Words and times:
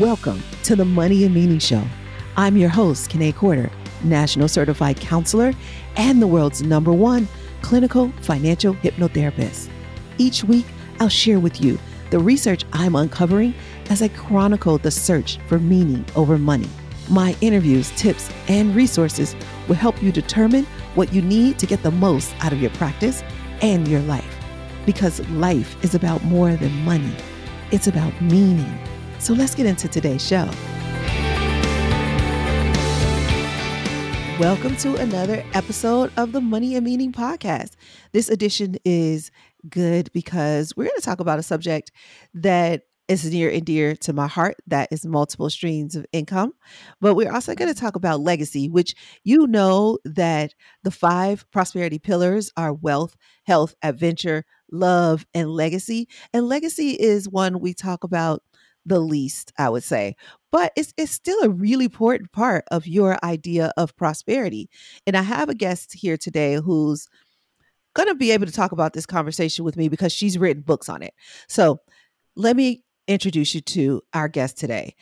Welcome 0.00 0.42
to 0.64 0.74
the 0.74 0.84
Money 0.84 1.22
and 1.22 1.32
Meaning 1.32 1.60
Show. 1.60 1.80
I'm 2.36 2.56
your 2.56 2.68
host, 2.68 3.08
Kene 3.08 3.32
Corder, 3.32 3.70
National 4.02 4.48
Certified 4.48 4.98
Counselor 4.98 5.54
and 5.94 6.20
the 6.20 6.26
world's 6.26 6.60
number 6.60 6.92
one 6.92 7.28
clinical 7.62 8.10
financial 8.20 8.74
hypnotherapist. 8.74 9.68
Each 10.18 10.42
week, 10.42 10.66
I'll 10.98 11.08
share 11.08 11.38
with 11.38 11.60
you 11.60 11.78
the 12.10 12.18
research 12.18 12.64
I'm 12.72 12.96
uncovering 12.96 13.54
as 13.88 14.02
I 14.02 14.08
chronicle 14.08 14.78
the 14.78 14.90
search 14.90 15.38
for 15.46 15.60
meaning 15.60 16.04
over 16.16 16.36
money. 16.36 16.68
My 17.08 17.36
interviews, 17.40 17.92
tips, 17.92 18.28
and 18.48 18.74
resources 18.74 19.36
will 19.68 19.76
help 19.76 20.02
you 20.02 20.10
determine 20.10 20.64
what 20.96 21.12
you 21.12 21.22
need 21.22 21.60
to 21.60 21.66
get 21.66 21.84
the 21.84 21.92
most 21.92 22.34
out 22.40 22.52
of 22.52 22.60
your 22.60 22.72
practice 22.72 23.22
and 23.62 23.86
your 23.86 24.00
life. 24.00 24.36
Because 24.84 25.20
life 25.30 25.76
is 25.84 25.94
about 25.94 26.24
more 26.24 26.56
than 26.56 26.72
money, 26.84 27.14
it's 27.70 27.86
about 27.86 28.20
meaning. 28.20 28.80
So 29.26 29.34
let's 29.34 29.56
get 29.56 29.66
into 29.66 29.88
today's 29.88 30.24
show. 30.24 30.48
Welcome 34.38 34.76
to 34.76 34.94
another 34.98 35.44
episode 35.52 36.12
of 36.16 36.30
the 36.30 36.40
Money 36.40 36.76
and 36.76 36.84
Meaning 36.84 37.10
Podcast. 37.10 37.74
This 38.12 38.28
edition 38.28 38.76
is 38.84 39.32
good 39.68 40.12
because 40.12 40.76
we're 40.76 40.84
going 40.84 40.94
to 40.94 41.02
talk 41.02 41.18
about 41.18 41.40
a 41.40 41.42
subject 41.42 41.90
that 42.34 42.82
is 43.08 43.28
near 43.28 43.50
and 43.50 43.64
dear 43.64 43.96
to 43.96 44.12
my 44.12 44.28
heart. 44.28 44.58
That 44.68 44.92
is 44.92 45.04
multiple 45.04 45.50
streams 45.50 45.96
of 45.96 46.06
income. 46.12 46.52
But 47.00 47.16
we're 47.16 47.32
also 47.32 47.56
going 47.56 47.74
to 47.74 47.80
talk 47.80 47.96
about 47.96 48.20
legacy, 48.20 48.68
which 48.68 48.94
you 49.24 49.48
know 49.48 49.98
that 50.04 50.54
the 50.84 50.92
five 50.92 51.44
prosperity 51.50 51.98
pillars 51.98 52.52
are 52.56 52.72
wealth, 52.72 53.16
health, 53.44 53.74
adventure, 53.82 54.44
love, 54.70 55.26
and 55.34 55.50
legacy. 55.50 56.08
And 56.32 56.46
legacy 56.46 56.90
is 56.90 57.28
one 57.28 57.58
we 57.58 57.74
talk 57.74 58.04
about 58.04 58.44
the 58.86 59.00
least, 59.00 59.52
I 59.58 59.68
would 59.68 59.84
say. 59.84 60.16
But 60.50 60.72
it's 60.76 60.94
it's 60.96 61.12
still 61.12 61.38
a 61.42 61.50
really 61.50 61.86
important 61.86 62.32
part 62.32 62.64
of 62.70 62.86
your 62.86 63.18
idea 63.22 63.72
of 63.76 63.96
prosperity. 63.96 64.70
And 65.06 65.16
I 65.16 65.22
have 65.22 65.48
a 65.48 65.54
guest 65.54 65.92
here 65.92 66.16
today 66.16 66.54
who's 66.54 67.08
going 67.94 68.08
to 68.08 68.14
be 68.14 68.30
able 68.30 68.46
to 68.46 68.52
talk 68.52 68.72
about 68.72 68.92
this 68.92 69.06
conversation 69.06 69.64
with 69.64 69.76
me 69.76 69.88
because 69.88 70.12
she's 70.12 70.38
written 70.38 70.62
books 70.62 70.88
on 70.88 71.02
it. 71.02 71.14
So, 71.48 71.80
let 72.36 72.56
me 72.56 72.82
introduce 73.08 73.54
you 73.54 73.60
to 73.62 74.02
our 74.12 74.28
guest 74.28 74.58
today. 74.58 74.94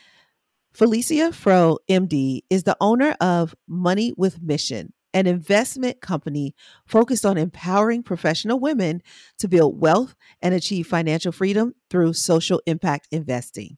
Felecia 0.75 1.33
Froe, 1.33 1.77
MD, 1.89 2.41
is 2.49 2.63
the 2.63 2.75
owner 2.81 3.15
of 3.21 3.55
Money 3.67 4.13
with 4.17 4.41
Mission, 4.41 4.93
an 5.15 5.25
investment 5.25 6.01
company 6.01 6.53
focused 6.85 7.25
on 7.25 7.37
empowering 7.37 8.03
professional 8.03 8.59
women 8.59 9.01
to 9.39 9.47
build 9.47 9.79
wealth 9.79 10.13
and 10.41 10.53
achieve 10.53 10.85
financial 10.85 11.31
freedom 11.31 11.73
through 11.89 12.11
social 12.11 12.61
impact 12.65 13.07
investing. 13.11 13.77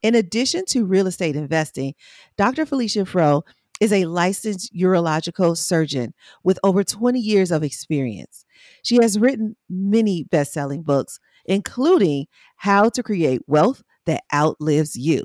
In 0.00 0.14
addition 0.14 0.64
to 0.66 0.86
real 0.86 1.08
estate 1.08 1.34
investing, 1.34 1.94
Dr. 2.36 2.64
Felecia 2.64 3.04
Froe 3.04 3.42
is 3.80 3.92
a 3.92 4.04
licensed 4.04 4.72
urological 4.72 5.56
surgeon 5.56 6.14
with 6.44 6.58
over 6.62 6.84
20 6.84 7.18
years 7.18 7.50
of 7.50 7.64
experience. 7.64 8.44
She 8.84 8.96
has 9.02 9.18
written 9.18 9.56
many 9.68 10.22
best 10.22 10.52
selling 10.52 10.82
books, 10.82 11.18
including 11.46 12.26
How 12.56 12.90
to 12.90 13.02
Create 13.02 13.42
Wealth 13.48 13.82
That 14.06 14.22
Outlives 14.32 14.96
You. 14.96 15.24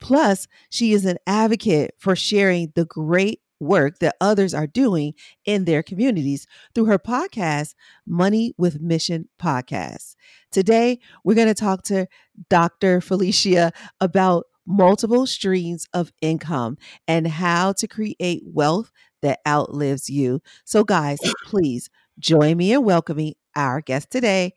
Plus, 0.00 0.48
she 0.68 0.92
is 0.92 1.04
an 1.04 1.18
advocate 1.28 1.94
for 1.96 2.16
sharing 2.16 2.72
the 2.74 2.84
great 2.84 3.40
work 3.60 3.98
that 3.98 4.16
others 4.20 4.54
are 4.54 4.66
doing 4.66 5.14
in 5.44 5.64
their 5.64 5.82
communities 5.82 6.46
through 6.74 6.86
her 6.86 6.98
podcast, 6.98 7.74
Money 8.06 8.54
with 8.56 8.80
Mission 8.80 9.28
Podcast. 9.40 10.16
Today, 10.50 10.98
we're 11.24 11.34
going 11.34 11.48
to 11.48 11.54
talk 11.54 11.82
to 11.84 12.06
Dr. 12.48 13.00
Felecia 13.00 13.72
about 14.00 14.46
multiple 14.66 15.26
streams 15.26 15.86
of 15.94 16.12
income 16.20 16.76
and 17.06 17.26
how 17.26 17.72
to 17.72 17.86
create 17.86 18.42
wealth 18.44 18.90
that 19.22 19.40
outlives 19.46 20.10
you. 20.10 20.40
So, 20.64 20.84
guys, 20.84 21.18
please 21.44 21.88
join 22.18 22.56
me 22.56 22.72
in 22.72 22.84
welcoming 22.84 23.34
our 23.54 23.80
guest 23.80 24.10
today, 24.10 24.54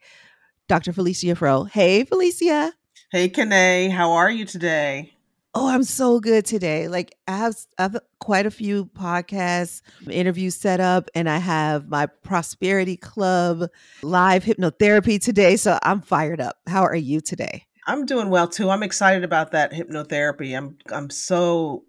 Dr. 0.68 0.92
Felecia 0.92 1.36
Froe. 1.36 1.64
Hey, 1.64 2.04
Felecia. 2.04 2.72
Hey, 3.10 3.28
Kene. 3.28 3.90
How 3.90 4.12
are 4.12 4.30
you 4.30 4.44
today? 4.44 5.14
Oh, 5.52 5.68
I'm 5.68 5.82
so 5.82 6.20
good 6.20 6.44
today. 6.44 6.86
Like 6.86 7.16
I 7.26 7.36
have, 7.36 7.56
I 7.76 7.82
have 7.82 7.98
quite 8.20 8.46
a 8.46 8.52
few 8.52 8.86
podcasts, 8.86 9.82
interviews 10.08 10.54
set 10.54 10.78
up, 10.78 11.08
and 11.14 11.28
I 11.28 11.38
have 11.38 11.88
my 11.88 12.06
Prosperity 12.06 12.96
Club 12.96 13.64
live 14.02 14.44
hypnotherapy 14.44 15.20
today. 15.20 15.56
So 15.56 15.78
I'm 15.82 16.02
fired 16.02 16.40
up. 16.40 16.58
How 16.68 16.82
are 16.84 16.94
you 16.94 17.20
today? 17.20 17.66
I'm 17.86 18.06
doing 18.06 18.30
well 18.30 18.46
too. 18.46 18.70
I'm 18.70 18.84
excited 18.84 19.24
about 19.24 19.50
that 19.50 19.72
hypnotherapy. 19.72 20.56
I'm 20.56 20.78
I'm 20.92 21.10
so 21.10 21.84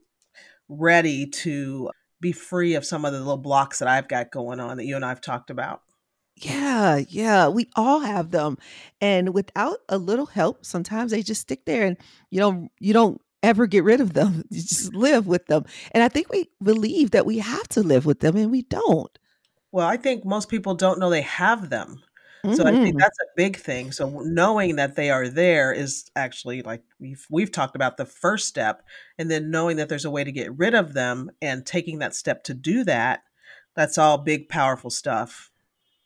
ready 0.67 1.27
to 1.27 1.91
be 2.19 2.31
free 2.31 2.73
of 2.73 2.85
some 2.85 3.05
of 3.05 3.13
the 3.13 3.19
little 3.19 3.37
blocks 3.37 3.79
that 3.79 3.87
I've 3.87 4.07
got 4.07 4.31
going 4.31 4.59
on 4.59 4.77
that 4.77 4.85
you 4.85 4.95
and 4.95 5.05
I've 5.05 5.21
talked 5.21 5.51
about. 5.51 5.81
Yeah, 6.35 7.01
yeah, 7.07 7.49
we 7.49 7.69
all 7.75 7.99
have 7.99 8.31
them. 8.31 8.57
And 8.99 9.33
without 9.33 9.79
a 9.89 9.99
little 9.99 10.25
help, 10.25 10.65
sometimes 10.65 11.11
they 11.11 11.21
just 11.21 11.41
stick 11.41 11.65
there 11.65 11.85
and 11.85 11.97
you 12.31 12.39
don't 12.39 12.71
you 12.79 12.93
don't 12.93 13.21
ever 13.43 13.67
get 13.67 13.83
rid 13.83 14.01
of 14.01 14.13
them. 14.13 14.43
You 14.51 14.61
just 14.61 14.93
live 14.93 15.27
with 15.27 15.47
them. 15.47 15.65
And 15.91 16.03
I 16.03 16.07
think 16.07 16.29
we 16.29 16.49
believe 16.61 17.11
that 17.11 17.25
we 17.25 17.39
have 17.39 17.67
to 17.69 17.81
live 17.81 18.05
with 18.05 18.19
them 18.19 18.35
and 18.35 18.51
we 18.51 18.63
don't. 18.63 19.17
Well, 19.71 19.87
I 19.87 19.97
think 19.97 20.25
most 20.25 20.49
people 20.49 20.75
don't 20.75 20.99
know 20.99 21.09
they 21.09 21.21
have 21.21 21.69
them. 21.69 22.01
Mm-hmm. 22.43 22.55
So 22.55 22.63
I 22.65 22.71
think 22.71 22.95
mm-hmm. 22.95 22.97
that's 22.97 23.19
a 23.21 23.35
big 23.37 23.57
thing. 23.57 23.91
So 23.91 24.21
knowing 24.25 24.75
that 24.77 24.95
they 24.95 25.11
are 25.11 25.29
there 25.29 25.71
is 25.71 26.09
actually 26.15 26.63
like 26.63 26.81
we've 26.99 27.25
we've 27.29 27.51
talked 27.51 27.75
about 27.75 27.97
the 27.97 28.05
first 28.05 28.47
step 28.47 28.83
and 29.17 29.29
then 29.29 29.51
knowing 29.51 29.77
that 29.77 29.89
there's 29.89 30.05
a 30.05 30.11
way 30.11 30.23
to 30.23 30.31
get 30.31 30.57
rid 30.57 30.73
of 30.73 30.93
them 30.93 31.29
and 31.41 31.65
taking 31.65 31.99
that 31.99 32.15
step 32.15 32.43
to 32.45 32.53
do 32.53 32.83
that, 32.85 33.21
that's 33.75 33.97
all 33.97 34.17
big 34.17 34.49
powerful 34.49 34.89
stuff. 34.89 35.50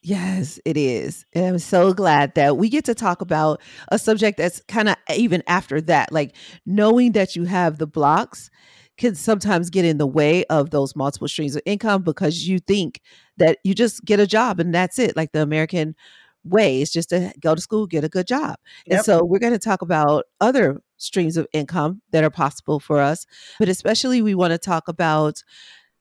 Yes, 0.08 0.60
it 0.66 0.78
is. 0.78 1.26
And 1.34 1.48
I'm 1.48 1.58
so 1.58 1.92
glad 1.92 2.36
that 2.36 2.58
we 2.58 2.70
get 2.70 2.86
to 2.86 2.94
talk 2.94 3.22
about 3.22 3.60
a 3.92 3.98
subject 3.98 4.38
that's 4.38 4.62
kind 4.68 4.88
of 4.88 4.98
even 5.16 5.42
after 5.48 5.82
that. 5.82 6.12
Like 6.12 6.36
knowing 6.64 7.14
that 7.14 7.36
you 7.36 7.46
have 7.46 7.80
the 7.80 7.88
blocks 7.88 8.52
can 8.98 9.16
sometimes 9.16 9.72
get 9.72 9.84
in 9.84 9.98
the 9.98 10.06
way 10.06 10.46
of 10.46 10.70
those 10.70 10.96
multiple 10.96 11.28
streams 11.28 11.56
of 11.56 11.64
income 11.66 12.04
because 12.04 12.48
you 12.48 12.60
think 12.60 13.02
that 13.38 13.58
you 13.64 13.74
just 13.74 14.06
get 14.06 14.20
a 14.20 14.28
job 14.28 14.60
and 14.60 14.76
that's 14.76 15.00
it. 15.00 15.16
Like 15.16 15.32
the 15.32 15.42
American 15.42 15.96
way 16.44 16.82
is 16.82 16.92
just 16.92 17.10
to 17.10 17.34
go 17.40 17.56
to 17.56 17.62
school, 17.62 17.88
get 17.88 18.04
a 18.04 18.10
good 18.10 18.28
job. 18.28 18.58
Yep. 18.86 18.98
And 18.98 19.04
so 19.04 19.24
we're 19.26 19.40
going 19.40 19.54
to 19.54 19.60
talk 19.60 19.82
about 19.82 20.26
other 20.40 20.84
streams 20.98 21.36
of 21.36 21.48
income 21.52 22.04
that 22.12 22.24
are 22.24 22.30
possible 22.30 22.80
for 22.80 23.00
us. 23.00 23.26
But 23.58 23.70
especially, 23.70 24.22
we 24.22 24.36
want 24.36 24.52
to 24.52 24.60
talk 24.60 24.88
about 24.88 25.44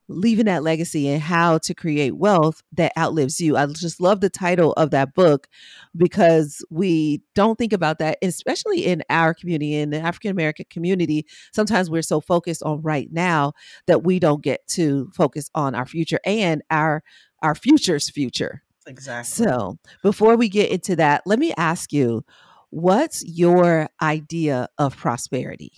leaving 0.09 0.47
that 0.47 0.63
legacy 0.63 1.09
and 1.09 1.23
how 1.23 1.59
to 1.59 1.75
create 1.75 2.17
wealth 2.17 2.63
that 2.73 2.93
outlives 2.99 3.41
you. 3.41 3.57
I 3.57 3.67
just 3.67 4.01
love 4.01 4.21
the 4.21 4.31
title 4.31 4.73
of 4.75 4.91
that 4.91 5.15
book 5.15 5.49
because 5.97 6.65
we 6.71 7.23
don't 7.35 7.57
think 7.57 7.73
about 7.73 7.99
that, 7.99 8.19
especially 8.23 8.85
in 8.85 9.03
our 9.09 9.35
community, 9.35 9.75
in 9.75 9.91
the 9.91 10.01
African 10.01 10.31
American 10.31 10.67
community. 10.69 11.27
Sometimes 11.53 11.91
we're 11.91 12.03
so 12.03 12.21
focused 12.21 12.63
on 12.63 12.83
right 12.83 13.09
now 13.13 13.53
that 13.87 14.05
we 14.05 14.19
don't 14.19 14.43
get 14.43 14.67
to 14.69 15.11
focus 15.15 15.51
on 15.55 15.75
our 15.75 15.87
future 15.87 16.21
and 16.25 16.63
our 16.71 17.03
our 17.43 17.55
future's 17.55 18.11
future. 18.11 18.63
Exactly. 18.87 19.47
So, 19.47 19.79
before 20.03 20.37
we 20.37 20.49
get 20.49 20.71
into 20.71 20.97
that, 20.97 21.23
let 21.27 21.39
me 21.39 21.55
ask 21.57 21.93
you, 21.93 22.25
what's 22.71 23.25
your 23.25 23.89
idea 24.03 24.69
of 24.79 24.97
prosperity? 24.97 25.73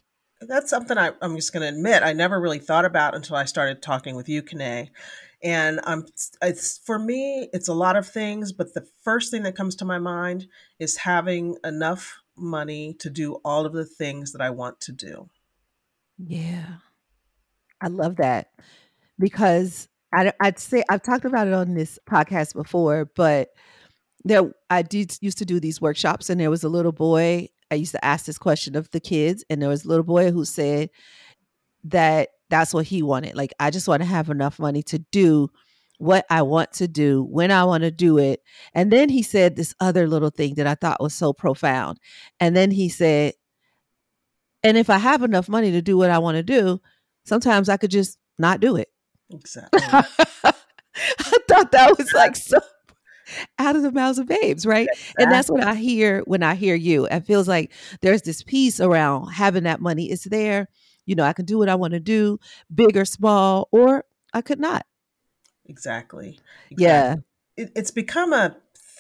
That's 0.49 0.71
something 0.71 0.99
I, 0.99 1.13
am 1.23 1.37
just 1.37 1.53
going 1.53 1.63
to 1.63 1.69
admit 1.69 2.03
I 2.03 2.13
never 2.13 2.41
really 2.41 2.59
thought 2.59 2.85
about 2.85 3.15
until 3.15 3.37
I 3.37 3.45
started 3.45 3.83
talking 3.83 4.17
with 4.17 4.29
you, 4.29 4.43
Kene. 4.43 4.91
And 5.43 5.81
um, 5.85 6.07
it's 6.43 6.79
for 6.79 6.99
me, 6.99 7.49
it's 7.53 7.69
a 7.69 7.75
lot 7.75 7.97
of 7.97 8.09
things, 8.09 8.53
but 8.53 8.75
the 8.75 8.87
first 9.03 9.31
thing 9.31 9.43
that 9.43 9.57
comes 9.57 9.77
to 9.77 9.85
my 9.85 9.99
mind 9.99 10.47
is 10.79 10.97
having 10.97 11.57
enough 11.63 12.21
money 12.37 12.95
to 13.01 13.11
do 13.11 13.35
all 13.45 13.67
of 13.67 13.73
the 13.73 13.85
things 13.85 14.33
that 14.33 14.41
I 14.41 14.51
want 14.51 14.81
to 14.83 14.93
do. 14.93 15.29
Yeah, 16.19 16.77
I 17.81 17.89
love 17.89 18.17
that 18.17 18.53
because 19.19 19.89
I, 20.13 20.33
would 20.43 20.59
say 20.59 20.83
I've 20.89 21.03
talked 21.03 21.25
about 21.25 21.47
it 21.47 21.53
on 21.53 21.75
this 21.75 21.99
podcast 22.09 22.55
before, 22.55 23.11
but 23.15 23.51
there 24.25 24.53
I 24.71 24.83
did 24.83 25.17
used 25.21 25.39
to 25.39 25.45
do 25.45 25.61
these 25.61 25.81
workshops, 25.81 26.31
and 26.31 26.41
there 26.41 26.51
was 26.51 26.65
a 26.65 26.69
little 26.69 26.93
boy 26.93 27.49
I 27.71 27.77
used 27.77 27.93
to 27.93 28.05
ask 28.05 28.27
this 28.27 28.39
question 28.39 28.77
of 28.77 28.91
the 28.91 29.01
kids, 29.01 29.45
and 29.51 29.61
there 29.61 29.69
was 29.69 29.85
a 29.85 29.89
little 29.89 30.05
boy 30.05 30.31
who 30.31 30.45
said 30.45 30.91
that 31.85 32.31
that's 32.51 32.73
what 32.73 32.87
he 32.87 33.03
wanted. 33.03 33.35
Like, 33.35 33.53
I 33.59 33.71
just 33.71 33.89
want 33.89 34.03
to 34.03 34.09
have 34.09 34.31
enough 34.31 34.59
money 34.59 34.83
to 34.85 34.99
do 34.99 35.49
what 35.99 36.27
I 36.31 36.43
want 36.43 36.73
to 36.75 36.89
do 36.89 37.25
when 37.25 37.51
I 37.51 37.65
want 37.65 37.83
to 37.83 37.91
do 37.91 38.19
it. 38.19 38.41
And 38.75 38.93
then 38.93 39.09
he 39.09 39.23
said 39.23 39.57
this 39.57 39.75
other 39.81 40.07
little 40.07 40.31
thing 40.31 40.55
that 40.55 40.67
I 40.67 40.75
thought 40.75 41.01
was 41.01 41.15
so 41.15 41.33
profound. 41.33 41.99
And 42.39 42.55
then 42.55 42.71
he 42.71 42.89
said, 42.89 43.35
and 44.63 44.77
if 44.77 44.91
I 44.91 44.99
have 44.99 45.23
enough 45.23 45.49
money 45.49 45.73
to 45.73 45.83
do 45.83 45.97
what 45.97 46.11
I 46.11 46.19
want 46.19 46.37
to 46.37 46.43
do, 46.43 46.81
sometimes 47.25 47.69
I 47.69 47.77
could 47.77 47.91
just 47.91 48.19
not 48.39 48.61
do 48.61 48.77
it. 48.77 48.89
Exactly. 49.31 49.81
I 49.85 50.53
thought 51.49 51.73
that 51.73 51.99
was 51.99 52.13
like 52.13 52.37
so 52.37 52.59
out 53.59 53.77
of 53.77 53.83
the 53.83 53.93
mouths 53.93 54.19
of 54.19 54.27
babes, 54.27 54.67
right? 54.67 54.89
Exactly. 54.91 55.25
And 55.25 55.33
that's 55.33 55.51
what 55.51 55.65
I 55.65 55.75
hear 55.75 56.23
when 56.27 56.43
I 56.43 56.55
hear 56.55 56.75
you. 56.75 57.07
It 57.07 57.27
feels 57.27 57.49
like 57.49 57.73
there's 58.01 58.23
this 58.23 58.43
peace 58.43 58.81
around 58.81 59.29
having 59.29 59.65
that 59.65 59.81
money. 59.81 60.11
It's 60.11 60.25
there. 60.25 60.69
You 61.05 61.15
know, 61.15 61.25
I 61.25 61.33
can 61.33 61.45
do 61.45 61.59
what 61.59 61.69
I 61.69 61.77
want 61.77 61.93
to 61.93 62.01
do, 62.01 62.39
big 62.75 62.97
or 62.97 63.05
small, 63.05 63.69
or 63.71 64.05
I 64.33 64.43
could 64.43 64.59
not. 64.59 64.85
Exactly. 65.67 66.39
exactly. 66.71 66.85
Yeah. 66.85 67.17
It, 67.57 67.73
it's 67.75 67.91
become 67.91 68.33
a 68.33 68.57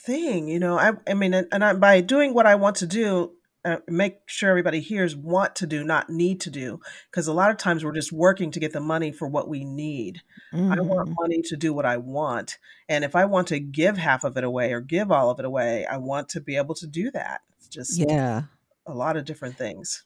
thing, 0.06 0.48
you 0.48 0.58
know. 0.58 0.78
I, 0.78 0.92
I 1.06 1.14
mean, 1.14 1.34
and 1.34 1.64
I, 1.64 1.74
by 1.74 2.00
doing 2.00 2.32
what 2.32 2.46
I 2.46 2.54
want 2.54 2.76
to 2.76 2.86
do, 2.86 3.32
uh, 3.66 3.78
make 3.88 4.20
sure 4.26 4.48
everybody 4.48 4.80
hears 4.80 5.16
want 5.16 5.56
to 5.56 5.66
do, 5.66 5.82
not 5.82 6.08
need 6.08 6.40
to 6.42 6.50
do. 6.50 6.80
Because 7.10 7.26
a 7.26 7.32
lot 7.32 7.50
of 7.50 7.56
times 7.56 7.84
we're 7.84 7.92
just 7.92 8.12
working 8.12 8.52
to 8.52 8.60
get 8.60 8.72
the 8.72 8.80
money 8.80 9.10
for 9.10 9.26
what 9.26 9.48
we 9.48 9.64
need. 9.64 10.22
Mm-hmm. 10.54 10.72
I 10.72 10.80
want 10.80 11.08
mm-hmm. 11.08 11.20
money 11.20 11.42
to 11.42 11.56
do 11.56 11.74
what 11.74 11.84
I 11.84 11.96
want. 11.96 12.58
And 12.88 13.04
if 13.04 13.16
I 13.16 13.24
want 13.24 13.48
to 13.48 13.58
give 13.58 13.98
half 13.98 14.22
of 14.22 14.36
it 14.36 14.44
away 14.44 14.72
or 14.72 14.80
give 14.80 15.10
all 15.10 15.30
of 15.30 15.40
it 15.40 15.44
away, 15.44 15.84
I 15.84 15.96
want 15.96 16.28
to 16.30 16.40
be 16.40 16.56
able 16.56 16.76
to 16.76 16.86
do 16.86 17.10
that. 17.10 17.40
It's 17.58 17.66
just 17.66 17.98
yeah, 17.98 18.42
a 18.86 18.94
lot 18.94 19.16
of 19.16 19.24
different 19.24 19.58
things. 19.58 20.04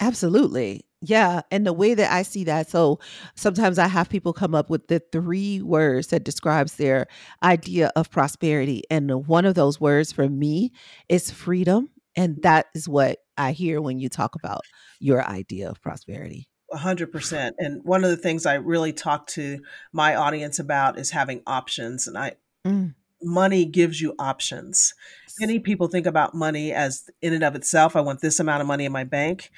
Absolutely. 0.00 0.84
Yeah. 1.00 1.42
And 1.50 1.66
the 1.66 1.72
way 1.72 1.94
that 1.94 2.12
I 2.12 2.22
see 2.22 2.44
that, 2.44 2.70
so 2.70 2.98
sometimes 3.34 3.78
I 3.78 3.88
have 3.88 4.08
people 4.08 4.32
come 4.32 4.54
up 4.54 4.70
with 4.70 4.88
the 4.88 5.00
three 5.12 5.60
words 5.60 6.08
that 6.08 6.24
describes 6.24 6.76
their 6.76 7.06
idea 7.42 7.92
of 7.94 8.10
prosperity. 8.10 8.82
And 8.90 9.26
one 9.26 9.44
of 9.44 9.54
those 9.54 9.80
words 9.80 10.12
for 10.12 10.28
me 10.28 10.72
is 11.08 11.30
freedom. 11.30 11.90
And 12.16 12.42
that 12.42 12.66
is 12.74 12.88
what 12.88 13.18
I 13.36 13.52
hear 13.52 13.80
when 13.80 13.98
you 13.98 14.08
talk 14.08 14.34
about 14.34 14.62
your 15.00 15.24
idea 15.24 15.68
of 15.68 15.80
prosperity. 15.82 16.48
100%. 16.72 17.52
And 17.58 17.84
one 17.84 18.04
of 18.04 18.10
the 18.10 18.16
things 18.16 18.46
I 18.46 18.54
really 18.54 18.92
talk 18.92 19.26
to 19.28 19.60
my 19.92 20.14
audience 20.14 20.58
about 20.58 20.98
is 20.98 21.10
having 21.10 21.42
options. 21.46 22.06
And 22.06 22.16
I, 22.18 22.32
mm. 22.66 22.94
money 23.22 23.64
gives 23.64 24.00
you 24.00 24.14
options. 24.18 24.94
Many 25.40 25.58
people 25.58 25.88
think 25.88 26.06
about 26.06 26.34
money 26.34 26.72
as 26.72 27.08
in 27.22 27.32
and 27.32 27.44
of 27.44 27.54
itself. 27.54 27.96
I 27.96 28.00
want 28.00 28.20
this 28.20 28.40
amount 28.40 28.60
of 28.60 28.66
money 28.66 28.84
in 28.84 28.92
my 28.92 29.04
bank. 29.04 29.50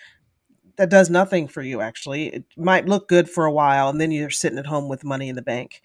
That 0.76 0.90
does 0.90 1.08
nothing 1.08 1.48
for 1.48 1.62
you, 1.62 1.80
actually. 1.80 2.26
It 2.26 2.44
might 2.56 2.86
look 2.86 3.08
good 3.08 3.30
for 3.30 3.46
a 3.46 3.52
while, 3.52 3.88
and 3.88 3.98
then 3.98 4.10
you're 4.10 4.28
sitting 4.28 4.58
at 4.58 4.66
home 4.66 4.90
with 4.90 5.04
money 5.04 5.30
in 5.30 5.36
the 5.36 5.40
bank. 5.40 5.80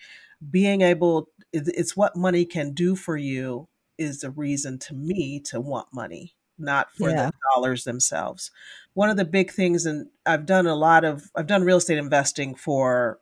Being 0.49 0.81
able, 0.81 1.29
it's 1.53 1.95
what 1.95 2.17
money 2.17 2.43
can 2.43 2.73
do 2.73 2.97
for 2.97 3.15
you 3.15 3.69
is 3.97 4.19
the 4.19 4.31
reason 4.31 4.79
to 4.79 4.93
me 4.93 5.39
to 5.45 5.61
want 5.61 5.87
money 5.93 6.35
not 6.57 6.91
for 6.93 7.09
yeah. 7.09 7.27
the 7.27 7.33
dollars 7.53 7.83
themselves. 7.83 8.51
One 8.93 9.09
of 9.09 9.17
the 9.17 9.25
big 9.25 9.51
things, 9.51 9.85
and 9.85 10.07
I've 10.25 10.45
done 10.45 10.67
a 10.67 10.75
lot 10.75 11.03
of, 11.03 11.31
I've 11.35 11.47
done 11.47 11.63
real 11.63 11.77
estate 11.77 11.97
investing 11.97 12.55
for 12.55 13.19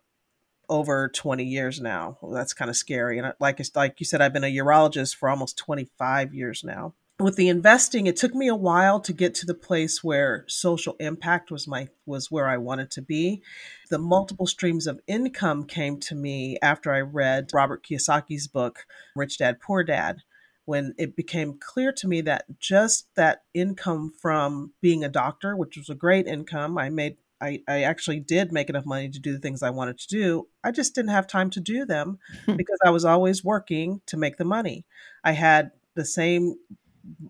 over 0.70 1.10
20 1.10 1.44
years 1.44 1.80
now. 1.80 2.18
Well, 2.22 2.32
that's 2.32 2.54
kind 2.54 2.70
of 2.70 2.76
scary. 2.76 3.18
And 3.18 3.34
like, 3.40 3.60
like 3.76 4.00
you 4.00 4.06
said, 4.06 4.22
I've 4.22 4.34
been 4.34 4.44
a 4.44 4.56
urologist 4.56 5.16
for 5.16 5.30
almost 5.30 5.58
25 5.58 6.34
years 6.34 6.64
now. 6.64 6.94
With 7.20 7.36
the 7.36 7.50
investing, 7.50 8.08
it 8.08 8.16
took 8.16 8.34
me 8.34 8.48
a 8.48 8.56
while 8.56 9.02
to 9.02 9.12
get 9.12 9.36
to 9.36 9.46
the 9.46 9.54
place 9.54 10.02
where 10.02 10.46
social 10.48 10.96
impact 11.02 11.52
was 11.52 11.68
my 11.68 11.90
was 12.06 12.32
where 12.32 12.48
I 12.48 12.56
wanted 12.56 12.92
to 12.92 13.02
be. 13.02 13.42
The 13.90 13.98
multiple 13.98 14.48
streams 14.48 14.88
of 14.88 15.02
income 15.06 15.66
came 15.66 16.00
to 16.02 16.16
me 16.16 16.58
after 16.62 16.94
I 16.94 17.02
read 17.02 17.50
Robert 17.52 17.86
Kiyosaki's 17.86 18.48
book, 18.48 18.86
Rich 19.18 19.40
Dad 19.40 19.60
Poor 19.60 19.84
Dad 19.84 20.22
when 20.70 20.94
it 21.00 21.16
became 21.16 21.58
clear 21.60 21.92
to 21.92 22.08
me 22.08 22.22
that 22.22 22.46
just 22.60 23.08
that 23.16 23.42
income 23.56 24.14
from 24.22 24.72
being 24.82 25.04
a 25.04 25.10
doctor, 25.10 25.58
which 25.58 25.76
was 25.76 25.90
a 25.90 25.96
great 25.96 26.28
income, 26.28 26.78
I 26.78 26.90
made 26.90 27.18
I, 27.42 27.64
I 27.68 27.82
actually 27.82 28.20
did 28.20 28.52
make 28.52 28.70
enough 28.70 28.86
money 28.86 29.10
to 29.10 29.18
do 29.18 29.34
the 29.34 29.40
things 29.40 29.64
I 29.64 29.72
wanted 29.72 29.98
to 29.98 30.08
do. 30.08 30.48
I 30.64 30.70
just 30.70 30.94
didn't 30.94 31.10
have 31.10 31.26
time 31.26 31.50
to 31.52 31.60
do 31.60 31.86
them 31.86 32.20
because 32.46 32.78
I 32.86 32.92
was 32.92 33.04
always 33.04 33.44
working 33.44 34.02
to 34.06 34.16
make 34.16 34.38
the 34.38 34.46
money. 34.46 34.86
I 35.24 35.32
had 35.32 35.72
the 35.96 36.06
same 36.06 36.58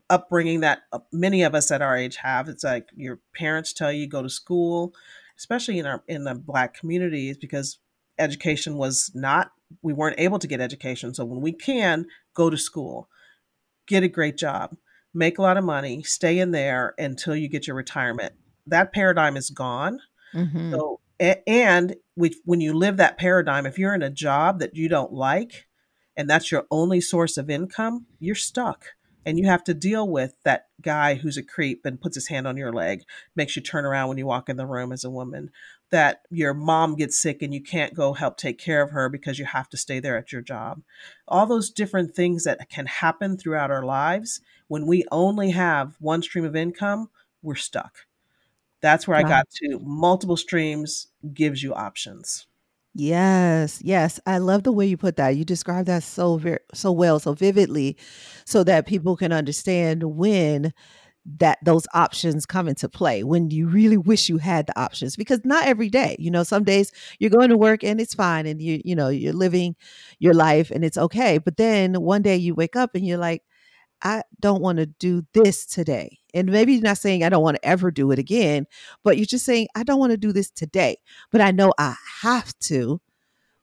upbringing 0.09 0.59
that 0.59 0.79
uh, 0.91 0.99
many 1.13 1.43
of 1.43 1.55
us 1.55 1.71
at 1.71 1.81
our 1.81 1.95
age 1.95 2.17
have. 2.17 2.49
It's 2.49 2.65
like 2.65 2.89
your 2.93 3.21
parents 3.33 3.71
tell 3.71 3.93
you 3.93 4.05
go 4.05 4.21
to 4.21 4.29
school, 4.29 4.93
especially 5.37 5.79
in 5.79 5.85
our 5.85 6.03
in 6.09 6.25
the 6.25 6.35
black 6.35 6.73
communities 6.73 7.37
because 7.37 7.79
education 8.17 8.75
was 8.75 9.11
not 9.15 9.53
we 9.81 9.93
weren't 9.93 10.19
able 10.19 10.39
to 10.39 10.47
get 10.47 10.59
education. 10.59 11.13
So 11.13 11.23
when 11.23 11.39
we 11.39 11.53
can, 11.53 12.07
go 12.33 12.49
to 12.49 12.57
school 12.57 13.07
get 13.89 14.03
a 14.03 14.07
great 14.07 14.37
job, 14.37 14.77
make 15.13 15.37
a 15.37 15.41
lot 15.41 15.57
of 15.57 15.65
money, 15.65 16.01
stay 16.03 16.39
in 16.39 16.51
there 16.51 16.93
until 16.97 17.35
you 17.35 17.49
get 17.49 17.67
your 17.67 17.75
retirement. 17.75 18.33
That 18.67 18.93
paradigm 18.93 19.35
is 19.35 19.49
gone. 19.49 19.99
Mm-hmm. 20.33 20.71
So, 20.71 21.01
and 21.19 21.95
when 22.45 22.61
you 22.61 22.73
live 22.73 22.95
that 22.97 23.17
paradigm, 23.17 23.65
if 23.65 23.77
you're 23.77 23.95
in 23.95 24.03
a 24.03 24.09
job 24.09 24.59
that 24.59 24.75
you 24.75 24.87
don't 24.87 25.11
like 25.11 25.67
and 26.15 26.29
that's 26.29 26.51
your 26.51 26.65
only 26.71 27.01
source 27.01 27.35
of 27.35 27.49
income, 27.49 28.05
you're 28.19 28.35
stuck 28.35 28.85
and 29.25 29.37
you 29.37 29.45
have 29.45 29.63
to 29.65 29.73
deal 29.73 30.07
with 30.07 30.33
that 30.43 30.67
guy 30.81 31.15
who's 31.15 31.37
a 31.37 31.43
creep 31.43 31.85
and 31.85 32.01
puts 32.01 32.15
his 32.15 32.27
hand 32.27 32.47
on 32.47 32.57
your 32.57 32.71
leg, 32.71 33.03
makes 33.35 33.55
you 33.55 33.61
turn 33.61 33.85
around 33.85 34.09
when 34.09 34.17
you 34.17 34.25
walk 34.25 34.49
in 34.49 34.57
the 34.57 34.65
room 34.65 34.91
as 34.91 35.03
a 35.03 35.09
woman, 35.09 35.51
that 35.89 36.21
your 36.29 36.53
mom 36.53 36.95
gets 36.95 37.17
sick 37.17 37.41
and 37.41 37.53
you 37.53 37.61
can't 37.61 37.93
go 37.93 38.13
help 38.13 38.37
take 38.37 38.57
care 38.57 38.81
of 38.81 38.91
her 38.91 39.09
because 39.09 39.39
you 39.39 39.45
have 39.45 39.69
to 39.69 39.77
stay 39.77 39.99
there 39.99 40.17
at 40.17 40.31
your 40.31 40.41
job. 40.41 40.81
All 41.27 41.45
those 41.45 41.69
different 41.69 42.15
things 42.15 42.43
that 42.43 42.69
can 42.69 42.85
happen 42.85 43.37
throughout 43.37 43.71
our 43.71 43.83
lives 43.83 44.41
when 44.67 44.85
we 44.85 45.05
only 45.11 45.51
have 45.51 45.95
one 45.99 46.21
stream 46.21 46.45
of 46.45 46.55
income, 46.55 47.09
we're 47.41 47.55
stuck. 47.55 48.05
That's 48.81 49.07
where 49.07 49.19
wow. 49.19 49.25
I 49.25 49.29
got 49.29 49.49
to 49.63 49.79
multiple 49.79 50.37
streams 50.37 51.07
gives 51.33 51.61
you 51.61 51.73
options. 51.73 52.45
Yes, 52.95 53.81
yes. 53.83 54.19
I 54.25 54.39
love 54.39 54.63
the 54.63 54.71
way 54.71 54.85
you 54.85 54.97
put 54.97 55.15
that. 55.17 55.29
You 55.37 55.45
describe 55.45 55.85
that 55.85 56.03
so 56.03 56.37
very 56.37 56.59
so 56.73 56.91
well, 56.91 57.19
so 57.19 57.33
vividly, 57.33 57.97
so 58.45 58.63
that 58.63 58.87
people 58.87 59.15
can 59.15 59.31
understand 59.31 60.03
when 60.03 60.73
that 61.39 61.59
those 61.63 61.87
options 61.93 62.45
come 62.47 62.67
into 62.67 62.89
play 62.89 63.23
when 63.23 63.51
you 63.51 63.67
really 63.67 63.97
wish 63.97 64.29
you 64.29 64.39
had 64.39 64.67
the 64.67 64.79
options 64.81 65.15
because 65.15 65.39
not 65.45 65.67
every 65.67 65.89
day 65.89 66.15
you 66.19 66.31
know 66.31 66.43
some 66.43 66.63
days 66.65 66.91
you're 67.19 67.29
going 67.29 67.49
to 67.49 67.57
work 67.57 67.83
and 67.83 68.01
it's 68.01 68.15
fine 68.15 68.47
and 68.47 68.61
you 68.61 68.81
you 68.85 68.95
know 68.95 69.09
you're 69.09 69.33
living 69.33 69.75
your 70.19 70.33
life 70.33 70.71
and 70.71 70.83
it's 70.83 70.97
okay 70.97 71.37
but 71.37 71.57
then 71.57 71.93
one 72.01 72.23
day 72.23 72.35
you 72.37 72.55
wake 72.55 72.75
up 72.75 72.95
and 72.95 73.05
you're 73.07 73.19
like 73.19 73.43
I 74.03 74.23
don't 74.41 74.61
want 74.61 74.79
to 74.79 74.87
do 74.87 75.25
this 75.33 75.65
today. 75.65 76.18
And 76.33 76.51
maybe 76.51 76.73
you're 76.73 76.81
not 76.81 76.97
saying 76.97 77.23
I 77.23 77.29
don't 77.29 77.43
want 77.43 77.57
to 77.57 77.65
ever 77.65 77.91
do 77.91 78.11
it 78.11 78.19
again, 78.19 78.67
but 79.03 79.17
you're 79.17 79.25
just 79.25 79.45
saying 79.45 79.67
I 79.75 79.83
don't 79.83 79.99
want 79.99 80.11
to 80.11 80.17
do 80.17 80.31
this 80.31 80.49
today. 80.49 80.97
But 81.31 81.41
I 81.41 81.51
know 81.51 81.73
I 81.77 81.95
have 82.21 82.57
to 82.59 83.01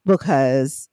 because 0.05 0.89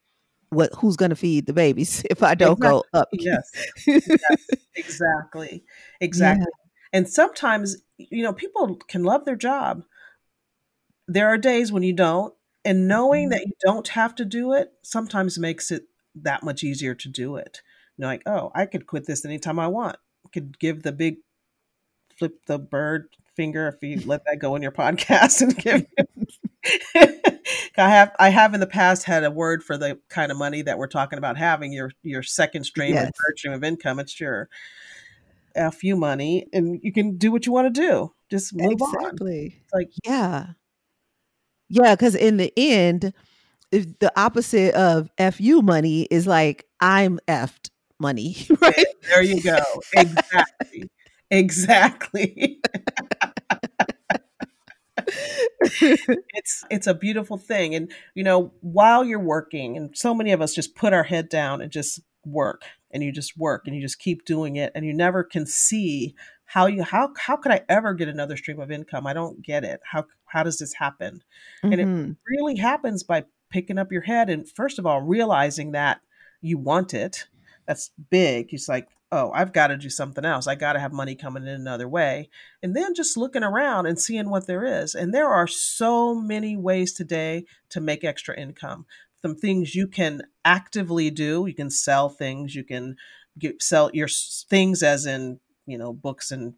what 0.50 0.72
who's 0.76 0.96
going 0.96 1.10
to 1.10 1.16
feed 1.16 1.46
the 1.46 1.54
babies 1.54 2.04
if 2.10 2.24
I 2.24 2.36
don't 2.36 2.54
exactly. 2.54 2.82
go 2.94 3.00
up? 3.00 3.10
Yes. 3.14 3.52
yes. 3.88 4.08
Exactly. 4.76 5.64
Exactly. 6.02 6.48
Yeah. 6.50 6.98
And 7.00 7.08
sometimes, 7.08 7.78
you 7.98 8.24
know, 8.24 8.34
people 8.34 8.76
can 8.88 9.04
love 9.04 9.24
their 9.24 9.36
job. 9.36 9.84
There 11.08 11.28
are 11.28 11.38
days 11.38 11.72
when 11.72 11.84
you 11.84 11.94
don't, 11.94 12.34
and 12.66 12.88
knowing 12.88 13.30
that 13.30 13.42
mm-hmm. 13.42 13.50
you 13.50 13.56
don't 13.64 13.88
have 13.90 14.16
to 14.16 14.26
do 14.26 14.54
it 14.54 14.74
sometimes 14.82 15.38
makes 15.38 15.70
it 15.70 15.84
that 16.16 16.44
much 16.44 16.64
easier 16.64 16.96
to 16.96 17.10
do 17.10 17.36
it 17.36 17.62
You 17.98 18.04
know, 18.04 18.08
like, 18.08 18.24
oh, 18.26 18.52
I 18.56 18.66
could 18.66 18.88
quit 18.88 19.06
this 19.06 19.26
anytime 19.26 19.60
I 19.60 19.68
want. 19.68 19.98
I 20.26 20.30
could 20.30 20.60
give 20.60 20.84
the 20.84 20.92
big 20.92 21.18
flip 22.18 22.46
the 22.46 22.60
bird 22.60 23.08
finger 23.36 23.68
if 23.68 23.82
you 23.82 24.00
let 24.06 24.24
that 24.26 24.38
go 24.38 24.56
in 24.56 24.62
your 24.62 24.72
podcast 24.72 25.42
and 25.42 25.58
give 25.58 25.86
I 26.96 27.90
have 27.90 28.16
I 28.20 28.30
have 28.30 28.54
in 28.54 28.60
the 28.60 28.68
past 28.68 29.04
had 29.04 29.24
a 29.24 29.32
word 29.32 29.64
for 29.64 29.78
the 29.78 30.00
kind 30.10 30.32
of 30.32 30.38
money 30.38 30.62
that 30.62 30.78
we're 30.78 30.88
talking 30.88 31.18
about 31.18 31.38
having 31.38 31.74
your 31.74 31.92
your 32.04 32.24
second 32.24 32.64
stream 32.64 32.94
yes. 32.94 33.06
third 33.06 33.38
stream 33.38 33.54
of 33.54 33.64
income. 33.64 34.00
It's 34.00 34.20
your 34.20 34.50
F 35.56 35.84
you 35.84 35.96
money 35.96 36.48
and 36.54 36.80
you 36.82 36.94
can 36.94 37.18
do 37.18 37.32
what 37.32 37.46
you 37.46 37.52
want 37.52 37.74
to 37.74 37.82
do. 37.82 38.14
Just 38.30 38.56
move 38.56 38.74
exactly. 38.74 39.62
on. 39.74 39.80
like 39.80 39.90
yeah. 40.06 40.48
Yeah, 41.70 41.96
because 41.96 42.16
in 42.16 42.38
the 42.38 42.54
end, 42.56 43.14
the 43.72 44.12
opposite 44.16 44.76
of 44.76 45.10
fu 45.34 45.62
money 45.62 46.08
is 46.12 46.28
like 46.28 46.66
I'm 46.80 47.20
effed 47.28 47.72
money, 48.00 48.36
right? 48.62 48.86
There 49.10 49.24
you 49.24 49.42
go. 49.42 49.60
Exactly. 49.94 50.90
Exactly. 51.34 52.60
it's 55.82 56.64
it's 56.70 56.88
a 56.88 56.94
beautiful 56.94 57.38
thing 57.38 57.74
and 57.74 57.92
you 58.16 58.24
know 58.24 58.54
while 58.62 59.04
you're 59.04 59.20
working 59.20 59.76
and 59.78 59.98
so 59.98 60.14
many 60.14 60.32
of 60.32 60.42
us 60.42 60.54
just 60.54 60.76
put 60.76 60.94
our 60.94 61.04
head 61.04 61.30
down 61.30 61.62
and 61.62 61.72
just 61.72 62.02
work 62.26 62.64
and 62.92 63.02
you 63.02 63.12
just 63.12 63.38
work 63.38 63.64
and 63.66 63.76
you 63.76 63.82
just 63.82 64.00
keep 64.00 64.26
doing 64.26 64.56
it 64.58 64.72
and 64.76 64.86
you 64.86 64.94
never 64.94 65.24
can 65.24 65.46
see 65.46 66.14
how 66.46 66.68
you 66.68 66.84
how 66.84 67.12
how 67.18 67.36
could 67.36 67.52
I 67.52 67.62
ever 67.70 67.94
get 67.94 68.08
another 68.08 68.38
stream 68.38 68.60
of 68.60 68.72
income? 68.72 69.08
I 69.08 69.14
don't 69.14 69.42
get 69.42 69.64
it. 69.64 69.80
How 69.90 70.06
how 70.26 70.44
does 70.44 70.58
this 70.58 70.74
happen? 70.74 71.24
Mm-hmm. 71.64 71.72
And 71.72 71.82
it 71.82 71.88
mm-hmm. 71.88 72.12
really 72.28 72.58
happens 72.58 73.04
by 73.04 73.26
picking 73.50 73.78
up 73.78 73.92
your 73.92 74.02
head 74.02 74.30
and 74.30 74.50
first 74.50 74.80
of 74.80 74.86
all 74.86 75.02
realizing 75.02 75.72
that 75.72 76.02
you 76.42 76.58
want 76.58 76.94
it 76.94 77.28
that's 77.68 77.92
big. 78.10 78.54
It's 78.54 78.68
like, 78.68 78.88
oh, 79.14 79.32
I've 79.32 79.54
got 79.54 79.68
to 79.68 79.78
do 79.78 79.92
something 79.92 80.26
else. 80.26 80.48
I 80.48 80.56
got 80.56 80.74
to 80.74 80.80
have 80.80 80.92
money 80.92 81.14
coming 81.14 81.44
in 81.44 81.50
another 81.50 81.88
way. 81.88 82.30
And 82.64 82.76
then 82.76 82.96
just 82.96 83.16
looking 83.16 83.44
around 83.44 83.86
and 83.86 84.02
seeing 84.02 84.32
what 84.32 84.48
there 84.48 84.66
is. 84.66 84.96
And 84.96 85.14
there 85.14 85.30
are 85.30 85.46
so 85.46 86.16
many 86.16 86.58
ways 86.58 86.94
today 86.94 87.46
to 87.70 87.80
make 87.80 88.04
extra 88.04 88.36
income 88.36 88.88
Some 89.22 89.36
things 89.36 89.76
you 89.76 89.88
can 89.88 90.24
actively 90.44 91.12
do. 91.12 91.46
You 91.46 91.54
can 91.54 91.70
sell 91.70 92.10
things. 92.10 92.56
You 92.56 92.64
can 92.64 92.96
get, 93.38 93.62
sell 93.62 93.92
your 93.94 94.08
things, 94.50 94.82
as 94.82 95.06
in 95.06 95.40
you 95.68 95.78
know 95.78 95.94
books 95.94 96.32
and 96.32 96.56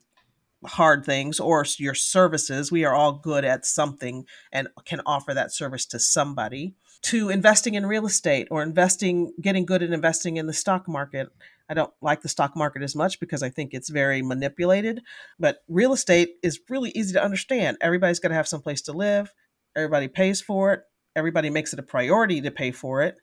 hard 0.63 1.03
things 1.05 1.41
or 1.41 1.65
your 1.77 1.93
services. 1.93 2.71
We 2.71 2.85
are 2.85 2.95
all 2.95 3.19
good 3.19 3.43
at 3.43 3.65
something 3.65 4.25
and 4.53 4.69
can 4.85 5.01
offer 5.05 5.33
that 5.33 5.53
service 5.53 5.85
to 5.87 5.99
somebody. 5.99 6.73
To 7.03 7.29
investing 7.29 7.75
in 7.75 7.85
real 7.85 8.07
estate 8.07 8.47
or 8.49 8.63
investing, 8.63 9.33
getting 9.39 9.65
good 9.65 9.83
at 9.83 9.91
investing 9.91 10.37
in 10.37 10.47
the 10.47 10.53
stock 10.53 10.87
market. 10.87 11.27
I 11.69 11.73
don't 11.73 11.93
like 12.01 12.21
the 12.21 12.29
stock 12.29 12.55
market 12.55 12.83
as 12.83 12.95
much 12.95 13.19
because 13.19 13.41
I 13.41 13.49
think 13.49 13.73
it's 13.73 13.89
very 13.89 14.21
manipulated, 14.21 15.01
but 15.39 15.63
real 15.67 15.93
estate 15.93 16.35
is 16.43 16.59
really 16.69 16.91
easy 16.91 17.13
to 17.13 17.23
understand. 17.23 17.77
Everybody's 17.81 18.19
got 18.19 18.29
to 18.29 18.35
have 18.35 18.47
some 18.47 18.61
place 18.61 18.81
to 18.83 18.93
live. 18.93 19.33
Everybody 19.75 20.07
pays 20.07 20.41
for 20.41 20.73
it. 20.73 20.81
Everybody 21.15 21.49
makes 21.49 21.73
it 21.73 21.79
a 21.79 21.83
priority 21.83 22.41
to 22.41 22.51
pay 22.51 22.71
for 22.71 23.01
it. 23.01 23.17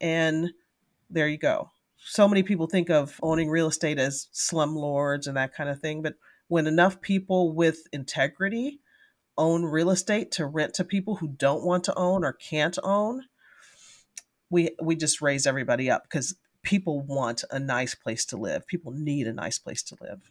And 0.00 0.50
there 1.08 1.28
you 1.28 1.38
go. 1.38 1.70
So 1.98 2.28
many 2.28 2.42
people 2.42 2.66
think 2.66 2.90
of 2.90 3.18
owning 3.22 3.48
real 3.48 3.68
estate 3.68 3.98
as 3.98 4.28
slumlords 4.34 5.26
and 5.26 5.36
that 5.36 5.54
kind 5.54 5.70
of 5.70 5.80
thing, 5.80 6.02
but 6.02 6.14
when 6.48 6.66
enough 6.66 7.00
people 7.00 7.52
with 7.52 7.86
integrity 7.92 8.80
own 9.38 9.64
real 9.64 9.90
estate 9.90 10.30
to 10.32 10.46
rent 10.46 10.74
to 10.74 10.84
people 10.84 11.16
who 11.16 11.28
don't 11.28 11.64
want 11.64 11.84
to 11.84 11.94
own 11.94 12.24
or 12.24 12.32
can't 12.32 12.78
own, 12.82 13.24
we 14.50 14.70
we 14.82 14.96
just 14.96 15.20
raise 15.20 15.46
everybody 15.46 15.90
up 15.90 16.04
because 16.04 16.36
people 16.66 17.00
want 17.00 17.44
a 17.50 17.58
nice 17.58 17.94
place 17.94 18.24
to 18.26 18.36
live. 18.36 18.66
People 18.66 18.92
need 18.92 19.26
a 19.28 19.32
nice 19.32 19.58
place 19.58 19.82
to 19.84 19.96
live. 20.02 20.30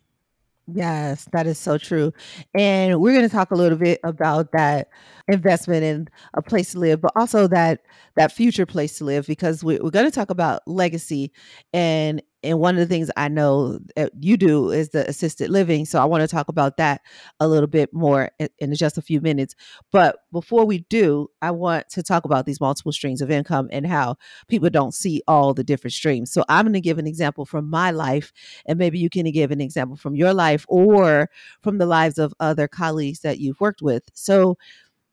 Yes, 0.68 1.27
that 1.32 1.48
is 1.48 1.60
so 1.60 1.77
true. 1.77 2.12
And 2.56 3.00
we're 3.00 3.13
going 3.13 3.27
to 3.27 3.34
talk 3.34 3.51
a 3.51 3.56
little 3.56 3.77
bit 3.77 4.00
about 4.04 4.51
that 4.51 4.89
investment 5.27 5.84
in 5.84 6.08
a 6.34 6.42
place 6.42 6.72
to 6.72 6.80
live, 6.80 7.01
but 7.01 7.12
also 7.15 7.48
that 7.48 7.82
that 8.15 8.32
future 8.32 8.65
place 8.65 8.98
to 8.98 9.06
live 9.06 9.27
because 9.27 9.63
we, 9.63 9.80
we're 9.80 9.92
going 9.92 10.06
to 10.06 10.12
talk 10.12 10.32
about 10.32 10.68
legacy 10.68 11.32
and 11.72 12.22
and 12.46 12.60
one 12.60 12.75
of 12.75 12.80
the 12.80 12.94
things 12.94 13.10
I 13.18 13.28
know 13.28 13.80
that 13.96 14.12
you 14.20 14.38
do 14.38 14.72
is 14.72 14.90
the 14.90 15.08
assisted 15.10 15.50
living. 15.50 15.86
So 15.86 16.00
I 16.00 16.06
want 16.06 16.22
to 16.22 16.28
talk 16.28 16.48
about 16.48 16.78
that 16.78 17.02
a 17.40 17.48
little 17.48 17.68
bit 17.68 17.94
more 17.94 18.30
in, 18.40 18.50
in, 18.60 18.75
just 18.75 18.98
a 18.98 19.02
few 19.02 19.22
minutes. 19.22 19.56
But 19.92 20.18
before 20.32 20.66
we 20.66 20.80
do, 20.90 21.30
I 21.42 21.52
want 21.52 21.90
to 21.90 22.04
talk 22.04 22.25
about 22.25 22.46
these 22.46 22.60
multiple 22.62 22.92
streams 22.92 23.22
of 23.22 23.32
income 23.32 23.70
and 23.72 23.88
how 23.88 24.18
people 24.48 24.70
don't 24.70 24.94
see 24.94 25.22
all 25.28 25.54
the 25.54 25.64
different 25.64 25.94
streams. 25.94 26.32
So 26.32 26.44
I'm 26.50 26.66
going 26.66 26.74
to 26.74 26.82
give 26.82 27.00
an 27.00 27.08
example 27.08 27.46
from 27.46 27.70
my 27.70 27.92
life, 27.92 28.32
and 28.66 28.78
maybe 28.78 29.00
you 29.00 29.10
can 29.10 29.30
give 29.32 29.52
an 29.52 29.62
example 29.62 29.96
from 29.98 30.16
your 30.16 30.34
life 30.34 30.66
or 30.68 31.30
from 31.62 31.78
the 31.78 31.86
lives 31.86 32.18
of 32.18 32.34
other 32.40 32.68
colleagues 32.68 33.22
that 33.22 33.40
you've 33.40 33.60
worked 33.60 33.82
with. 33.82 34.04
So 34.14 34.58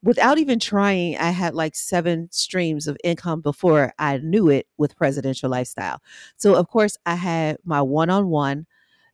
without 0.03 0.39
even 0.39 0.59
trying, 0.59 1.17
I 1.17 1.31
had 1.31 1.55
like 1.55 1.77
seven 1.77 2.29
streams 2.33 2.87
of 2.87 2.97
income 3.05 3.41
before 3.41 3.93
I 3.99 4.19
knew 4.19 4.49
it 4.49 4.67
with 4.77 4.97
presidential 4.97 5.49
lifestyle. 5.49 6.01
So, 6.37 6.55
of 6.55 6.69
course, 6.69 6.97
I 7.07 7.15
had 7.15 7.59
my 7.65 7.81
one 7.83 8.11
on 8.11 8.29
one. 8.29 8.67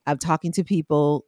I'm 0.06 0.18
talking 0.18 0.52
to 0.52 0.64
people, 0.64 1.26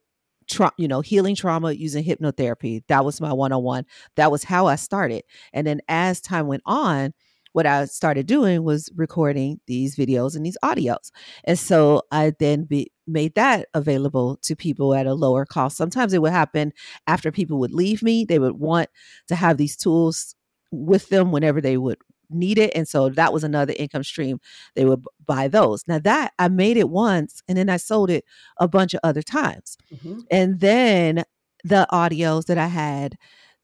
tra- 0.49 0.73
you 0.77 0.87
know, 0.87 1.01
healing 1.01 1.35
trauma 1.35 1.73
using 1.73 2.03
hypnotherapy. 2.03 2.83
That 2.87 3.05
was 3.05 3.21
my 3.21 3.33
one 3.33 3.51
on 3.51 3.63
one. 3.63 3.85
That 4.15 4.31
was 4.31 4.43
how 4.43 4.65
I 4.65 4.75
started. 4.75 5.23
And 5.53 5.67
then 5.67 5.81
as 5.87 6.21
time 6.21 6.47
went 6.47 6.63
on, 6.65 7.13
what 7.53 7.65
I 7.65 7.85
started 7.85 8.27
doing 8.27 8.63
was 8.63 8.89
recording 8.95 9.59
these 9.67 9.95
videos 9.95 10.35
and 10.35 10.45
these 10.45 10.57
audios. 10.63 11.11
And 11.43 11.59
so 11.59 12.03
I 12.11 12.31
then 12.39 12.63
be, 12.63 12.91
made 13.11 13.35
that 13.35 13.67
available 13.73 14.37
to 14.43 14.55
people 14.55 14.93
at 14.93 15.07
a 15.07 15.13
lower 15.13 15.45
cost. 15.45 15.77
Sometimes 15.77 16.13
it 16.13 16.21
would 16.21 16.31
happen 16.31 16.73
after 17.07 17.31
people 17.31 17.59
would 17.59 17.73
leave 17.73 18.01
me, 18.01 18.25
they 18.25 18.39
would 18.39 18.59
want 18.59 18.89
to 19.27 19.35
have 19.35 19.57
these 19.57 19.75
tools 19.75 20.35
with 20.71 21.09
them 21.09 21.31
whenever 21.31 21.61
they 21.61 21.77
would 21.77 21.97
need 22.29 22.57
it. 22.57 22.71
And 22.75 22.87
so 22.87 23.09
that 23.09 23.33
was 23.33 23.43
another 23.43 23.73
income 23.77 24.03
stream. 24.03 24.39
They 24.75 24.85
would 24.85 25.03
buy 25.25 25.47
those. 25.47 25.83
Now 25.87 25.99
that 25.99 26.33
I 26.39 26.47
made 26.47 26.77
it 26.77 26.89
once 26.89 27.43
and 27.47 27.57
then 27.57 27.69
I 27.69 27.77
sold 27.77 28.09
it 28.09 28.23
a 28.57 28.67
bunch 28.67 28.93
of 28.93 29.01
other 29.03 29.21
times. 29.21 29.77
Mm-hmm. 29.93 30.19
And 30.29 30.59
then 30.59 31.23
the 31.63 31.87
audios 31.91 32.45
that 32.45 32.57
I 32.57 32.67
had 32.67 33.17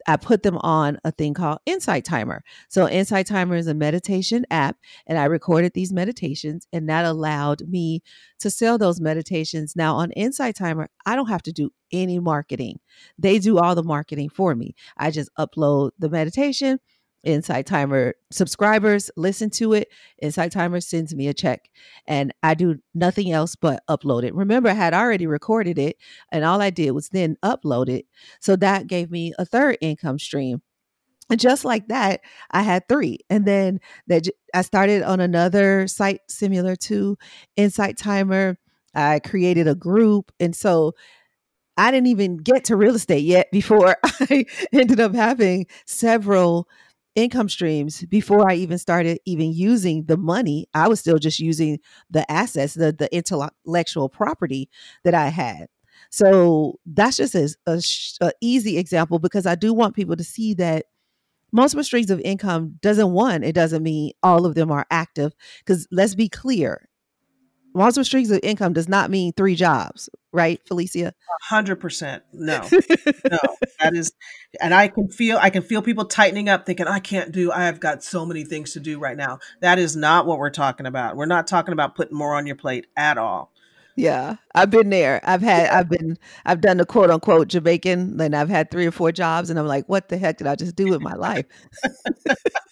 I 0.08 0.16
put 0.18 0.44
them 0.44 0.58
on 0.60 1.00
a 1.04 1.12
thing 1.12 1.34
called 1.34 1.60
Insight 1.66 2.06
Timer. 2.06 2.44
So, 2.70 2.88
Insight 2.88 3.28
Timer 3.28 3.56
is 3.56 3.68
a 3.68 3.74
meditation 3.74 4.46
app, 4.50 4.78
and 5.06 5.18
I 5.18 5.26
recorded 5.26 5.74
these 5.74 5.92
meditations, 5.92 6.66
and 6.72 6.90
that 6.90 7.06
allowed 7.06 7.68
me 7.68 8.02
to 8.40 8.50
sell 8.50 8.78
those 8.78 9.02
meditations. 9.02 9.76
Now, 9.76 9.96
on 9.96 10.12
Insight 10.12 10.56
Timer, 10.56 10.90
I 11.06 11.16
don't 11.16 11.30
have 11.30 11.44
to 11.44 11.52
do 11.52 11.72
any 11.92 12.20
marketing, 12.20 12.80
they 13.18 13.40
do 13.40 13.60
all 13.60 13.76
the 13.76 13.84
marketing 13.84 14.30
for 14.30 14.56
me. 14.56 14.76
I 14.98 15.12
just 15.12 15.30
upload 15.40 15.92
the 15.98 16.10
meditation 16.10 16.80
Insight 17.28 17.66
Timer 17.66 18.16
subscribers 18.32 19.12
listen 19.18 19.50
to 19.52 19.74
it. 19.74 19.90
Insight 20.22 20.54
Timer 20.54 20.80
sends 20.80 21.14
me 21.14 21.28
a 21.28 21.34
check, 21.34 21.70
and 22.08 22.34
I 22.42 22.54
do 22.54 22.80
nothing 22.96 23.32
else 23.32 23.56
but 23.56 23.84
upload 23.90 24.24
it. 24.24 24.34
Remember, 24.34 24.70
I 24.70 24.74
had 24.74 24.94
already 24.94 25.28
recorded 25.28 25.78
it, 25.78 25.98
and 26.32 26.46
all 26.46 26.62
I 26.62 26.70
did 26.70 26.92
was 26.92 27.10
then 27.10 27.38
upload 27.44 27.90
it. 27.90 28.06
So 28.40 28.56
that 28.56 28.88
gave 28.88 29.12
me 29.12 29.34
a 29.38 29.46
third 29.46 29.78
income 29.82 30.20
stream. 30.20 30.62
And 31.30 31.38
just 31.38 31.66
like 31.66 31.90
that, 31.90 32.22
I 32.52 32.62
had 32.62 32.88
three. 32.88 33.20
And 33.30 33.46
then 33.46 33.82
that 34.08 34.28
I 34.54 34.62
started 34.62 35.04
on 35.04 35.20
another 35.20 35.86
site 35.88 36.22
similar 36.30 36.78
to 36.78 37.18
Insight 37.58 37.98
Timer. 37.98 38.58
I 38.96 39.20
created 39.20 39.68
a 39.68 39.76
group. 39.76 40.32
And 40.40 40.56
so 40.56 40.94
I 41.76 41.92
didn't 41.92 42.08
even 42.08 42.38
get 42.38 42.64
to 42.66 42.78
real 42.78 42.96
estate 42.96 43.26
yet 43.26 43.52
before 43.52 43.98
I 44.04 44.46
ended 44.72 45.02
up 45.02 45.14
having 45.14 45.68
several 45.86 46.70
income 47.18 47.50
streams 47.50 48.06
before 48.06 48.50
I 48.50 48.54
even 48.56 48.78
started 48.78 49.20
even 49.26 49.52
using 49.52 50.06
the 50.06 50.18
money. 50.18 50.68
I 50.74 50.88
was 50.88 51.00
still 51.00 51.18
just 51.18 51.40
using 51.40 51.80
the 52.10 52.32
assets, 52.32 52.76
the 52.76 52.94
the 52.94 53.14
intellectual 53.14 54.08
property 54.08 54.70
that 55.04 55.16
I 55.16 55.30
had. 55.30 55.68
So 56.12 56.80
that's 56.86 57.18
just 57.18 57.34
a, 57.34 57.54
a, 57.66 57.82
a 58.22 58.32
easy 58.40 58.78
example 58.78 59.18
because 59.18 59.48
I 59.48 59.56
do 59.56 59.74
want 59.74 59.96
people 59.96 60.16
to 60.16 60.24
see 60.24 60.54
that 60.54 60.86
multiple 61.52 61.84
streams 61.84 62.12
of 62.12 62.20
income 62.22 62.78
doesn't 62.82 63.12
one 63.12 63.44
it 63.44 63.56
doesn't 63.56 63.82
mean 63.82 64.12
all 64.22 64.46
of 64.46 64.54
them 64.54 64.70
are 64.70 64.86
active 64.92 65.34
because 65.60 65.88
let's 65.92 66.14
be 66.14 66.28
clear 66.28 66.87
multiple 67.74 68.04
streams 68.04 68.32
of 68.32 68.40
income 68.44 68.74
does 68.74 68.88
not 68.88 69.10
mean 69.10 69.34
three 69.34 69.56
jobs, 69.56 70.10
right, 70.32 70.62
Felecia? 70.70 71.14
hundred 71.44 71.78
percent. 71.78 72.24
No, 72.34 72.60
no, 73.32 73.40
that 73.80 73.94
is, 73.94 74.12
and 74.62 74.74
I 74.74 74.88
can 74.88 75.10
feel, 75.10 75.38
I 75.42 75.50
can 75.50 75.62
feel 75.62 75.82
people 75.82 76.06
tightening 76.06 76.50
up, 76.50 76.66
thinking, 76.66 76.88
I 76.88 77.00
can't 77.00 77.32
do, 77.32 77.52
I 77.52 77.66
have 77.66 77.80
got 77.80 78.04
so 78.04 78.26
many 78.26 78.44
things 78.44 78.74
to 78.74 78.80
do 78.80 79.00
right 79.00 79.18
now. 79.18 79.40
That 79.62 79.80
is 79.80 79.96
not 79.96 80.26
what 80.26 80.40
we're 80.40 80.50
talking 80.50 80.86
about. 80.86 81.16
We're 81.16 81.26
not 81.26 81.48
talking 81.48 81.74
about 81.74 81.96
putting 81.96 82.18
more 82.18 82.36
on 82.36 82.48
your 82.48 82.56
plate 82.56 82.88
at 82.96 83.18
all. 83.18 83.52
Yeah, 83.98 84.36
I've 84.54 84.70
been 84.70 84.92
there. 84.92 85.20
I've 85.24 85.42
had, 85.42 85.72
I've 85.72 85.90
been, 85.90 86.20
I've 86.46 86.62
done 86.62 86.78
the 86.78 86.86
quote 86.86 87.10
unquote 87.10 87.48
Jamaican, 87.48 88.22
and 88.22 88.36
I've 88.36 88.48
had 88.48 88.70
three 88.70 88.86
or 88.86 88.92
four 88.92 89.12
jobs, 89.12 89.50
and 89.50 89.58
I'm 89.58 89.66
like, 89.66 89.90
what 89.90 90.10
the 90.10 90.20
heck 90.20 90.38
did 90.38 90.46
I 90.46 90.56
just 90.56 90.76
do 90.76 90.92
with 90.92 91.02
my 91.02 91.16
life? 91.16 91.46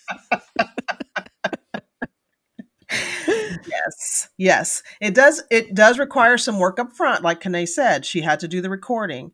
yes 3.68 4.30
yes. 4.38 4.84
It 5.02 5.14
does 5.14 5.44
it 5.50 5.74
does 5.74 6.00
require 6.00 6.38
some 6.38 6.60
work 6.60 6.80
up 6.80 6.94
front 6.94 7.24
like 7.24 7.42
Kane 7.42 7.68
said 7.68 8.06
she 8.06 8.22
had 8.22 8.40
to 8.40 8.48
do 8.48 8.62
the 8.62 8.70
recording. 8.70 9.32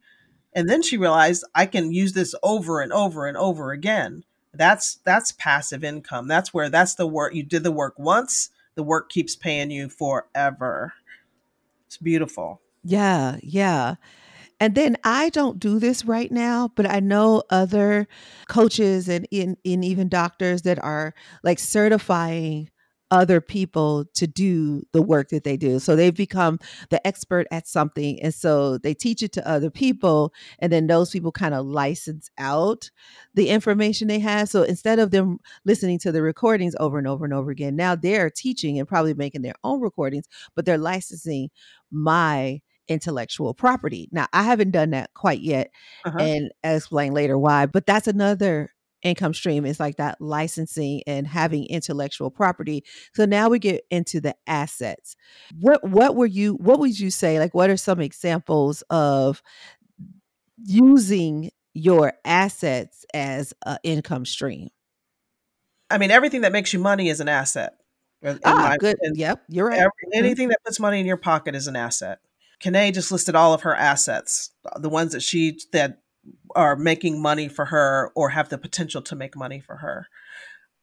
And 0.53 0.69
then 0.69 0.81
she 0.81 0.97
realized 0.97 1.45
i 1.55 1.65
can 1.65 1.93
use 1.93 2.13
this 2.13 2.35
over 2.43 2.81
and 2.81 2.91
over 2.91 3.27
and 3.27 3.37
over 3.37 3.71
again. 3.71 4.23
That's 4.53 4.95
that's 5.05 5.31
passive 5.31 5.83
income. 5.83 6.27
That's 6.27 6.53
where 6.53 6.69
that's 6.69 6.95
the 6.95 7.07
work 7.07 7.33
you 7.33 7.43
did 7.43 7.63
the 7.63 7.71
work 7.71 7.95
once 7.97 8.49
the 8.75 8.83
work 8.83 9.09
keeps 9.09 9.35
paying 9.35 9.71
you 9.71 9.89
forever. 9.89 10.93
It's 11.87 11.97
beautiful. 11.97 12.61
Yeah 12.83 13.37
yeah. 13.43 13.95
And 14.61 14.75
then 14.75 14.95
I 15.03 15.29
don't 15.29 15.59
do 15.59 15.79
this 15.79 16.05
right 16.05 16.31
now, 16.31 16.69
but 16.75 16.87
I 16.87 16.99
know 16.99 17.41
other 17.49 18.07
coaches 18.47 19.09
and 19.09 19.27
in, 19.31 19.57
in 19.63 19.83
even 19.83 20.07
doctors 20.07 20.61
that 20.61 20.77
are 20.83 21.15
like 21.41 21.57
certifying 21.57 22.69
other 23.11 23.41
people 23.41 24.05
to 24.13 24.25
do 24.25 24.81
the 24.93 25.01
work 25.01 25.29
that 25.29 25.43
they 25.43 25.57
do. 25.57 25.79
So 25.79 25.95
they've 25.95 26.15
become 26.15 26.59
the 26.89 27.05
expert 27.05 27.45
at 27.51 27.67
something. 27.67 28.21
And 28.21 28.33
so 28.33 28.77
they 28.77 28.93
teach 28.93 29.21
it 29.21 29.33
to 29.33 29.47
other 29.47 29.69
people. 29.69 30.33
And 30.59 30.71
then 30.71 30.87
those 30.87 31.11
people 31.11 31.31
kind 31.31 31.53
of 31.53 31.65
license 31.65 32.31
out 32.37 32.89
the 33.33 33.49
information 33.49 34.07
they 34.07 34.19
have. 34.19 34.49
So 34.49 34.63
instead 34.63 34.97
of 34.97 35.11
them 35.11 35.39
listening 35.65 35.99
to 35.99 36.11
the 36.11 36.21
recordings 36.21 36.75
over 36.79 36.97
and 36.97 37.07
over 37.07 37.25
and 37.25 37.33
over 37.33 37.51
again, 37.51 37.75
now 37.75 37.95
they're 37.95 38.29
teaching 38.29 38.79
and 38.79 38.87
probably 38.87 39.13
making 39.13 39.41
their 39.41 39.55
own 39.63 39.81
recordings, 39.81 40.25
but 40.55 40.65
they're 40.65 40.77
licensing 40.77 41.49
my 41.91 42.61
intellectual 42.87 43.53
property. 43.53 44.09
Now, 44.11 44.27
I 44.33 44.43
haven't 44.43 44.71
done 44.71 44.91
that 44.91 45.13
quite 45.13 45.41
yet. 45.41 45.71
Uh-huh. 46.05 46.17
And 46.17 46.51
I'll 46.63 46.77
explain 46.77 47.13
later 47.13 47.37
why, 47.37 47.65
but 47.65 47.85
that's 47.85 48.07
another 48.07 48.73
income 49.03 49.33
stream 49.33 49.65
is 49.65 49.79
like 49.79 49.97
that 49.97 50.19
licensing 50.19 51.01
and 51.07 51.27
having 51.27 51.65
intellectual 51.65 52.29
property. 52.29 52.83
So 53.13 53.25
now 53.25 53.49
we 53.49 53.59
get 53.59 53.83
into 53.89 54.21
the 54.21 54.35
assets. 54.47 55.15
What 55.59 55.87
what 55.87 56.15
were 56.15 56.25
you 56.25 56.53
what 56.55 56.79
would 56.79 56.99
you 56.99 57.09
say 57.09 57.39
like 57.39 57.53
what 57.53 57.69
are 57.69 57.77
some 57.77 57.99
examples 57.99 58.83
of 58.89 59.41
using 60.57 61.51
your 61.73 62.13
assets 62.25 63.05
as 63.13 63.53
an 63.65 63.77
income 63.83 64.25
stream? 64.25 64.69
I 65.89 65.97
mean, 65.97 66.11
everything 66.11 66.41
that 66.41 66.51
makes 66.51 66.73
you 66.73 66.79
money 66.79 67.09
is 67.09 67.19
an 67.19 67.27
asset. 67.27 67.73
Ah, 68.45 68.75
good. 68.79 68.97
Yep, 69.13 69.43
you're 69.49 69.67
right. 69.67 69.79
Every, 69.79 69.89
mm-hmm. 69.89 70.23
anything 70.25 70.47
that 70.49 70.59
puts 70.63 70.79
money 70.79 70.99
in 70.99 71.05
your 71.05 71.17
pocket 71.17 71.55
is 71.55 71.67
an 71.67 71.75
asset. 71.75 72.19
Kanae 72.63 72.93
just 72.93 73.11
listed 73.11 73.35
all 73.35 73.53
of 73.53 73.61
her 73.61 73.75
assets, 73.75 74.51
the 74.77 74.89
ones 74.89 75.13
that 75.13 75.21
she 75.21 75.59
that 75.73 76.00
are 76.55 76.75
making 76.75 77.21
money 77.21 77.47
for 77.47 77.65
her 77.65 78.11
or 78.15 78.29
have 78.29 78.49
the 78.49 78.57
potential 78.57 79.01
to 79.01 79.15
make 79.15 79.35
money 79.35 79.59
for 79.59 79.77
her. 79.77 80.07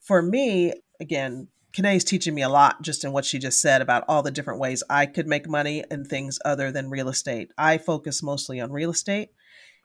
For 0.00 0.22
me, 0.22 0.72
again, 1.00 1.48
Kanae 1.72 1.96
is 1.96 2.04
teaching 2.04 2.34
me 2.34 2.42
a 2.42 2.48
lot 2.48 2.82
just 2.82 3.04
in 3.04 3.12
what 3.12 3.24
she 3.24 3.38
just 3.38 3.60
said 3.60 3.82
about 3.82 4.04
all 4.08 4.22
the 4.22 4.30
different 4.30 4.60
ways 4.60 4.82
I 4.88 5.06
could 5.06 5.26
make 5.26 5.48
money 5.48 5.84
in 5.90 6.04
things 6.04 6.38
other 6.44 6.72
than 6.72 6.90
real 6.90 7.08
estate. 7.08 7.52
I 7.58 7.78
focus 7.78 8.22
mostly 8.22 8.60
on 8.60 8.72
real 8.72 8.90
estate 8.90 9.30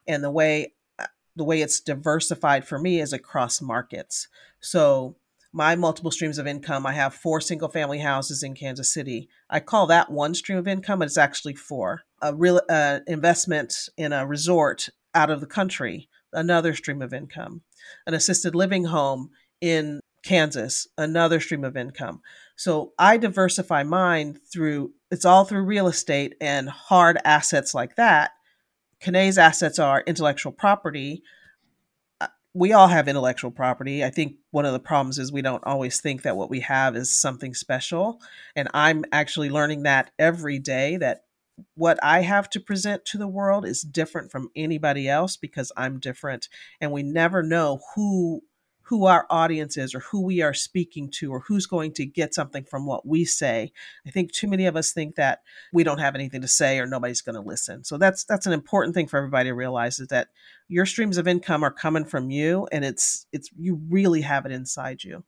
and 0.07 0.23
the 0.23 0.31
way 0.31 0.73
uh, 0.99 1.07
the 1.35 1.43
way 1.43 1.61
it's 1.61 1.81
diversified 1.81 2.65
for 2.65 2.79
me 2.79 2.99
is 2.99 3.13
across 3.13 3.61
markets. 3.61 4.27
So 4.59 5.17
my 5.51 5.75
multiple 5.75 6.09
streams 6.09 6.37
of 6.39 6.47
income, 6.47 6.85
I 6.85 6.93
have 6.93 7.13
four 7.13 7.39
single 7.39 7.69
family 7.69 7.99
houses 7.99 8.41
in 8.41 8.55
Kansas 8.55 8.91
City. 8.91 9.29
I 9.49 9.59
call 9.59 9.85
that 9.87 10.11
one 10.11 10.33
stream 10.33 10.57
of 10.57 10.67
income, 10.67 10.99
but 10.99 11.05
it's 11.05 11.17
actually 11.17 11.53
four. 11.53 12.01
A 12.21 12.33
real 12.33 12.59
uh, 12.69 13.01
investment 13.07 13.75
in 13.97 14.13
a 14.13 14.25
resort 14.25 14.89
out 15.15 15.29
of 15.29 15.41
the 15.41 15.47
country, 15.47 16.09
another 16.31 16.73
stream 16.73 17.01
of 17.01 17.13
income. 17.13 17.61
An 18.07 18.13
assisted 18.13 18.55
living 18.55 18.85
home 18.85 19.29
in 19.61 19.99
Kansas, 20.23 20.87
another 20.97 21.39
stream 21.39 21.63
of 21.63 21.75
income. 21.75 22.21
So 22.55 22.93
I 22.97 23.17
diversify 23.17 23.83
mine 23.83 24.39
through 24.51 24.93
it's 25.11 25.25
all 25.25 25.45
through 25.45 25.63
real 25.63 25.87
estate 25.87 26.35
and 26.41 26.69
hard 26.69 27.19
assets 27.23 27.73
like 27.73 27.97
that. 27.97 28.31
Kanae's 28.99 29.37
assets 29.37 29.77
are 29.77 30.03
intellectual 30.07 30.51
property. 30.51 31.23
Uh, 32.21 32.27
we 32.53 32.71
all 32.71 32.87
have 32.87 33.07
intellectual 33.07 33.51
property. 33.51 34.03
I 34.03 34.09
think 34.09 34.37
one 34.51 34.65
of 34.65 34.73
the 34.73 34.79
problems 34.79 35.19
is 35.19 35.31
we 35.31 35.41
don't 35.41 35.63
always 35.65 35.99
think 35.99 36.21
that 36.23 36.37
what 36.37 36.49
we 36.49 36.61
have 36.61 36.95
is 36.95 37.15
something 37.15 37.53
special. 37.53 38.21
And 38.55 38.69
I'm 38.73 39.03
actually 39.11 39.49
learning 39.49 39.83
that 39.83 40.11
every 40.17 40.57
day 40.57 40.97
that 40.97 41.25
what 41.75 41.99
I 42.03 42.21
have 42.21 42.49
to 42.51 42.59
present 42.59 43.05
to 43.05 43.17
the 43.17 43.27
world 43.27 43.65
is 43.65 43.81
different 43.81 44.31
from 44.31 44.49
anybody 44.55 45.07
else 45.07 45.37
because 45.37 45.71
I'm 45.77 45.99
different. 45.99 46.49
And 46.81 46.91
we 46.91 47.03
never 47.03 47.43
know 47.43 47.81
who 47.95 48.41
who 48.87 49.05
our 49.05 49.25
audience 49.29 49.77
is 49.77 49.95
or 49.95 50.01
who 50.01 50.21
we 50.21 50.41
are 50.41 50.53
speaking 50.53 51.09
to 51.09 51.31
or 51.31 51.39
who's 51.39 51.65
going 51.65 51.93
to 51.93 52.05
get 52.05 52.33
something 52.33 52.65
from 52.65 52.85
what 52.85 53.07
we 53.07 53.23
say. 53.23 53.71
I 54.05 54.11
think 54.11 54.31
too 54.33 54.47
many 54.47 54.65
of 54.65 54.75
us 54.75 54.91
think 54.91 55.15
that 55.15 55.41
we 55.71 55.85
don't 55.85 55.99
have 55.99 56.15
anything 56.15 56.41
to 56.41 56.49
say 56.49 56.79
or 56.79 56.85
nobody's 56.85 57.21
going 57.21 57.35
to 57.35 57.41
listen. 57.41 57.85
So 57.85 57.97
that's 57.97 58.25
that's 58.25 58.45
an 58.45 58.53
important 58.53 58.93
thing 58.93 59.07
for 59.07 59.17
everybody 59.17 59.49
to 59.49 59.55
realize 59.55 59.99
is 59.99 60.09
that 60.09 60.27
your 60.67 60.85
streams 60.85 61.17
of 61.17 61.27
income 61.27 61.63
are 61.63 61.71
coming 61.71 62.05
from 62.05 62.29
you 62.29 62.67
and 62.71 62.83
it's 62.83 63.25
it's 63.31 63.49
you 63.57 63.79
really 63.89 64.21
have 64.21 64.45
it 64.45 64.51
inside 64.51 65.03
you. 65.03 65.23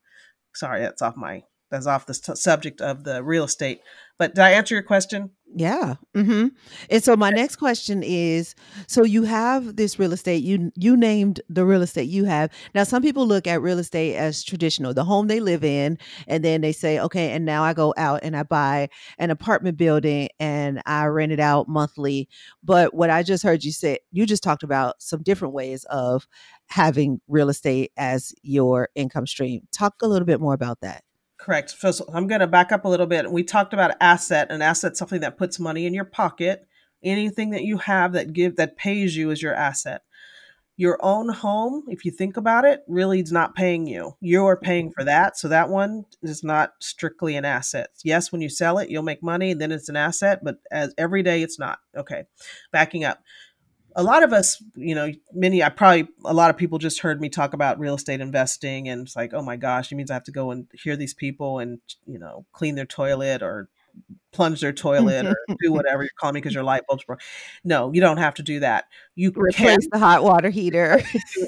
Sorry, 0.53 0.81
that's 0.81 1.01
off 1.01 1.15
my 1.15 1.43
that's 1.71 1.87
off 1.87 2.05
the 2.05 2.13
subject 2.13 2.81
of 2.81 3.03
the 3.03 3.23
real 3.23 3.45
estate. 3.45 3.81
But 4.19 4.35
did 4.35 4.43
I 4.43 4.51
answer 4.51 4.75
your 4.75 4.83
question? 4.83 5.31
Yeah. 5.57 5.95
Mm-hmm. 6.13 6.47
And 6.89 7.03
so 7.03 7.15
my 7.15 7.29
next 7.29 7.55
question 7.55 8.03
is: 8.03 8.55
so 8.87 9.03
you 9.03 9.23
have 9.23 9.77
this 9.77 9.97
real 9.97 10.11
estate. 10.11 10.43
You 10.43 10.69
you 10.75 10.97
named 10.97 11.39
the 11.47 11.65
real 11.65 11.81
estate 11.81 12.09
you 12.09 12.25
have. 12.25 12.51
Now, 12.73 12.83
some 12.83 13.01
people 13.01 13.25
look 13.25 13.47
at 13.47 13.61
real 13.61 13.79
estate 13.79 14.17
as 14.17 14.43
traditional, 14.43 14.93
the 14.93 15.05
home 15.05 15.27
they 15.27 15.39
live 15.39 15.63
in, 15.63 15.97
and 16.27 16.43
then 16.43 16.59
they 16.59 16.73
say, 16.73 16.99
okay, 16.99 17.31
and 17.31 17.45
now 17.45 17.63
I 17.63 17.73
go 17.73 17.93
out 17.95 18.19
and 18.21 18.35
I 18.35 18.43
buy 18.43 18.89
an 19.17 19.31
apartment 19.31 19.77
building 19.77 20.27
and 20.41 20.81
I 20.85 21.05
rent 21.05 21.31
it 21.31 21.39
out 21.39 21.69
monthly. 21.69 22.27
But 22.61 22.93
what 22.93 23.09
I 23.09 23.23
just 23.23 23.41
heard 23.41 23.63
you 23.63 23.71
say, 23.71 23.99
you 24.11 24.25
just 24.25 24.43
talked 24.43 24.63
about 24.63 25.01
some 25.01 25.23
different 25.23 25.53
ways 25.53 25.85
of 25.85 26.27
having 26.67 27.21
real 27.29 27.47
estate 27.47 27.93
as 27.95 28.33
your 28.41 28.89
income 28.93 29.25
stream. 29.25 29.61
Talk 29.71 29.93
a 30.01 30.07
little 30.07 30.25
bit 30.25 30.41
more 30.41 30.53
about 30.53 30.81
that. 30.81 31.05
Correct. 31.45 31.69
So, 31.69 31.93
I'm 32.11 32.25
going 32.25 32.41
to 32.41 32.47
back 32.47 32.71
up 32.71 32.85
a 32.85 32.89
little 32.89 33.05
bit. 33.05 33.31
We 33.31 33.43
talked 33.43 33.71
about 33.71 33.93
asset. 34.01 34.49
An 34.49 34.63
asset, 34.63 34.97
something 34.97 35.21
that 35.21 35.37
puts 35.37 35.59
money 35.59 35.85
in 35.85 35.93
your 35.93 36.03
pocket. 36.03 36.65
Anything 37.03 37.51
that 37.51 37.63
you 37.63 37.77
have 37.77 38.13
that 38.13 38.33
give 38.33 38.55
that 38.55 38.77
pays 38.77 39.15
you 39.15 39.29
is 39.29 39.43
your 39.43 39.53
asset. 39.53 40.01
Your 40.75 40.97
own 41.03 41.29
home, 41.29 41.83
if 41.87 42.03
you 42.03 42.09
think 42.09 42.35
about 42.35 42.65
it, 42.65 42.81
really 42.87 43.19
is 43.19 43.31
not 43.31 43.53
paying 43.53 43.85
you. 43.85 44.17
You 44.21 44.43
are 44.47 44.57
paying 44.57 44.91
for 44.91 45.03
that. 45.03 45.37
So 45.37 45.47
that 45.49 45.69
one 45.69 46.05
is 46.23 46.43
not 46.43 46.73
strictly 46.79 47.35
an 47.35 47.45
asset. 47.45 47.89
Yes, 48.03 48.31
when 48.31 48.41
you 48.41 48.49
sell 48.49 48.79
it, 48.79 48.89
you'll 48.89 49.03
make 49.03 49.21
money, 49.21 49.53
then 49.53 49.71
it's 49.71 49.87
an 49.87 49.95
asset, 49.95 50.39
but 50.43 50.57
as 50.71 50.95
every 50.97 51.21
day 51.21 51.43
it's 51.43 51.59
not. 51.59 51.77
Okay. 51.95 52.23
Backing 52.71 53.03
up 53.03 53.19
a 53.95 54.03
lot 54.03 54.23
of 54.23 54.33
us, 54.33 54.61
you 54.75 54.93
know, 54.93 55.11
many, 55.33 55.63
I 55.63 55.69
probably, 55.69 56.07
a 56.25 56.33
lot 56.33 56.49
of 56.49 56.57
people 56.57 56.77
just 56.77 56.99
heard 56.99 57.21
me 57.21 57.29
talk 57.29 57.53
about 57.53 57.79
real 57.79 57.95
estate 57.95 58.19
investing 58.19 58.89
and 58.89 59.03
it's 59.07 59.15
like, 59.15 59.33
oh 59.33 59.41
my 59.41 59.55
gosh, 59.55 59.91
it 59.91 59.95
means 59.95 60.11
I 60.11 60.15
have 60.15 60.23
to 60.25 60.31
go 60.31 60.51
and 60.51 60.67
hear 60.73 60.97
these 60.97 61.13
people 61.13 61.59
and, 61.59 61.79
you 62.05 62.19
know, 62.19 62.45
clean 62.51 62.75
their 62.75 62.85
toilet 62.85 63.41
or 63.41 63.69
plunge 64.31 64.59
their 64.59 64.73
toilet 64.73 65.25
or 65.25 65.31
mm-hmm. 65.31 65.53
do 65.61 65.71
whatever 65.71 66.03
you're 66.03 66.09
calling 66.19 66.33
me 66.33 66.41
because 66.41 66.53
your 66.53 66.63
light 66.63 66.83
bulb's 66.87 67.05
broke. 67.05 67.21
No, 67.63 67.93
you 67.93 68.01
don't 68.01 68.17
have 68.17 68.33
to 68.35 68.43
do 68.43 68.59
that. 68.59 68.85
You 69.15 69.31
replace 69.35 69.87
the 69.89 69.97
hot 69.97 70.23
water 70.23 70.49
heater. 70.49 71.01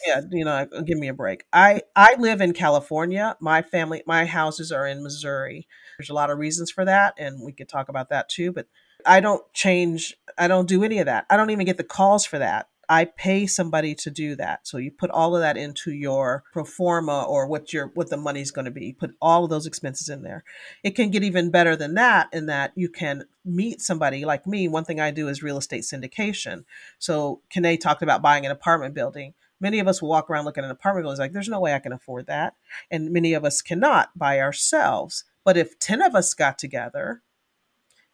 yeah, 0.05 0.21
you 0.31 0.45
know, 0.45 0.51
uh, 0.51 0.81
give 0.81 0.97
me 0.97 1.09
a 1.09 1.13
break. 1.13 1.45
I 1.51 1.81
I 1.95 2.15
live 2.17 2.39
in 2.39 2.53
California. 2.53 3.35
My 3.41 3.61
family, 3.61 4.03
my 4.07 4.25
houses 4.25 4.71
are 4.71 4.87
in 4.87 5.03
Missouri. 5.03 5.67
There's 5.97 6.09
a 6.09 6.13
lot 6.13 6.29
of 6.29 6.37
reasons 6.37 6.71
for 6.71 6.85
that, 6.85 7.15
and 7.17 7.41
we 7.43 7.51
could 7.51 7.67
talk 7.67 7.89
about 7.89 8.09
that 8.09 8.29
too. 8.29 8.53
But 8.53 8.67
I 9.07 9.19
don't 9.19 9.41
change, 9.53 10.15
I 10.37 10.47
don't 10.47 10.67
do 10.67 10.83
any 10.83 10.99
of 10.99 11.05
that. 11.05 11.25
I 11.29 11.37
don't 11.37 11.49
even 11.49 11.65
get 11.65 11.77
the 11.77 11.83
calls 11.83 12.25
for 12.25 12.39
that. 12.39 12.67
I 12.89 13.05
pay 13.05 13.47
somebody 13.47 13.95
to 13.95 14.09
do 14.09 14.35
that. 14.35 14.65
So 14.65 14.77
you 14.77 14.91
put 14.91 15.11
all 15.11 15.35
of 15.35 15.41
that 15.41 15.57
into 15.57 15.91
your 15.91 16.43
pro 16.53 16.63
forma 16.63 17.23
or 17.23 17.47
what 17.47 17.73
your 17.73 17.87
what 17.95 18.09
the 18.09 18.17
money's 18.17 18.51
going 18.51 18.65
to 18.65 18.71
be. 18.71 18.93
Put 18.93 19.15
all 19.21 19.43
of 19.43 19.49
those 19.49 19.65
expenses 19.65 20.07
in 20.07 20.23
there. 20.23 20.43
It 20.83 20.91
can 20.91 21.09
get 21.09 21.23
even 21.23 21.51
better 21.51 21.75
than 21.75 21.95
that 21.95 22.29
in 22.31 22.45
that 22.45 22.71
you 22.75 22.87
can 22.89 23.25
meet 23.43 23.81
somebody 23.81 24.23
like 24.23 24.47
me. 24.47 24.67
One 24.67 24.85
thing 24.85 25.01
I 25.01 25.11
do 25.11 25.27
is 25.27 25.43
real 25.43 25.57
estate 25.57 25.83
syndication. 25.83 26.63
So 26.97 27.41
Kanae 27.53 27.79
talked 27.79 28.03
about 28.03 28.21
buying 28.21 28.45
an 28.45 28.51
apartment 28.51 28.95
building. 28.95 29.33
Many 29.59 29.79
of 29.79 29.87
us 29.87 30.01
will 30.01 30.09
walk 30.09 30.29
around 30.29 30.45
looking 30.45 30.63
at 30.63 30.67
an 30.67 30.71
apartment 30.71 31.05
building 31.05 31.19
like 31.19 31.33
there's 31.33 31.49
no 31.49 31.59
way 31.59 31.73
I 31.73 31.79
can 31.79 31.91
afford 31.91 32.27
that. 32.27 32.53
And 32.89 33.11
many 33.11 33.33
of 33.33 33.43
us 33.43 33.61
cannot 33.61 34.17
by 34.17 34.39
ourselves. 34.39 35.25
But 35.43 35.57
if 35.57 35.77
10 35.79 36.01
of 36.01 36.15
us 36.15 36.33
got 36.33 36.57
together 36.57 37.21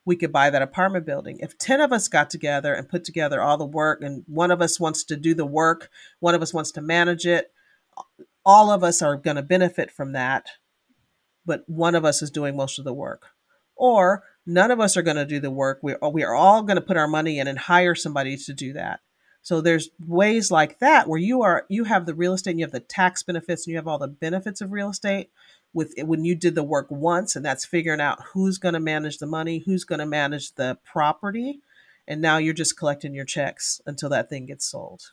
we 0.06 0.16
could 0.16 0.32
buy 0.32 0.50
that 0.50 0.62
apartment 0.62 1.06
building. 1.06 1.40
If 1.40 1.58
10 1.58 1.82
of 1.82 1.94
us 1.94 2.08
got 2.08 2.30
together 2.30 2.74
and 2.74 2.90
put 2.90 3.04
together 3.04 3.42
all 3.42 3.58
the 3.58 3.66
work, 3.66 4.02
and 4.02 4.24
one 4.28 4.52
of 4.52 4.62
us 4.62 4.80
wants 4.80 5.04
to 5.06 5.16
do 5.16 5.34
the 5.34 5.46
work, 5.46 5.90
one 6.20 6.36
of 6.36 6.42
us 6.42 6.54
wants 6.54 6.72
to 6.74 6.82
manage 6.82 7.26
it, 7.26 7.52
all 8.46 8.70
of 8.72 8.84
us 8.84 9.02
are 9.02 9.16
going 9.16 9.38
to 9.38 9.42
benefit 9.42 9.92
from 9.92 10.12
that, 10.12 10.48
but 11.46 11.64
one 11.68 11.96
of 11.96 12.04
us 12.04 12.22
is 12.22 12.32
doing 12.32 12.56
most 12.56 12.80
of 12.80 12.86
the 12.86 12.94
work. 12.94 13.28
Or 13.76 14.24
none 14.46 14.72
of 14.72 14.80
us 14.80 14.98
are 14.98 15.02
going 15.02 15.18
to 15.18 15.26
do 15.26 15.40
the 15.40 15.52
work. 15.52 15.80
We, 15.82 15.96
we 16.12 16.24
are 16.24 16.36
all 16.36 16.64
going 16.64 16.76
to 16.76 16.82
put 16.82 16.98
our 16.98 17.08
money 17.08 17.40
in 17.40 17.48
and 17.48 17.58
hire 17.58 17.96
somebody 17.96 18.38
to 18.38 18.54
do 18.54 18.74
that. 18.74 19.00
So 19.42 19.60
there's 19.60 19.90
ways 20.06 20.52
like 20.52 20.80
that 20.80 21.08
where 21.08 21.20
you 21.20 21.42
are 21.42 21.66
you 21.68 21.84
have 21.84 22.06
the 22.06 22.14
real 22.14 22.34
estate 22.34 22.52
and 22.52 22.60
you 22.62 22.66
have 22.66 22.72
the 22.72 22.80
tax 22.80 23.24
benefits 23.24 23.66
and 23.68 23.72
you 23.72 23.78
have 23.78 23.88
all 23.88 24.00
the 24.00 24.08
benefits 24.08 24.62
of 24.62 24.72
real 24.72 24.90
estate, 24.90 25.32
with 25.74 25.94
when 25.98 26.24
you 26.24 26.36
did 26.36 26.56
the 26.56 26.64
work 26.64 26.88
once 26.90 27.36
and 27.36 27.46
that's 27.46 27.66
figuring 27.66 28.02
out 28.02 28.22
who's 28.34 28.58
going 28.58 28.74
to 28.74 28.80
manage 28.80 29.18
the 29.18 29.26
money 29.26 29.64
who's 29.66 29.84
going 29.84 30.00
to 30.00 30.06
manage 30.06 30.54
the 30.56 30.78
property 30.84 31.60
and 32.08 32.22
now 32.22 32.38
you're 32.38 32.54
just 32.54 32.78
collecting 32.78 33.14
your 33.14 33.26
checks 33.26 33.82
until 33.86 34.10
that 34.10 34.30
thing 34.30 34.46
gets 34.46 34.66
sold 34.66 35.12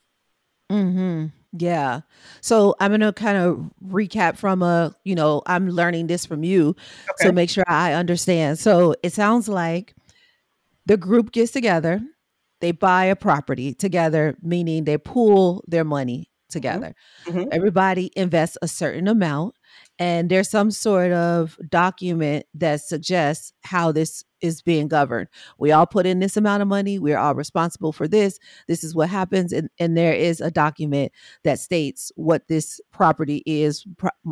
hmm 0.70 1.26
yeah 1.52 2.00
so 2.40 2.76
i'm 2.78 2.90
going 2.90 3.00
to 3.00 3.12
kind 3.12 3.36
of 3.36 3.70
recap 3.84 4.36
from 4.36 4.62
a 4.62 4.94
you 5.02 5.16
know 5.16 5.42
i'm 5.46 5.68
learning 5.68 6.06
this 6.06 6.24
from 6.24 6.44
you 6.44 6.76
okay. 7.08 7.26
so 7.26 7.32
make 7.32 7.50
sure 7.50 7.64
i 7.66 7.92
understand 7.92 8.58
so 8.58 8.94
it 9.02 9.12
sounds 9.12 9.48
like 9.48 9.94
the 10.86 10.96
group 10.96 11.32
gets 11.32 11.50
together 11.50 12.00
they 12.60 12.70
buy 12.70 13.06
a 13.06 13.16
property 13.16 13.74
together 13.74 14.36
meaning 14.42 14.84
they 14.84 14.96
pool 14.96 15.64
their 15.66 15.84
money 15.84 16.30
mm-hmm. 16.30 16.52
together 16.52 16.94
mm-hmm. 17.26 17.48
everybody 17.50 18.12
invests 18.14 18.56
a 18.62 18.68
certain 18.68 19.08
amount 19.08 19.56
and 20.00 20.30
there's 20.30 20.48
some 20.48 20.70
sort 20.70 21.12
of 21.12 21.58
document 21.68 22.46
that 22.54 22.80
suggests 22.80 23.52
how 23.62 23.92
this 23.92 24.24
is 24.40 24.62
being 24.62 24.88
governed. 24.88 25.28
We 25.58 25.72
all 25.72 25.84
put 25.84 26.06
in 26.06 26.20
this 26.20 26.38
amount 26.38 26.62
of 26.62 26.68
money. 26.68 26.98
We're 26.98 27.18
all 27.18 27.34
responsible 27.34 27.92
for 27.92 28.08
this. 28.08 28.38
This 28.66 28.82
is 28.82 28.94
what 28.94 29.10
happens. 29.10 29.52
And, 29.52 29.68
and 29.78 29.98
there 29.98 30.14
is 30.14 30.40
a 30.40 30.50
document 30.50 31.12
that 31.44 31.58
states 31.58 32.10
what 32.16 32.48
this 32.48 32.80
property 32.90 33.42
is. 33.44 33.84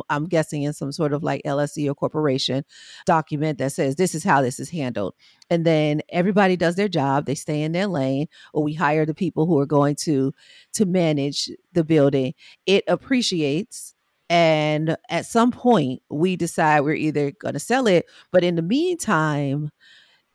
I'm 0.09 0.25
guessing 0.25 0.63
in 0.63 0.73
some 0.73 0.91
sort 0.91 1.13
of 1.13 1.21
like 1.21 1.43
LLC 1.45 1.87
or 1.87 1.93
corporation 1.93 2.65
document 3.05 3.59
that 3.59 3.71
says 3.71 3.95
this 3.95 4.15
is 4.15 4.23
how 4.23 4.41
this 4.41 4.59
is 4.59 4.71
handled. 4.71 5.13
And 5.51 5.67
then 5.67 6.01
everybody 6.09 6.57
does 6.57 6.77
their 6.77 6.89
job. 6.89 7.27
They 7.27 7.35
stay 7.35 7.61
in 7.61 7.73
their 7.73 7.85
lane, 7.87 8.25
or 8.53 8.63
we 8.63 8.73
hire 8.73 9.05
the 9.05 9.13
people 9.13 9.45
who 9.45 9.59
are 9.59 9.67
going 9.67 9.97
to 9.97 10.33
to 10.73 10.85
manage 10.87 11.51
the 11.73 11.83
building. 11.83 12.33
It 12.65 12.83
appreciates 12.87 13.93
and 14.29 14.95
at 15.09 15.25
some 15.25 15.51
point, 15.51 16.01
we 16.09 16.35
decide 16.35 16.81
we're 16.81 16.93
either 16.93 17.31
going 17.31 17.53
to 17.53 17.59
sell 17.59 17.87
it, 17.87 18.05
but 18.31 18.43
in 18.43 18.55
the 18.55 18.61
meantime, 18.61 19.71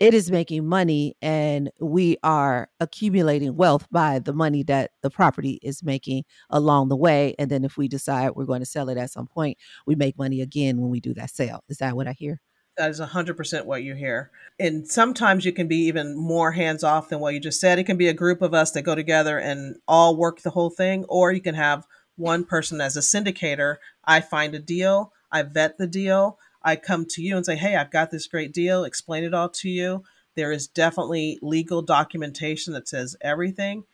it 0.00 0.12
is 0.12 0.30
making 0.30 0.66
money 0.66 1.16
and 1.22 1.70
we 1.80 2.16
are 2.24 2.68
accumulating 2.80 3.56
wealth 3.56 3.86
by 3.92 4.18
the 4.18 4.32
money 4.32 4.64
that 4.64 4.90
the 5.02 5.10
property 5.10 5.60
is 5.62 5.84
making 5.84 6.24
along 6.50 6.88
the 6.88 6.96
way 6.96 7.34
and 7.38 7.50
then 7.50 7.64
if 7.64 7.76
we 7.76 7.86
decide 7.86 8.30
we're 8.30 8.44
going 8.44 8.60
to 8.60 8.66
sell 8.66 8.88
it 8.88 8.98
at 8.98 9.12
some 9.12 9.28
point 9.28 9.56
we 9.86 9.94
make 9.94 10.18
money 10.18 10.40
again 10.40 10.80
when 10.80 10.90
we 10.90 10.98
do 11.00 11.14
that 11.14 11.30
sale. 11.30 11.62
Is 11.68 11.78
that 11.78 11.94
what 11.94 12.08
i 12.08 12.12
hear? 12.12 12.40
That 12.76 12.90
is 12.90 13.00
100% 13.00 13.66
what 13.66 13.84
you 13.84 13.94
hear. 13.94 14.32
And 14.58 14.88
sometimes 14.88 15.44
you 15.44 15.52
can 15.52 15.68
be 15.68 15.86
even 15.86 16.16
more 16.16 16.50
hands 16.50 16.82
off 16.82 17.08
than 17.08 17.20
what 17.20 17.32
you 17.32 17.38
just 17.38 17.60
said. 17.60 17.78
It 17.78 17.84
can 17.84 17.96
be 17.96 18.08
a 18.08 18.12
group 18.12 18.42
of 18.42 18.52
us 18.52 18.72
that 18.72 18.82
go 18.82 18.96
together 18.96 19.38
and 19.38 19.76
all 19.86 20.16
work 20.16 20.40
the 20.40 20.50
whole 20.50 20.70
thing 20.70 21.04
or 21.08 21.30
you 21.30 21.40
can 21.40 21.54
have 21.54 21.86
one 22.16 22.44
person 22.44 22.80
as 22.80 22.96
a 22.96 23.00
syndicator 23.00 23.76
i 24.04 24.20
find 24.20 24.54
a 24.54 24.58
deal 24.58 25.12
i 25.32 25.42
vet 25.42 25.78
the 25.78 25.86
deal 25.86 26.38
I 26.64 26.76
come 26.76 27.04
to 27.10 27.22
you 27.22 27.36
and 27.36 27.44
say, 27.44 27.56
hey, 27.56 27.76
I've 27.76 27.90
got 27.90 28.10
this 28.10 28.26
great 28.26 28.52
deal, 28.52 28.84
explain 28.84 29.22
it 29.22 29.34
all 29.34 29.50
to 29.50 29.68
you. 29.68 30.02
There 30.34 30.50
is 30.50 30.66
definitely 30.66 31.38
legal 31.42 31.82
documentation 31.82 32.72
that 32.72 32.88
says 32.88 33.16
everything. 33.20 33.84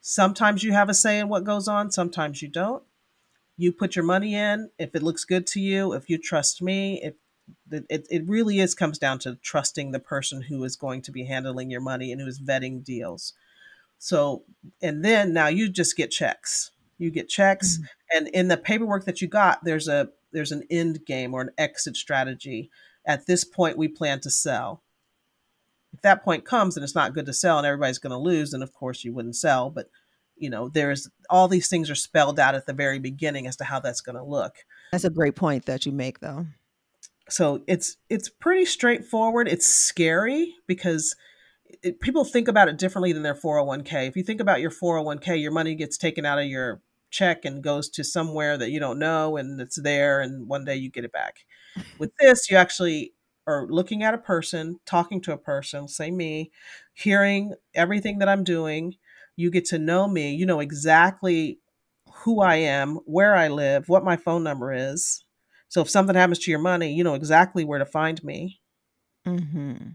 Sometimes 0.00 0.62
you 0.62 0.72
have 0.72 0.90
a 0.90 0.94
say 0.94 1.18
in 1.18 1.28
what 1.28 1.44
goes 1.44 1.66
on, 1.66 1.90
sometimes 1.90 2.42
you 2.42 2.48
don't. 2.48 2.82
You 3.56 3.72
put 3.72 3.96
your 3.96 4.04
money 4.04 4.34
in 4.36 4.70
if 4.78 4.94
it 4.94 5.02
looks 5.02 5.24
good 5.24 5.46
to 5.48 5.60
you, 5.60 5.94
if 5.94 6.08
you 6.08 6.18
trust 6.18 6.62
me, 6.62 7.00
if 7.02 7.14
it, 7.70 8.06
it 8.10 8.28
really 8.28 8.60
is 8.60 8.74
comes 8.74 8.98
down 8.98 9.18
to 9.20 9.36
trusting 9.36 9.90
the 9.90 9.98
person 9.98 10.42
who 10.42 10.62
is 10.64 10.76
going 10.76 11.00
to 11.02 11.10
be 11.10 11.24
handling 11.24 11.70
your 11.70 11.80
money 11.80 12.12
and 12.12 12.20
who 12.20 12.26
is 12.26 12.38
vetting 12.38 12.84
deals. 12.84 13.32
So, 13.98 14.44
and 14.82 15.04
then 15.04 15.32
now 15.32 15.48
you 15.48 15.70
just 15.70 15.96
get 15.96 16.10
checks. 16.10 16.70
You 16.98 17.10
get 17.10 17.28
checks, 17.28 17.78
mm-hmm. 17.78 18.16
and 18.16 18.28
in 18.28 18.48
the 18.48 18.56
paperwork 18.56 19.04
that 19.04 19.20
you 19.22 19.28
got, 19.28 19.64
there's 19.64 19.88
a 19.88 20.08
there's 20.32 20.52
an 20.52 20.64
end 20.70 21.06
game 21.06 21.34
or 21.34 21.40
an 21.40 21.50
exit 21.56 21.96
strategy. 21.96 22.70
At 23.06 23.26
this 23.26 23.44
point, 23.44 23.78
we 23.78 23.88
plan 23.88 24.20
to 24.20 24.30
sell. 24.30 24.82
If 25.92 26.02
that 26.02 26.22
point 26.22 26.44
comes 26.44 26.76
and 26.76 26.84
it's 26.84 26.94
not 26.94 27.14
good 27.14 27.26
to 27.26 27.32
sell 27.32 27.56
and 27.56 27.66
everybody's 27.66 27.98
going 27.98 28.10
to 28.10 28.18
lose, 28.18 28.50
then 28.50 28.62
of 28.62 28.74
course 28.74 29.04
you 29.04 29.14
wouldn't 29.14 29.36
sell. 29.36 29.70
But 29.70 29.86
you 30.36 30.50
know, 30.50 30.68
there's 30.68 31.08
all 31.30 31.48
these 31.48 31.68
things 31.68 31.90
are 31.90 31.94
spelled 31.94 32.38
out 32.38 32.54
at 32.54 32.66
the 32.66 32.72
very 32.72 32.98
beginning 32.98 33.46
as 33.46 33.56
to 33.56 33.64
how 33.64 33.80
that's 33.80 34.00
going 34.00 34.16
to 34.16 34.24
look. 34.24 34.56
That's 34.92 35.04
a 35.04 35.10
great 35.10 35.36
point 35.36 35.66
that 35.66 35.86
you 35.86 35.92
make, 35.92 36.20
though. 36.20 36.46
So 37.28 37.62
it's 37.66 37.96
it's 38.08 38.28
pretty 38.28 38.64
straightforward. 38.64 39.48
It's 39.48 39.66
scary 39.66 40.54
because 40.66 41.14
it, 41.82 42.00
people 42.00 42.24
think 42.24 42.48
about 42.48 42.68
it 42.68 42.78
differently 42.78 43.12
than 43.12 43.22
their 43.22 43.34
401k. 43.34 44.08
If 44.08 44.16
you 44.16 44.22
think 44.22 44.40
about 44.40 44.60
your 44.60 44.70
401k, 44.70 45.40
your 45.40 45.52
money 45.52 45.74
gets 45.74 45.98
taken 45.98 46.24
out 46.24 46.38
of 46.38 46.46
your 46.46 46.80
check 47.10 47.44
and 47.44 47.62
goes 47.62 47.88
to 47.90 48.04
somewhere 48.04 48.58
that 48.58 48.70
you 48.70 48.80
don't 48.80 48.98
know 48.98 49.36
and 49.36 49.60
it's 49.60 49.80
there 49.80 50.20
and 50.20 50.48
one 50.48 50.64
day 50.64 50.76
you 50.76 50.90
get 50.90 51.04
it 51.04 51.12
back. 51.12 51.38
With 51.98 52.12
this, 52.18 52.50
you 52.50 52.56
actually 52.56 53.14
are 53.46 53.66
looking 53.68 54.02
at 54.02 54.14
a 54.14 54.18
person, 54.18 54.78
talking 54.84 55.20
to 55.22 55.32
a 55.32 55.38
person, 55.38 55.88
say 55.88 56.10
me, 56.10 56.50
hearing 56.92 57.54
everything 57.74 58.18
that 58.18 58.28
I'm 58.28 58.44
doing. 58.44 58.96
You 59.36 59.50
get 59.50 59.64
to 59.66 59.78
know 59.78 60.06
me. 60.08 60.34
You 60.34 60.46
know 60.46 60.60
exactly 60.60 61.60
who 62.12 62.40
I 62.40 62.56
am, 62.56 62.96
where 63.04 63.34
I 63.34 63.48
live, 63.48 63.88
what 63.88 64.04
my 64.04 64.16
phone 64.16 64.42
number 64.42 64.72
is. 64.72 65.24
So 65.68 65.80
if 65.80 65.90
something 65.90 66.16
happens 66.16 66.40
to 66.40 66.50
your 66.50 66.60
money, 66.60 66.92
you 66.92 67.04
know 67.04 67.14
exactly 67.14 67.64
where 67.64 67.78
to 67.78 67.86
find 67.86 68.22
me. 68.24 68.60
Mm-hmm. 69.26 69.90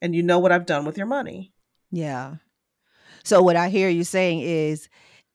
And 0.00 0.14
you 0.14 0.22
know 0.22 0.38
what 0.38 0.52
I've 0.52 0.66
done 0.66 0.84
with 0.84 0.96
your 0.96 1.06
money. 1.06 1.52
Yeah. 1.90 2.36
So 3.24 3.42
what 3.42 3.56
I 3.56 3.68
hear 3.68 3.88
you 3.88 4.04
saying 4.04 4.40
is 4.40 4.88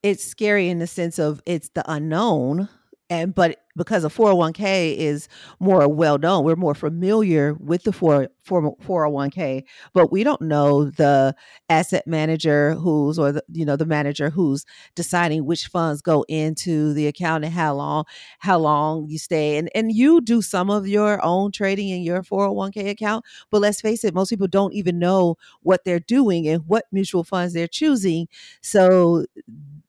it's 0.03 0.23
scary 0.23 0.69
in 0.69 0.79
the 0.79 0.87
sense 0.87 1.19
of 1.19 1.41
it's 1.45 1.69
the 1.69 1.83
unknown 1.91 2.69
and 3.09 3.33
but 3.33 3.61
because 3.77 4.03
a 4.03 4.09
401k 4.09 4.95
is 4.97 5.29
more 5.59 5.87
well 5.87 6.17
known 6.17 6.43
we're 6.43 6.55
more 6.55 6.75
familiar 6.75 7.53
with 7.55 7.83
the 7.83 7.93
4, 7.93 8.27
401k 8.45 9.63
but 9.93 10.11
we 10.11 10.23
don't 10.23 10.41
know 10.41 10.85
the 10.85 11.35
asset 11.69 12.05
manager 12.07 12.73
who's 12.75 13.19
or 13.19 13.31
the 13.31 13.43
you 13.51 13.65
know 13.65 13.75
the 13.75 13.85
manager 13.85 14.29
who's 14.29 14.65
deciding 14.95 15.45
which 15.45 15.67
funds 15.67 16.01
go 16.01 16.25
into 16.27 16.93
the 16.93 17.07
account 17.07 17.43
and 17.45 17.53
how 17.53 17.73
long 17.75 18.03
how 18.39 18.57
long 18.57 19.07
you 19.07 19.17
stay. 19.17 19.57
And 19.57 19.69
and 19.75 19.91
you 19.91 20.21
do 20.21 20.41
some 20.41 20.69
of 20.69 20.87
your 20.87 21.23
own 21.23 21.51
trading 21.51 21.89
in 21.89 22.01
your 22.01 22.23
401k 22.23 22.89
account 22.89 23.25
but 23.51 23.61
let's 23.61 23.81
face 23.81 24.03
it 24.03 24.13
most 24.13 24.29
people 24.29 24.47
don't 24.47 24.73
even 24.73 24.99
know 24.99 25.35
what 25.61 25.83
they're 25.85 25.99
doing 25.99 26.47
and 26.47 26.63
what 26.67 26.85
mutual 26.91 27.23
funds 27.23 27.53
they're 27.53 27.67
choosing. 27.67 28.27
So 28.61 29.25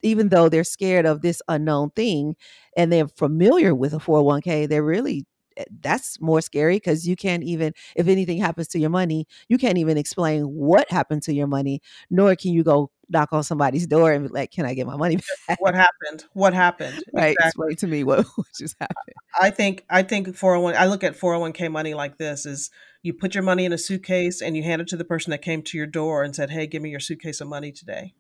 even 0.03 0.29
though 0.29 0.49
they're 0.49 0.65
scared 0.65 1.07
of 1.07 1.23
this 1.23 1.43
unknown 1.49 1.91
thing 1.91 2.37
and 2.77 2.93
they're 2.93 3.09
familiar 3.09 3.75
with 3.79 3.95
a 3.95 3.99
401k, 3.99 4.69
they're 4.69 4.83
really 4.83 5.27
eh, 5.57 5.65
that's 5.81 6.21
more 6.21 6.41
scary 6.41 6.77
because 6.77 7.07
you 7.07 7.17
can't 7.17 7.43
even 7.43 7.73
if 7.97 8.09
anything 8.09 8.39
happens 8.39 8.69
to 8.69 8.79
your 8.79 8.91
money 8.91 9.27
you 9.49 9.59
can't 9.59 9.79
even 9.79 9.97
explain 9.97 10.45
what 10.45 10.91
happened 10.91 11.23
to 11.23 11.33
your 11.33 11.47
money 11.47 11.81
nor 12.11 12.37
can 12.37 12.53
you 12.53 12.63
go 12.63 12.91
knock 13.09 13.31
on 13.33 13.43
somebody's 13.43 13.87
door 13.87 14.13
and 14.13 14.29
be 14.29 14.33
like 14.33 14.51
can 14.51 14.67
i 14.67 14.75
get 14.75 14.87
my 14.87 14.97
money 14.97 15.17
back 15.49 15.61
what 15.61 15.75
happened 15.75 16.25
what 16.35 16.55
happened 16.55 17.03
right 17.13 17.33
exactly. 17.33 17.73
explain 17.73 17.77
to 17.77 17.87
me 17.87 18.05
what, 18.05 18.19
what 18.37 18.47
just 18.57 18.77
happened 18.79 19.15
i 19.41 19.51
think 19.51 19.85
i 19.91 20.03
think 20.03 20.37
401 20.37 20.77
i 20.77 20.87
look 20.87 21.03
at 21.03 21.19
401k 21.19 21.71
money 21.73 21.95
like 21.95 22.19
this 22.19 22.47
is 22.47 22.71
you 23.03 23.13
put 23.13 23.35
your 23.35 23.43
money 23.43 23.65
in 23.65 23.73
a 23.73 23.79
suitcase 23.79 24.43
and 24.43 24.57
you 24.57 24.63
hand 24.63 24.83
it 24.83 24.89
to 24.89 24.97
the 24.97 25.05
person 25.05 25.31
that 25.31 25.43
came 25.43 25.63
to 25.63 25.77
your 25.79 25.87
door 25.87 26.23
and 26.23 26.37
said 26.37 26.51
hey 26.51 26.67
give 26.67 26.83
me 26.83 26.91
your 26.91 27.01
suitcase 27.01 27.41
of 27.41 27.49
money 27.49 27.73
today 27.73 28.15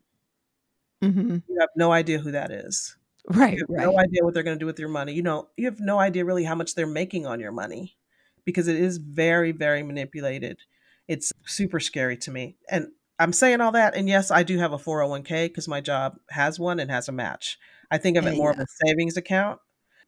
Mm-hmm. 1.02 1.36
You 1.48 1.56
have 1.60 1.70
no 1.76 1.92
idea 1.92 2.18
who 2.18 2.32
that 2.32 2.50
is. 2.50 2.96
Right. 3.28 3.58
right. 3.68 3.86
No 3.86 3.98
idea 3.98 4.24
what 4.24 4.34
they're 4.34 4.42
going 4.42 4.58
to 4.58 4.62
do 4.62 4.66
with 4.66 4.78
your 4.78 4.88
money. 4.88 5.12
You 5.12 5.22
know, 5.22 5.48
you 5.56 5.66
have 5.66 5.80
no 5.80 5.98
idea 5.98 6.24
really 6.24 6.44
how 6.44 6.54
much 6.54 6.74
they're 6.74 6.86
making 6.86 7.26
on 7.26 7.40
your 7.40 7.52
money 7.52 7.96
because 8.44 8.68
it 8.68 8.76
is 8.76 8.98
very, 8.98 9.52
very 9.52 9.82
manipulated. 9.82 10.58
It's 11.06 11.32
super 11.46 11.80
scary 11.80 12.16
to 12.18 12.30
me. 12.30 12.56
And 12.70 12.88
I'm 13.18 13.32
saying 13.32 13.60
all 13.60 13.72
that. 13.72 13.94
And 13.94 14.08
yes, 14.08 14.30
I 14.30 14.42
do 14.42 14.58
have 14.58 14.72
a 14.72 14.78
401k 14.78 15.48
because 15.48 15.68
my 15.68 15.80
job 15.80 16.16
has 16.30 16.58
one 16.58 16.80
and 16.80 16.90
has 16.90 17.08
a 17.08 17.12
match. 17.12 17.58
I 17.90 17.98
think 17.98 18.16
of 18.16 18.26
it 18.26 18.36
more 18.36 18.50
yeah. 18.50 18.62
of 18.62 18.66
a 18.66 18.86
savings 18.86 19.16
account. 19.16 19.60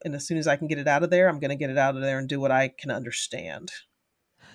And 0.05 0.15
as 0.15 0.27
soon 0.27 0.39
as 0.39 0.47
I 0.47 0.57
can 0.57 0.69
get 0.69 0.79
it 0.79 0.89
out 0.89 1.03
of 1.03 1.11
there, 1.11 1.29
I'm 1.29 1.41
going 1.41 1.51
to 1.51 1.57
get 1.57 1.71
it 1.71 1.79
out 1.79 1.97
of 1.97 2.03
there 2.03 2.19
and 2.19 2.29
do 2.29 2.41
what 2.41 2.51
I 2.51 2.69
can 2.69 2.91
understand. 2.91 3.71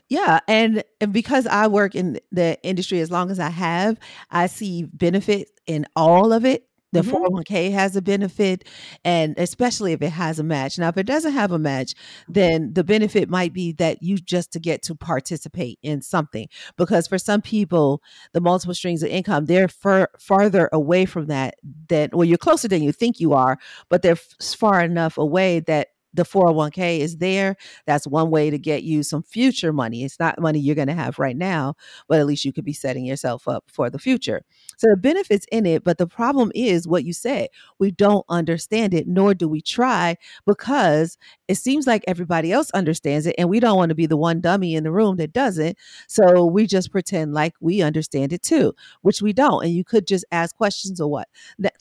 Yeah, 0.08 0.40
and 0.48 0.84
and 1.02 1.12
because 1.12 1.48
I 1.48 1.68
work 1.68 1.96
in 1.96 2.20
the 2.32 2.60
industry 2.62 3.00
as 3.00 3.10
long 3.10 3.32
as 3.32 3.40
I 3.40 3.50
have, 3.50 4.00
I 4.30 4.48
see 4.48 4.84
benefit 4.84 5.50
in 5.66 5.88
all 5.96 6.32
of 6.32 6.46
it. 6.46 6.68
The 6.96 7.02
mm-hmm. 7.02 7.36
401k 7.36 7.72
has 7.74 7.96
a 7.96 8.02
benefit, 8.02 8.64
and 9.04 9.38
especially 9.38 9.92
if 9.92 10.02
it 10.02 10.12
has 10.12 10.40
a 10.40 10.44
match. 10.44 10.80
Now, 10.80 10.88
if 10.88 10.98
it 10.98 11.06
doesn't 11.06 11.34
have 11.34 11.52
a 11.52 11.60
match, 11.60 11.94
then 12.28 12.74
the 12.74 12.84
benefit 12.84 13.30
might 13.30 13.52
be 13.52 13.74
that 13.74 14.02
you 14.02 14.18
just 14.18 14.52
to 14.54 14.60
get 14.60 14.82
to 14.84 14.96
participate 14.96 15.78
in 15.84 16.02
something. 16.02 16.48
Because 16.78 17.08
for 17.08 17.18
some 17.18 17.42
people, 17.42 18.02
the 18.32 18.40
multiple 18.40 18.74
streams 18.74 19.04
of 19.04 19.10
income, 19.10 19.46
they're 19.46 19.68
far, 19.68 20.10
farther 20.18 20.70
away 20.72 21.06
from 21.06 21.28
that. 21.28 21.56
That 21.90 22.16
well, 22.16 22.26
you're 22.26 22.38
closer 22.38 22.68
than 22.68 22.82
you 22.82 22.94
think 22.94 23.20
you 23.20 23.34
are, 23.34 23.58
but 23.90 24.02
they're 24.02 24.16
far 24.16 24.82
enough 24.82 25.18
away 25.18 25.60
that 25.62 25.90
the 26.16 26.24
401k 26.24 27.00
is 27.00 27.18
there. 27.18 27.56
That's 27.86 28.08
one 28.08 28.30
way 28.30 28.50
to 28.50 28.58
get 28.58 28.84
you 28.84 29.04
some 29.04 29.24
future 29.24 29.74
money. 29.74 30.04
It's 30.04 30.20
not 30.20 30.40
money 30.40 30.60
you're 30.60 30.76
going 30.76 30.88
to 30.88 30.94
have 30.94 31.20
right 31.20 31.38
now, 31.38 31.76
but 32.08 32.20
at 32.20 32.26
least 32.26 32.46
you 32.46 32.54
could 32.54 32.66
be 32.66 32.74
setting 32.74 33.06
yourself 33.06 33.48
up 33.48 33.66
for 33.68 33.90
the 33.90 34.00
future. 34.00 34.42
So 34.78 34.88
the 34.90 34.98
benefits 34.98 35.46
in 35.52 35.66
it, 35.66 35.84
but 35.84 35.98
the 35.98 36.08
problem 36.08 36.52
is 36.56 36.88
what 36.88 37.04
you 37.04 37.14
said. 37.14 37.50
We 37.80 37.92
don't 37.92 38.26
understand 38.30 38.94
it, 38.94 39.08
nor 39.08 39.34
do 39.34 39.48
we 39.48 39.62
try 39.62 40.18
because 40.46 41.18
it 41.48 41.56
seems 41.56 41.88
like 41.88 42.04
everybody 42.08 42.52
else 42.52 42.72
understands 42.72 43.26
it 43.28 43.36
and 43.38 43.50
we 43.50 43.60
don't 43.60 43.78
want 43.78 43.90
to 43.90 43.96
be 43.96 44.06
the 44.06 44.18
one 44.18 44.42
dummy 44.42 44.76
in 44.76 44.84
the 44.84 44.92
room 44.92 45.18
that 45.18 45.34
doesn't. 45.34 45.78
So 46.08 46.46
we 46.46 46.68
just 46.68 46.92
pretend 46.92 47.34
like 47.34 47.54
we 47.60 47.82
understand 47.82 48.34
it 48.34 48.42
too, 48.42 48.74
which 49.02 49.22
we 49.22 49.34
don't. 49.34 49.64
And 49.64 49.74
you 49.74 49.84
could 49.84 50.08
just 50.08 50.26
ask 50.32 50.56
questions 50.56 51.00
or 51.00 51.10
what. 51.10 51.28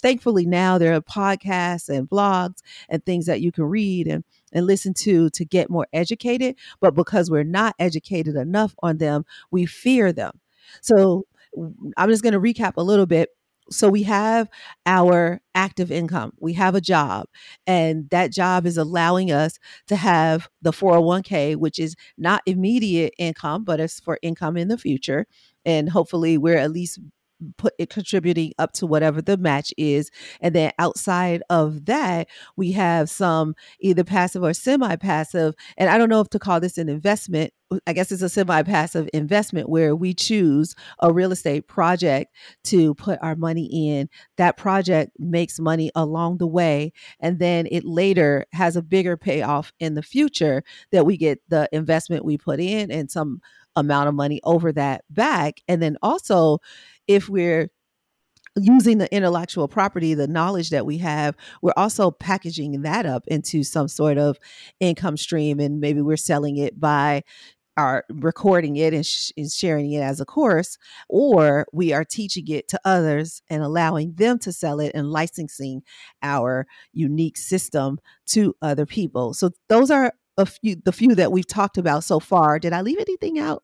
Thankfully 0.01 0.47
now 0.47 0.79
there 0.79 0.95
are 0.95 1.01
podcasts 1.01 1.89
and 1.89 2.09
blogs 2.09 2.59
and 2.89 3.05
things 3.05 3.27
that 3.27 3.41
you 3.41 3.53
can 3.53 3.65
read 3.65 4.07
and 4.07 4.24
and 4.55 4.67
listen 4.67 4.95
to 4.95 5.29
to 5.31 5.45
get 5.45 5.69
more 5.69 5.87
educated. 5.93 6.57
But 6.81 6.95
because 6.95 7.31
we're 7.31 7.45
not 7.45 7.75
educated 7.79 8.37
enough 8.37 8.75
on 8.83 8.99
them, 8.99 9.25
we 9.51 9.67
fear 9.67 10.13
them. 10.13 10.41
So 10.81 11.27
I'm 11.97 12.09
just 12.09 12.23
going 12.23 12.33
to 12.33 12.41
recap 12.41 12.75
a 12.77 12.83
little 12.83 13.07
bit. 13.07 13.31
So 13.71 13.89
we 13.89 14.03
have 14.03 14.51
our 14.85 15.41
active 15.55 15.91
income. 15.91 16.35
We 16.39 16.53
have 16.53 16.75
a 16.75 16.83
job, 16.83 17.29
and 17.67 18.11
that 18.11 18.31
job 18.31 18.67
is 18.67 18.77
allowing 18.77 19.33
us 19.33 19.59
to 19.87 19.97
have 19.97 20.51
the 20.61 20.71
401k, 20.71 21.57
which 21.57 21.79
is 21.79 21.97
not 22.19 22.43
immediate 22.45 23.15
income, 23.19 23.65
but 23.65 23.81
it's 23.81 24.01
for 24.01 24.19
income 24.21 24.59
in 24.59 24.69
the 24.69 24.77
future. 24.77 25.27
And 25.65 25.89
hopefully, 25.89 26.37
we're 26.37 26.59
at 26.59 26.73
least 26.73 26.99
put 27.59 27.75
it 27.79 27.91
contributing 27.91 28.53
up 28.59 28.73
to 28.73 28.87
whatever 28.87 29.21
the 29.21 29.37
match 29.37 29.73
is 29.77 30.11
and 30.41 30.55
then 30.55 30.73
outside 30.79 31.43
of 31.51 31.85
that 31.87 32.29
we 32.57 32.73
have 32.73 33.09
some 33.11 33.55
either 33.81 34.05
passive 34.05 34.43
or 34.43 34.53
semi-passive 34.53 35.55
and 35.77 35.91
i 35.91 35.99
don't 35.99 36.09
know 36.09 36.21
if 36.21 36.29
to 36.29 36.39
call 36.39 36.61
this 36.61 36.79
an 36.79 36.89
investment 36.89 37.53
i 37.87 37.93
guess 37.93 38.13
it's 38.13 38.23
a 38.23 38.29
semi-passive 38.29 39.09
investment 39.13 39.69
where 39.69 39.95
we 39.97 40.15
choose 40.15 40.75
a 41.01 41.13
real 41.13 41.33
estate 41.33 41.67
project 41.67 42.35
to 42.63 42.95
put 42.95 43.19
our 43.23 43.37
money 43.37 43.69
in 43.91 44.09
that 44.37 44.57
project 44.57 45.13
makes 45.19 45.59
money 45.59 45.91
along 45.95 46.39
the 46.39 46.47
way 46.47 46.93
and 47.21 47.39
then 47.39 47.67
it 47.71 47.85
later 47.85 48.45
has 48.53 48.77
a 48.77 48.83
bigger 48.83 49.17
payoff 49.17 49.73
in 49.81 49.95
the 49.95 50.03
future 50.03 50.63
that 50.93 51.07
we 51.07 51.17
get 51.17 51.41
the 51.49 51.69
investment 51.73 52.25
we 52.25 52.39
put 52.39 52.61
in 52.61 52.91
and 52.91 53.11
some 53.11 53.41
amount 53.77 54.09
of 54.09 54.15
money 54.15 54.41
over 54.45 54.73
that 54.73 55.05
back. 55.11 55.61
And 55.69 55.83
then 55.83 55.97
also, 56.03 56.59
if 57.07 57.29
we're 57.29 57.71
using 58.57 58.99
the 58.99 59.13
intellectual 59.15 59.67
property, 59.67 60.15
the 60.15 60.29
knowledge 60.29 60.71
that 60.71 60.87
we 60.87 60.99
have, 60.99 61.35
we're 61.61 61.73
also 61.77 62.11
packaging 62.11 62.83
that 62.83 63.05
up 63.05 63.25
into 63.27 63.63
some 63.65 63.89
sort 63.89 64.19
of 64.19 64.39
income 64.81 65.17
stream. 65.17 65.59
And 65.59 65.81
maybe 65.81 66.01
we're 66.01 66.17
selling 66.17 66.57
it 66.57 66.79
by 66.79 67.25
are 67.77 68.05
recording 68.09 68.77
it 68.77 68.95
and, 68.95 69.05
sh- 69.05 69.33
and, 69.37 69.51
sharing 69.51 69.91
it 69.91 70.01
as 70.01 70.21
a 70.21 70.25
course, 70.25 70.79
or 71.09 71.67
we 71.73 71.93
are 71.93 72.05
teaching 72.05 72.47
it 72.49 72.69
to 72.69 72.81
others 72.85 73.43
and 73.51 73.63
allowing 73.63 74.15
them 74.15 74.39
to 74.39 74.53
sell 74.53 74.79
it 74.79 74.93
and 74.95 75.11
licensing 75.11 75.83
our 76.23 76.67
unique 76.93 77.37
system 77.37 77.99
to 78.27 78.55
other 78.63 78.87
people. 78.87 79.35
So 79.35 79.51
those 79.69 79.91
are 79.91 80.13
a 80.37 80.47
few 80.47 80.77
the 80.85 80.93
few 80.93 81.15
that 81.15 81.33
we've 81.33 81.47
talked 81.47 81.79
about 81.79 82.05
so 82.05 82.21
far. 82.21 82.59
Did 82.59 82.73
I 82.73 82.83
leave 82.83 82.99
anything 82.99 83.39
out? 83.39 83.63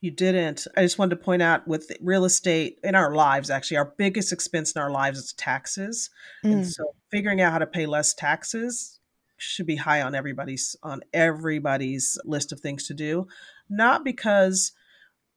You 0.00 0.10
didn't. 0.10 0.66
I 0.76 0.82
just 0.82 0.98
wanted 0.98 1.16
to 1.16 1.24
point 1.24 1.42
out 1.42 1.66
with 1.68 1.90
real 2.00 2.24
estate 2.24 2.78
in 2.82 2.94
our 2.94 3.14
lives, 3.14 3.50
actually, 3.50 3.76
our 3.78 3.94
biggest 3.96 4.32
expense 4.32 4.72
in 4.72 4.80
our 4.80 4.90
lives 4.90 5.18
is 5.18 5.32
taxes. 5.32 6.10
Mm. 6.44 6.52
And 6.52 6.68
so 6.68 6.94
figuring 7.10 7.40
out 7.40 7.52
how 7.52 7.58
to 7.58 7.66
pay 7.66 7.86
less 7.86 8.14
taxes 8.14 8.98
should 9.36 9.66
be 9.66 9.76
high 9.76 10.02
on 10.02 10.14
everybody's 10.14 10.76
on 10.82 11.00
everybody's 11.14 12.18
list 12.24 12.52
of 12.52 12.60
things 12.60 12.86
to 12.88 12.94
do. 12.94 13.26
Not 13.68 14.04
because 14.04 14.72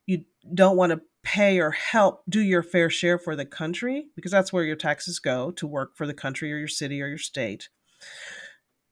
you 0.06 0.26
don't 0.54 0.76
want 0.76 0.92
to 0.92 1.02
pay 1.24 1.60
or 1.60 1.72
help 1.72 2.24
do 2.28 2.42
your 2.42 2.62
fair 2.62 2.90
share 2.90 3.18
for 3.18 3.36
the 3.36 3.46
country, 3.46 4.08
because 4.16 4.32
that's 4.32 4.52
where 4.52 4.66
your 4.66 4.76
taxes 4.76 5.20
go 5.20 5.52
to 5.52 5.66
work 5.66 5.96
for 5.96 6.06
the 6.06 6.14
country 6.14 6.52
or 6.52 6.58
your 6.58 6.68
city 6.68 7.02
or 7.02 7.08
your 7.08 7.18
state. 7.18 7.70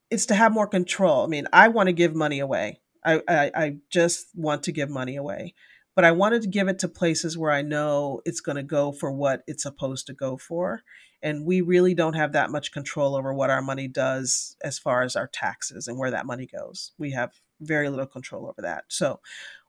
It's 0.09 0.25
to 0.27 0.35
have 0.35 0.53
more 0.53 0.67
control. 0.67 1.25
I 1.25 1.27
mean, 1.27 1.47
I 1.51 1.67
want 1.67 1.87
to 1.87 1.93
give 1.93 2.15
money 2.15 2.39
away. 2.39 2.79
I, 3.03 3.21
I, 3.27 3.51
I 3.55 3.77
just 3.89 4.27
want 4.35 4.63
to 4.63 4.71
give 4.71 4.89
money 4.89 5.15
away. 5.15 5.53
But 5.95 6.05
I 6.05 6.11
wanted 6.11 6.41
to 6.43 6.47
give 6.47 6.67
it 6.69 6.79
to 6.79 6.87
places 6.87 7.37
where 7.37 7.51
I 7.51 7.61
know 7.61 8.21
it's 8.25 8.39
going 8.39 8.55
to 8.55 8.63
go 8.63 8.91
for 8.91 9.11
what 9.11 9.43
it's 9.45 9.63
supposed 9.63 10.07
to 10.07 10.13
go 10.13 10.37
for. 10.37 10.83
And 11.21 11.45
we 11.45 11.61
really 11.61 11.93
don't 11.93 12.15
have 12.15 12.31
that 12.31 12.49
much 12.49 12.71
control 12.71 13.15
over 13.15 13.33
what 13.33 13.49
our 13.49 13.61
money 13.61 13.87
does 13.87 14.55
as 14.63 14.79
far 14.79 15.03
as 15.03 15.15
our 15.15 15.27
taxes 15.27 15.87
and 15.87 15.97
where 15.97 16.11
that 16.11 16.25
money 16.25 16.47
goes. 16.47 16.93
We 16.97 17.11
have 17.11 17.39
very 17.59 17.89
little 17.89 18.07
control 18.07 18.47
over 18.47 18.61
that. 18.61 18.85
So 18.87 19.19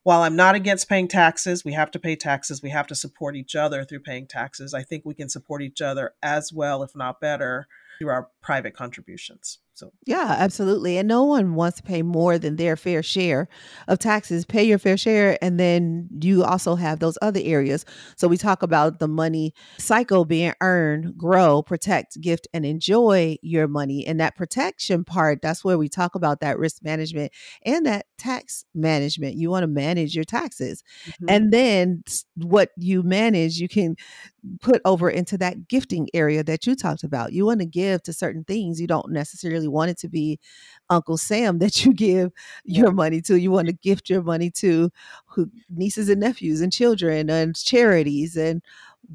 while 0.04 0.22
I'm 0.22 0.36
not 0.36 0.54
against 0.54 0.88
paying 0.88 1.08
taxes, 1.08 1.64
we 1.64 1.72
have 1.72 1.90
to 1.92 1.98
pay 1.98 2.16
taxes. 2.16 2.62
We 2.62 2.70
have 2.70 2.86
to 2.88 2.94
support 2.94 3.36
each 3.36 3.54
other 3.54 3.84
through 3.84 4.00
paying 4.00 4.26
taxes. 4.26 4.74
I 4.74 4.82
think 4.82 5.04
we 5.04 5.14
can 5.14 5.28
support 5.28 5.62
each 5.62 5.80
other 5.80 6.14
as 6.22 6.52
well, 6.52 6.82
if 6.82 6.96
not 6.96 7.20
better, 7.20 7.68
through 7.98 8.08
our 8.08 8.28
private 8.42 8.74
contributions. 8.74 9.58
So, 9.74 9.90
yeah, 10.04 10.36
absolutely. 10.38 10.98
And 10.98 11.08
no 11.08 11.24
one 11.24 11.54
wants 11.54 11.78
to 11.78 11.82
pay 11.82 12.02
more 12.02 12.38
than 12.38 12.56
their 12.56 12.76
fair 12.76 13.02
share 13.02 13.48
of 13.88 13.98
taxes. 13.98 14.44
Pay 14.44 14.64
your 14.64 14.78
fair 14.78 14.98
share. 14.98 15.38
And 15.42 15.58
then 15.58 16.08
you 16.20 16.44
also 16.44 16.74
have 16.74 16.98
those 16.98 17.16
other 17.22 17.40
areas. 17.42 17.86
So, 18.16 18.28
we 18.28 18.36
talk 18.36 18.62
about 18.62 18.98
the 18.98 19.08
money 19.08 19.54
cycle 19.78 20.24
being 20.24 20.52
earn, 20.60 21.14
grow, 21.16 21.62
protect, 21.62 22.20
gift, 22.20 22.48
and 22.52 22.66
enjoy 22.66 23.38
your 23.40 23.66
money. 23.66 24.06
And 24.06 24.20
that 24.20 24.36
protection 24.36 25.04
part, 25.04 25.40
that's 25.40 25.64
where 25.64 25.78
we 25.78 25.88
talk 25.88 26.14
about 26.14 26.40
that 26.40 26.58
risk 26.58 26.84
management 26.84 27.32
and 27.64 27.86
that 27.86 28.06
tax 28.18 28.64
management. 28.74 29.36
You 29.36 29.50
want 29.50 29.62
to 29.62 29.68
manage 29.68 30.14
your 30.14 30.24
taxes. 30.24 30.82
Mm-hmm. 31.06 31.26
And 31.28 31.52
then 31.52 32.04
what 32.36 32.70
you 32.76 33.02
manage, 33.02 33.56
you 33.56 33.68
can 33.68 33.96
put 34.60 34.82
over 34.84 35.08
into 35.08 35.38
that 35.38 35.68
gifting 35.68 36.08
area 36.14 36.42
that 36.44 36.66
you 36.66 36.74
talked 36.74 37.04
about. 37.04 37.32
You 37.32 37.46
want 37.46 37.60
to 37.60 37.66
give 37.66 38.02
to 38.02 38.12
certain 38.12 38.31
things. 38.46 38.80
You 38.80 38.86
don't 38.86 39.10
necessarily 39.10 39.68
want 39.68 39.90
it 39.90 39.98
to 39.98 40.08
be 40.08 40.38
Uncle 40.90 41.16
Sam 41.16 41.58
that 41.58 41.84
you 41.84 41.92
give 41.92 42.32
your 42.64 42.92
money 42.92 43.20
to. 43.22 43.36
You 43.36 43.50
want 43.50 43.68
to 43.68 43.74
gift 43.74 44.10
your 44.10 44.22
money 44.22 44.50
to 44.56 44.90
who, 45.26 45.50
nieces 45.68 46.08
and 46.08 46.20
nephews 46.20 46.60
and 46.60 46.72
children 46.72 47.30
and 47.30 47.56
charities 47.56 48.36
and 48.36 48.62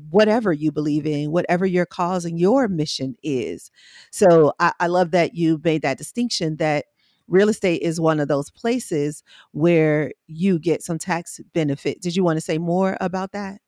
whatever 0.10 0.52
you 0.52 0.72
believe 0.72 1.06
in, 1.06 1.32
whatever 1.32 1.66
your 1.66 1.86
cause 1.86 2.26
and 2.26 2.40
your 2.40 2.68
mission 2.68 3.16
is. 3.24 3.72
So 4.12 4.54
I, 4.60 4.74
I 4.80 4.88
love 4.88 5.12
that 5.12 5.36
you 5.36 5.60
made 5.64 5.82
that 5.82 5.98
distinction 5.98 6.58
that 6.58 6.86
real 7.28 7.50
estate 7.50 7.82
is 7.82 8.00
one 8.00 8.20
of 8.20 8.28
those 8.28 8.50
places 8.50 9.24
where 9.52 10.12
you 10.28 10.60
get 10.60 10.84
some 10.84 10.98
tax 10.98 11.40
benefit. 11.54 12.02
Did 12.02 12.16
you 12.16 12.24
want 12.24 12.38
to 12.38 12.42
say 12.42 12.58
more 12.58 12.98
about 13.02 13.32
that? 13.34 13.60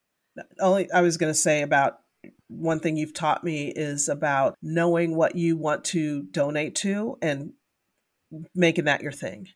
Only 0.59 0.89
I 0.91 1.01
was 1.01 1.17
going 1.17 1.31
to 1.31 1.37
say 1.37 1.61
about 1.61 1.99
one 2.49 2.79
thing 2.79 2.97
you've 2.97 3.13
taught 3.13 3.43
me 3.43 3.67
is 3.67 4.09
about 4.09 4.57
knowing 4.61 5.15
what 5.15 5.35
you 5.35 5.55
want 5.55 5.85
to 5.85 6.23
donate 6.23 6.75
to 6.75 7.17
and 7.21 7.53
making 8.53 8.85
that 8.85 9.01
your 9.01 9.11
thing 9.11 9.47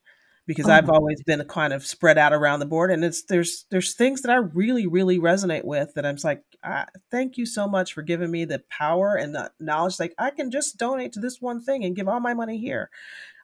because 0.45 0.67
oh. 0.67 0.73
I've 0.73 0.89
always 0.89 1.21
been 1.23 1.43
kind 1.45 1.73
of 1.73 1.85
spread 1.85 2.17
out 2.17 2.33
around 2.33 2.59
the 2.59 2.65
board 2.65 2.91
and 2.91 3.03
it's 3.03 3.23
there's 3.23 3.65
there's 3.71 3.93
things 3.93 4.21
that 4.21 4.31
I 4.31 4.37
really 4.37 4.87
really 4.87 5.19
resonate 5.19 5.65
with 5.65 5.93
that 5.95 6.05
I'm 6.05 6.17
like 6.23 6.43
ah, 6.63 6.85
thank 7.11 7.37
you 7.37 7.45
so 7.45 7.67
much 7.67 7.93
for 7.93 8.01
giving 8.01 8.31
me 8.31 8.45
the 8.45 8.63
power 8.69 9.15
and 9.15 9.33
the 9.35 9.51
knowledge 9.59 9.99
like 9.99 10.13
I 10.17 10.31
can 10.31 10.51
just 10.51 10.77
donate 10.77 11.13
to 11.13 11.19
this 11.19 11.41
one 11.41 11.61
thing 11.61 11.83
and 11.83 11.95
give 11.95 12.07
all 12.07 12.19
my 12.19 12.33
money 12.33 12.57
here. 12.57 12.89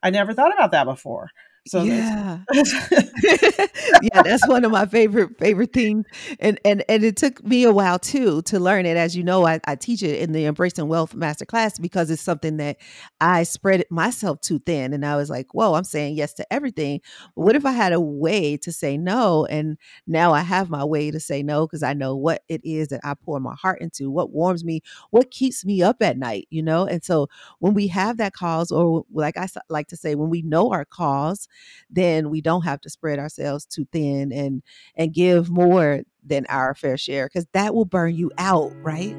I 0.01 0.09
never 0.09 0.33
thought 0.33 0.53
about 0.53 0.71
that 0.71 0.85
before. 0.85 1.29
So 1.69 1.83
yeah, 1.83 2.39
yeah, 2.51 4.23
that's 4.23 4.47
one 4.47 4.65
of 4.65 4.71
my 4.71 4.87
favorite 4.87 5.37
favorite 5.37 5.71
things, 5.71 6.07
and 6.39 6.59
and 6.65 6.83
and 6.89 7.03
it 7.03 7.15
took 7.15 7.43
me 7.45 7.63
a 7.63 7.71
while 7.71 7.99
too 7.99 8.41
to 8.43 8.59
learn 8.59 8.87
it. 8.87 8.97
As 8.97 9.15
you 9.15 9.23
know, 9.23 9.45
I, 9.45 9.59
I 9.65 9.75
teach 9.75 10.01
it 10.01 10.19
in 10.19 10.31
the 10.31 10.45
Embracing 10.45 10.87
Wealth 10.87 11.13
Masterclass 11.15 11.79
because 11.79 12.09
it's 12.09 12.23
something 12.23 12.57
that 12.57 12.77
I 13.21 13.43
spread 13.43 13.85
myself 13.91 14.41
too 14.41 14.57
thin, 14.57 14.93
and 14.93 15.05
I 15.05 15.15
was 15.15 15.29
like, 15.29 15.53
"Whoa, 15.53 15.75
I'm 15.75 15.83
saying 15.83 16.15
yes 16.15 16.33
to 16.35 16.53
everything." 16.53 17.01
But 17.35 17.43
what 17.43 17.55
if 17.55 17.67
I 17.67 17.71
had 17.71 17.93
a 17.93 18.01
way 18.01 18.57
to 18.57 18.71
say 18.71 18.97
no? 18.97 19.45
And 19.45 19.77
now 20.07 20.33
I 20.33 20.41
have 20.41 20.71
my 20.71 20.83
way 20.83 21.11
to 21.11 21.19
say 21.19 21.43
no 21.43 21.67
because 21.67 21.83
I 21.83 21.93
know 21.93 22.15
what 22.15 22.41
it 22.49 22.61
is 22.63 22.87
that 22.87 23.01
I 23.03 23.13
pour 23.13 23.39
my 23.39 23.53
heart 23.53 23.79
into, 23.79 24.09
what 24.09 24.31
warms 24.31 24.65
me, 24.65 24.81
what 25.11 25.29
keeps 25.29 25.63
me 25.63 25.83
up 25.83 25.97
at 26.01 26.17
night, 26.17 26.47
you 26.49 26.63
know. 26.63 26.87
And 26.87 27.03
so 27.03 27.27
when 27.59 27.75
we 27.75 27.87
have 27.89 28.17
that 28.17 28.33
cause, 28.33 28.71
or 28.71 29.05
like 29.13 29.37
I 29.37 29.47
like 29.69 29.89
to 29.89 29.97
say, 29.97 30.15
when 30.15 30.31
we 30.31 30.41
know 30.41 30.71
our 30.71 30.83
cause 30.83 31.47
then 31.89 32.29
we 32.29 32.41
don't 32.41 32.63
have 32.63 32.81
to 32.81 32.89
spread 32.89 33.19
ourselves 33.19 33.65
too 33.65 33.85
thin 33.91 34.31
and 34.31 34.63
and 34.95 35.13
give 35.13 35.49
more 35.49 36.01
than 36.23 36.45
our 36.49 36.75
fair 36.75 36.97
share 36.97 37.27
because 37.27 37.47
that 37.53 37.73
will 37.73 37.85
burn 37.85 38.15
you 38.15 38.31
out, 38.37 38.71
right? 38.81 39.15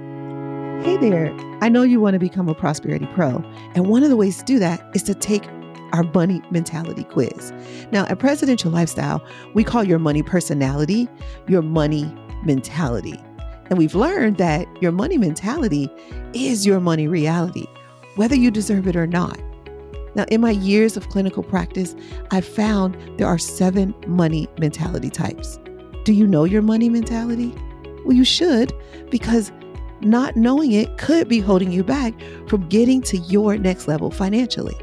Hey 0.85 0.97
there, 0.97 1.31
I 1.61 1.69
know 1.69 1.83
you 1.83 2.01
want 2.01 2.15
to 2.15 2.19
become 2.19 2.49
a 2.49 2.55
prosperity 2.55 3.07
pro, 3.15 3.37
and 3.75 3.87
one 3.87 4.03
of 4.03 4.09
the 4.09 4.17
ways 4.17 4.39
to 4.39 4.45
do 4.45 4.59
that 4.61 4.85
is 4.95 5.03
to 5.05 5.15
take 5.15 5.47
our 5.93 6.05
money 6.15 6.41
mentality 6.51 7.05
quiz. 7.05 7.53
Now, 7.91 8.05
at 8.07 8.19
Presidential 8.19 8.71
Lifestyle, 8.71 9.25
we 9.55 9.65
call 9.65 9.85
your 9.85 9.99
money 9.99 10.23
personality 10.23 11.09
your 11.49 11.63
money 11.63 12.13
mentality. 12.45 13.21
And 13.69 13.79
we've 13.79 13.95
learned 13.95 14.39
that 14.39 14.67
your 14.81 14.93
money 14.93 15.19
mentality 15.19 15.89
is 16.33 16.67
your 16.67 16.81
money 16.81 17.07
reality, 17.07 17.67
whether 18.17 18.35
you 18.35 18.51
deserve 18.51 18.87
it 18.87 18.97
or 18.97 19.07
not. 19.07 19.39
Now, 20.15 20.25
in 20.29 20.41
my 20.41 20.51
years 20.51 20.97
of 20.97 21.09
clinical 21.09 21.43
practice, 21.43 21.95
I've 22.31 22.47
found 22.47 22.97
there 23.19 23.27
are 23.27 23.39
seven 23.39 23.95
money 24.07 24.49
mentality 24.59 25.11
types. 25.11 25.59
Do 26.05 26.13
you 26.13 26.27
know 26.27 26.45
your 26.45 26.63
money 26.63 26.89
mentality? 26.89 27.55
Well, 28.05 28.17
you 28.17 28.25
should, 28.25 28.73
because 29.11 29.53
not 30.01 30.37
knowing 30.37 30.73
it 30.73 30.99
could 30.99 31.29
be 31.29 31.41
holding 31.41 31.71
you 31.71 31.85
back 31.85 32.15
from 32.49 32.69
getting 32.69 33.03
to 33.03 33.19
your 33.19 33.57
next 33.59 33.87
level 33.87 34.11
financially. 34.11 34.77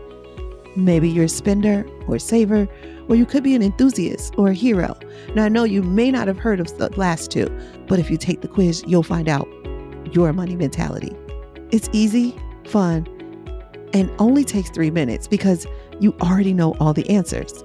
Maybe 0.75 1.09
you're 1.09 1.25
a 1.25 1.29
spender 1.29 1.85
or 2.07 2.17
a 2.17 2.19
saver, 2.19 2.67
or 3.09 3.15
you 3.15 3.25
could 3.25 3.43
be 3.43 3.55
an 3.55 3.63
enthusiast 3.63 4.35
or 4.37 4.49
a 4.49 4.53
hero. 4.53 4.95
Now, 5.33 5.45
I 5.45 5.49
know 5.49 5.63
you 5.63 5.81
may 5.81 6.11
not 6.11 6.27
have 6.27 6.37
heard 6.37 6.59
of 6.59 6.77
the 6.77 6.89
last 6.97 7.31
two, 7.31 7.49
but 7.87 7.99
if 7.99 8.11
you 8.11 8.17
take 8.17 8.41
the 8.41 8.47
quiz, 8.47 8.83
you'll 8.85 9.01
find 9.01 9.27
out 9.27 9.47
your 10.11 10.31
money 10.33 10.55
mentality. 10.55 11.15
It's 11.71 11.89
easy, 11.91 12.35
fun, 12.65 13.07
and 13.93 14.12
only 14.19 14.43
takes 14.43 14.69
three 14.69 14.91
minutes 14.91 15.28
because 15.28 15.65
you 16.00 16.15
already 16.21 16.54
know 16.54 16.76
all 16.80 16.93
the 16.93 17.10
answers. 17.10 17.63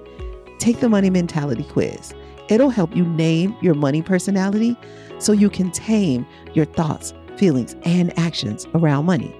Take 0.59 0.79
the 0.79 0.89
money 0.89 1.09
mentality 1.09 1.63
quiz. 1.63 2.13
It'll 2.49 2.69
help 2.69 2.95
you 2.95 3.05
name 3.05 3.55
your 3.61 3.73
money 3.73 4.01
personality 4.01 4.77
so 5.19 5.31
you 5.31 5.49
can 5.49 5.71
tame 5.71 6.25
your 6.53 6.65
thoughts, 6.65 7.13
feelings, 7.37 7.75
and 7.83 8.17
actions 8.17 8.67
around 8.73 9.05
money. 9.05 9.35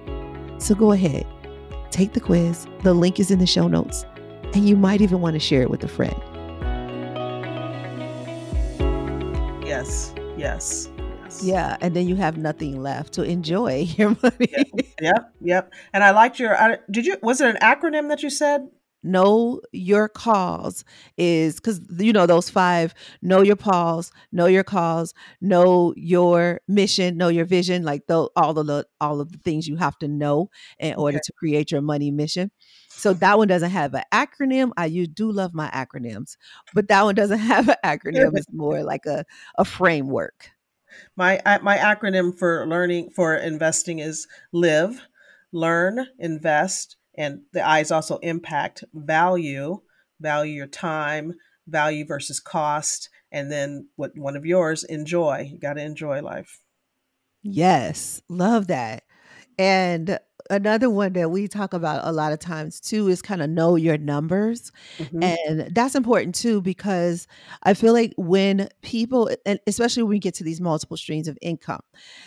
So 0.58 0.74
go 0.74 0.92
ahead, 0.92 1.26
take 1.90 2.12
the 2.12 2.20
quiz. 2.20 2.66
The 2.82 2.94
link 2.94 3.20
is 3.20 3.30
in 3.30 3.38
the 3.38 3.46
show 3.46 3.68
notes, 3.68 4.04
and 4.54 4.68
you 4.68 4.76
might 4.76 5.00
even 5.00 5.20
want 5.20 5.34
to 5.34 5.40
share 5.40 5.62
it 5.62 5.70
with 5.70 5.84
a 5.84 5.88
friend. 5.88 6.14
Yes, 9.64 10.14
yes. 10.36 10.88
Yeah, 11.42 11.76
and 11.80 11.94
then 11.94 12.08
you 12.08 12.16
have 12.16 12.36
nothing 12.36 12.82
left 12.82 13.14
to 13.14 13.22
enjoy 13.22 13.86
your 13.96 14.16
money. 14.22 14.48
yep, 14.50 14.92
yep. 15.00 15.34
yep. 15.40 15.74
And 15.92 16.04
I 16.04 16.10
liked 16.10 16.38
your. 16.38 16.56
did 16.90 17.06
you? 17.06 17.16
Was 17.22 17.40
it 17.40 17.48
an 17.48 17.56
acronym 17.60 18.08
that 18.08 18.22
you 18.22 18.30
said? 18.30 18.68
know 19.04 19.60
your 19.70 20.08
cause 20.08 20.82
is 21.18 21.56
because 21.56 21.80
you 21.98 22.12
know 22.12 22.26
those 22.26 22.48
five 22.48 22.94
know 23.20 23.42
your 23.42 23.54
pause 23.54 24.10
know 24.32 24.46
your 24.46 24.64
cause 24.64 25.12
know 25.42 25.92
your 25.96 26.60
mission 26.66 27.16
know 27.16 27.28
your 27.28 27.44
vision 27.44 27.84
like 27.84 28.06
the, 28.06 28.28
all 28.34 28.58
of 28.58 28.66
the 28.66 28.84
all 29.00 29.20
of 29.20 29.30
the 29.30 29.38
things 29.38 29.68
you 29.68 29.76
have 29.76 29.96
to 29.98 30.08
know 30.08 30.48
in 30.78 30.94
order 30.94 31.18
to 31.22 31.32
create 31.34 31.70
your 31.70 31.82
money 31.82 32.10
mission 32.10 32.50
so 32.88 33.12
that 33.12 33.36
one 33.36 33.46
doesn't 33.46 33.70
have 33.70 33.92
an 33.94 34.04
acronym 34.12 34.72
i 34.78 34.86
you 34.86 35.06
do 35.06 35.30
love 35.30 35.52
my 35.52 35.68
acronyms 35.68 36.36
but 36.72 36.88
that 36.88 37.04
one 37.04 37.14
doesn't 37.14 37.38
have 37.52 37.68
an 37.68 37.76
acronym 37.84 38.30
it's 38.34 38.46
more 38.52 38.82
like 38.82 39.04
a, 39.04 39.22
a 39.58 39.66
framework 39.66 40.50
my 41.16 41.40
my 41.62 41.76
acronym 41.76 42.36
for 42.36 42.66
learning 42.66 43.10
for 43.10 43.34
investing 43.34 43.98
is 43.98 44.26
live 44.52 45.00
learn 45.54 46.06
invest 46.18 46.96
and 47.16 47.42
the 47.52 47.66
eyes 47.66 47.90
also 47.90 48.18
impact 48.18 48.84
value, 48.92 49.80
value 50.20 50.52
your 50.52 50.66
time, 50.66 51.34
value 51.66 52.04
versus 52.04 52.40
cost, 52.40 53.08
and 53.30 53.50
then 53.50 53.88
what 53.96 54.16
one 54.16 54.36
of 54.36 54.44
yours, 54.44 54.84
enjoy. 54.84 55.48
You 55.52 55.58
got 55.58 55.74
to 55.74 55.82
enjoy 55.82 56.20
life. 56.22 56.60
Yes, 57.42 58.20
love 58.28 58.66
that. 58.66 59.04
And 59.58 60.18
another 60.50 60.90
one 60.90 61.12
that 61.14 61.30
we 61.30 61.48
talk 61.48 61.72
about 61.72 62.06
a 62.06 62.12
lot 62.12 62.32
of 62.32 62.38
times 62.38 62.80
too 62.80 63.08
is 63.08 63.22
kind 63.22 63.42
of 63.42 63.50
know 63.50 63.76
your 63.76 63.98
numbers. 63.98 64.72
Mm-hmm. 64.98 65.22
And 65.22 65.74
that's 65.74 65.94
important 65.94 66.34
too 66.34 66.60
because 66.60 67.26
I 67.62 67.74
feel 67.74 67.92
like 67.92 68.14
when 68.16 68.68
people 68.82 69.30
and 69.46 69.58
especially 69.66 70.02
when 70.02 70.10
we 70.10 70.18
get 70.18 70.34
to 70.34 70.44
these 70.44 70.60
multiple 70.60 70.96
streams 70.96 71.28
of 71.28 71.38
income. 71.42 71.82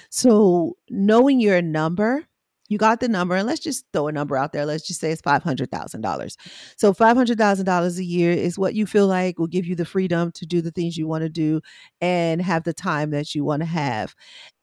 So 0.10 0.78
knowing 0.90 1.40
your 1.40 1.62
number 1.62 2.28
you 2.68 2.78
got 2.78 3.00
the 3.00 3.08
number, 3.08 3.36
and 3.36 3.48
let's 3.48 3.60
just 3.60 3.86
throw 3.94 4.08
a 4.08 4.12
number 4.12 4.38
out 4.38 4.54
there. 4.54 4.66
Let's 4.66 4.88
just 4.88 5.00
say 5.00 5.12
it's 5.12 5.22
$500,000. 5.22 6.38
So, 6.76 6.94
$500,000 6.94 7.98
a 7.98 8.04
year 8.04 8.32
is 8.32 8.60
what 8.60 8.76
you 8.76 8.86
feel 8.86 9.08
like 9.08 9.40
will 9.40 9.48
give 9.48 9.66
you 9.66 9.76
the 9.76 9.86
freedom 9.86 10.32
to 10.34 10.46
do 10.46 10.62
the 10.62 10.72
things 10.72 10.98
you 10.98 11.08
want 11.08 11.24
to 11.24 11.30
do 11.30 11.62
and 12.02 12.42
have 12.42 12.64
the 12.64 12.74
time 12.74 13.12
that 13.12 13.34
you 13.36 13.44
want 13.44 13.62
to 13.62 13.68
have. 13.68 14.16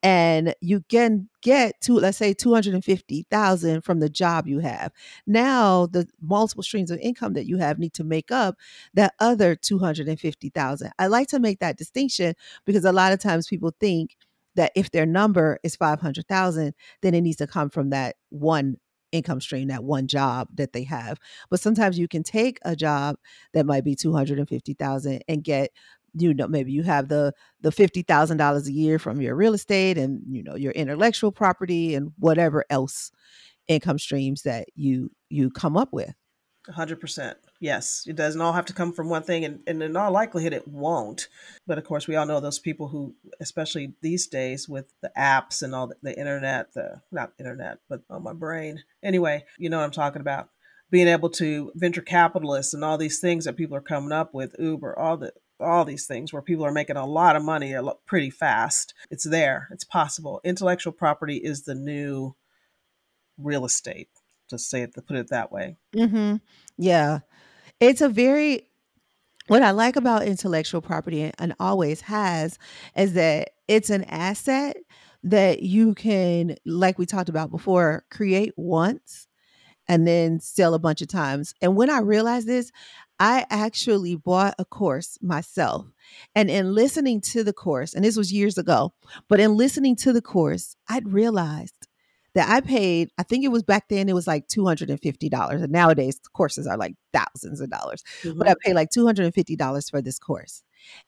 And 0.02 0.54
you 0.60 0.82
can 0.88 1.28
get 1.40 1.80
to, 1.82 1.94
let's 1.94 2.18
say, 2.18 2.34
250,000 2.34 3.80
from 3.80 4.00
the 4.00 4.10
job 4.10 4.46
you 4.46 4.58
have. 4.58 4.92
Now, 5.26 5.86
the 5.86 6.06
multiple 6.20 6.62
streams 6.62 6.90
of 6.90 6.98
income 6.98 7.32
that 7.34 7.46
you 7.46 7.56
have 7.56 7.78
need 7.78 7.94
to 7.94 8.04
make 8.04 8.30
up 8.30 8.56
that 8.92 9.14
other 9.18 9.56
250,000. 9.56 10.92
I 10.98 11.06
like 11.06 11.28
to 11.28 11.38
make 11.38 11.60
that 11.60 11.78
distinction 11.78 12.34
because 12.66 12.84
a 12.84 12.92
lot 12.92 13.12
of 13.12 13.18
times 13.18 13.46
people 13.46 13.72
think, 13.80 14.16
that 14.56 14.72
if 14.74 14.90
their 14.90 15.06
number 15.06 15.58
is 15.62 15.76
500,000, 15.76 16.74
then 17.02 17.14
it 17.14 17.20
needs 17.22 17.36
to 17.38 17.46
come 17.46 17.70
from 17.70 17.90
that 17.90 18.16
one 18.30 18.76
income 19.12 19.40
stream, 19.40 19.68
that 19.68 19.84
one 19.84 20.06
job 20.08 20.48
that 20.54 20.72
they 20.72 20.84
have. 20.84 21.18
But 21.50 21.60
sometimes 21.60 21.98
you 21.98 22.08
can 22.08 22.22
take 22.22 22.58
a 22.64 22.74
job 22.74 23.16
that 23.52 23.66
might 23.66 23.84
be 23.84 23.94
250,000 23.94 25.22
and 25.28 25.44
get 25.44 25.70
you 26.16 26.32
know 26.32 26.46
maybe 26.46 26.70
you 26.70 26.82
have 26.84 27.08
the 27.08 27.32
the 27.60 27.70
$50,000 27.70 28.66
a 28.66 28.72
year 28.72 28.98
from 28.98 29.20
your 29.20 29.34
real 29.34 29.54
estate 29.54 29.98
and 29.98 30.22
you 30.30 30.42
know 30.42 30.54
your 30.54 30.72
intellectual 30.72 31.32
property 31.32 31.94
and 31.94 32.12
whatever 32.18 32.64
else 32.70 33.10
income 33.68 33.98
streams 33.98 34.42
that 34.42 34.68
you 34.74 35.10
you 35.28 35.50
come 35.50 35.76
up 35.76 35.92
with. 35.92 36.14
100%. 36.68 37.34
Yes, 37.60 38.04
it 38.06 38.16
doesn't 38.16 38.40
all 38.40 38.52
have 38.52 38.64
to 38.66 38.72
come 38.72 38.92
from 38.92 39.08
one 39.08 39.22
thing, 39.22 39.44
and, 39.44 39.60
and 39.66 39.82
in 39.82 39.96
all 39.96 40.12
likelihood, 40.12 40.52
it 40.52 40.66
won't. 40.66 41.28
But 41.66 41.78
of 41.78 41.84
course, 41.84 42.06
we 42.06 42.16
all 42.16 42.26
know 42.26 42.40
those 42.40 42.58
people 42.58 42.88
who, 42.88 43.14
especially 43.40 43.94
these 44.00 44.26
days 44.26 44.68
with 44.68 44.86
the 45.02 45.12
apps 45.16 45.62
and 45.62 45.74
all 45.74 45.88
the, 45.88 45.96
the 46.02 46.18
internet, 46.18 46.72
the 46.74 47.00
not 47.12 47.32
internet, 47.38 47.78
but 47.88 48.02
on 48.08 48.22
my 48.22 48.32
brain. 48.32 48.82
Anyway, 49.02 49.44
you 49.58 49.68
know 49.68 49.78
what 49.78 49.84
I'm 49.84 49.90
talking 49.90 50.20
about. 50.20 50.48
Being 50.90 51.08
able 51.08 51.30
to 51.30 51.72
venture 51.74 52.02
capitalists 52.02 52.74
and 52.74 52.84
all 52.84 52.98
these 52.98 53.18
things 53.18 53.44
that 53.44 53.56
people 53.56 53.76
are 53.76 53.82
coming 53.82 54.12
up 54.12 54.32
with, 54.32 54.54
Uber, 54.58 54.98
all 54.98 55.16
the 55.16 55.32
all 55.60 55.84
these 55.84 56.06
things 56.06 56.32
where 56.32 56.42
people 56.42 56.66
are 56.66 56.72
making 56.72 56.96
a 56.96 57.06
lot 57.06 57.36
of 57.36 57.44
money 57.44 57.74
pretty 58.06 58.28
fast. 58.28 58.92
It's 59.10 59.24
there. 59.24 59.68
It's 59.70 59.84
possible. 59.84 60.40
Intellectual 60.44 60.92
property 60.92 61.36
is 61.36 61.62
the 61.62 61.76
new 61.76 62.34
real 63.38 63.64
estate. 63.64 64.08
Just 64.50 64.70
say 64.70 64.82
it 64.82 64.94
to 64.94 65.02
put 65.02 65.16
it 65.16 65.28
that 65.28 65.50
way. 65.50 65.76
Mm-hmm. 65.94 66.36
Yeah. 66.76 67.20
It's 67.80 68.00
a 68.00 68.08
very 68.08 68.68
what 69.46 69.62
I 69.62 69.72
like 69.72 69.96
about 69.96 70.26
intellectual 70.26 70.80
property 70.80 71.30
and 71.38 71.54
always 71.60 72.00
has 72.02 72.58
is 72.96 73.12
that 73.12 73.50
it's 73.68 73.90
an 73.90 74.04
asset 74.04 74.76
that 75.22 75.62
you 75.62 75.94
can, 75.94 76.56
like 76.64 76.98
we 76.98 77.06
talked 77.06 77.28
about 77.28 77.50
before, 77.50 78.04
create 78.10 78.52
once 78.56 79.26
and 79.86 80.06
then 80.06 80.40
sell 80.40 80.72
a 80.72 80.78
bunch 80.78 81.02
of 81.02 81.08
times. 81.08 81.54
And 81.60 81.76
when 81.76 81.90
I 81.90 81.98
realized 81.98 82.46
this, 82.46 82.72
I 83.20 83.46
actually 83.50 84.16
bought 84.16 84.54
a 84.58 84.64
course 84.64 85.18
myself. 85.20 85.86
And 86.34 86.50
in 86.50 86.74
listening 86.74 87.20
to 87.32 87.44
the 87.44 87.52
course, 87.52 87.94
and 87.94 88.04
this 88.04 88.16
was 88.16 88.32
years 88.32 88.58
ago, 88.58 88.94
but 89.28 89.40
in 89.40 89.56
listening 89.56 89.96
to 89.96 90.12
the 90.12 90.22
course, 90.22 90.74
I'd 90.88 91.12
realized 91.12 91.83
that 92.34 92.48
I 92.48 92.60
paid, 92.60 93.10
I 93.16 93.22
think 93.22 93.44
it 93.44 93.48
was 93.48 93.62
back 93.62 93.88
then, 93.88 94.08
it 94.08 94.14
was 94.14 94.26
like 94.26 94.48
$250. 94.48 95.50
And 95.50 95.72
nowadays, 95.72 96.20
courses 96.32 96.66
are 96.66 96.76
like 96.76 96.94
thousands 97.12 97.60
of 97.60 97.70
dollars. 97.70 98.02
Mm-hmm. 98.22 98.38
But 98.38 98.48
I 98.48 98.54
paid 98.60 98.74
like 98.74 98.90
$250 98.90 99.90
for 99.90 100.02
this 100.02 100.18
course. 100.18 100.62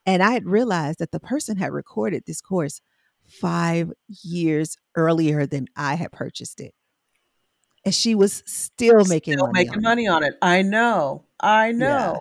And 0.06 0.22
I 0.22 0.30
had 0.30 0.46
realized 0.46 1.00
that 1.00 1.10
the 1.10 1.20
person 1.20 1.56
had 1.56 1.72
recorded 1.72 2.24
this 2.26 2.40
course 2.40 2.80
five 3.26 3.92
years 4.22 4.76
earlier 4.94 5.46
than 5.46 5.66
I 5.76 5.96
had 5.96 6.12
purchased 6.12 6.60
it. 6.60 6.74
And 7.84 7.94
she 7.94 8.14
was 8.14 8.42
still 8.46 9.04
making 9.04 9.34
still 9.34 9.46
money 9.46 9.64
making 9.64 9.76
on 9.76 9.82
money 9.82 10.04
it. 10.06 10.10
on 10.10 10.22
it. 10.24 10.34
I 10.42 10.62
know. 10.62 11.24
I 11.40 11.72
know. 11.72 12.20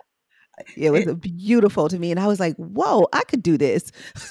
Yeah. 0.76 0.88
It 0.88 0.90
was 0.90 1.06
it, 1.06 1.20
beautiful 1.20 1.88
to 1.88 1.98
me. 1.98 2.10
And 2.10 2.20
I 2.20 2.26
was 2.26 2.40
like, 2.40 2.56
whoa, 2.56 3.06
I 3.12 3.22
could 3.22 3.42
do 3.42 3.58
this. 3.58 3.92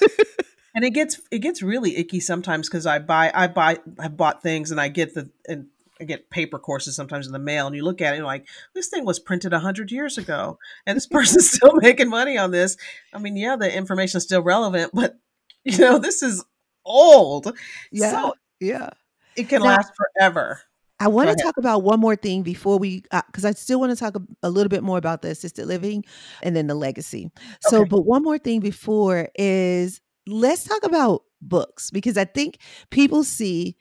and 0.76 0.84
it 0.84 0.90
gets 0.90 1.20
it 1.32 1.38
gets 1.38 1.62
really 1.62 1.96
icky 1.96 2.20
sometimes 2.20 2.68
because 2.68 2.86
I 2.86 3.00
buy 3.00 3.32
I 3.34 3.48
buy 3.48 3.78
I 3.98 4.08
bought 4.08 4.42
things 4.42 4.70
and 4.70 4.80
I 4.80 4.88
get 4.88 5.14
the 5.14 5.30
and 5.48 5.66
I 5.98 6.04
get 6.04 6.28
paper 6.28 6.58
courses 6.58 6.94
sometimes 6.94 7.26
in 7.26 7.32
the 7.32 7.38
mail, 7.38 7.66
and 7.66 7.74
you 7.74 7.82
look 7.82 8.02
at 8.02 8.08
it 8.08 8.08
and 8.08 8.16
you're 8.18 8.26
like, 8.26 8.46
this 8.74 8.88
thing 8.88 9.06
was 9.06 9.18
printed 9.18 9.54
hundred 9.54 9.90
years 9.90 10.18
ago, 10.18 10.58
and 10.86 10.94
this 10.94 11.06
person's 11.10 11.50
still 11.50 11.72
making 11.76 12.10
money 12.10 12.36
on 12.36 12.50
this. 12.50 12.76
I 13.14 13.18
mean, 13.18 13.36
yeah, 13.36 13.56
the 13.56 13.74
information 13.74 14.18
is 14.18 14.24
still 14.24 14.42
relevant, 14.42 14.92
but 14.94 15.18
you 15.64 15.78
know, 15.78 15.98
this 15.98 16.22
is 16.22 16.44
old. 16.84 17.56
Yeah, 17.90 18.10
so 18.10 18.34
yeah, 18.60 18.90
it 19.34 19.48
can 19.48 19.62
now, 19.62 19.68
last 19.68 19.92
forever. 19.96 20.60
I 21.00 21.08
want 21.08 21.30
to 21.30 21.42
talk 21.42 21.56
about 21.58 21.82
one 21.82 22.00
more 22.00 22.16
thing 22.16 22.42
before 22.42 22.78
we, 22.78 23.02
because 23.26 23.44
uh, 23.44 23.48
I 23.48 23.52
still 23.52 23.80
want 23.80 23.92
to 23.92 23.96
talk 23.96 24.16
a, 24.16 24.22
a, 24.42 24.48
little 24.48 24.70
bit 24.70 24.82
more 24.82 24.96
about 24.96 25.20
the 25.20 25.28
assisted 25.28 25.66
living 25.66 26.06
and 26.42 26.56
then 26.56 26.68
the 26.68 26.74
legacy. 26.74 27.30
So, 27.60 27.84
but 27.84 28.06
one 28.06 28.22
more 28.22 28.38
thing 28.38 28.60
before 28.60 29.28
is 29.34 30.00
let's 30.26 30.64
talk 30.64 30.84
about 30.84 31.22
books 31.40 31.90
because 31.90 32.16
I 32.16 32.24
think 32.24 32.58
people 32.90 33.24
see 33.24 33.76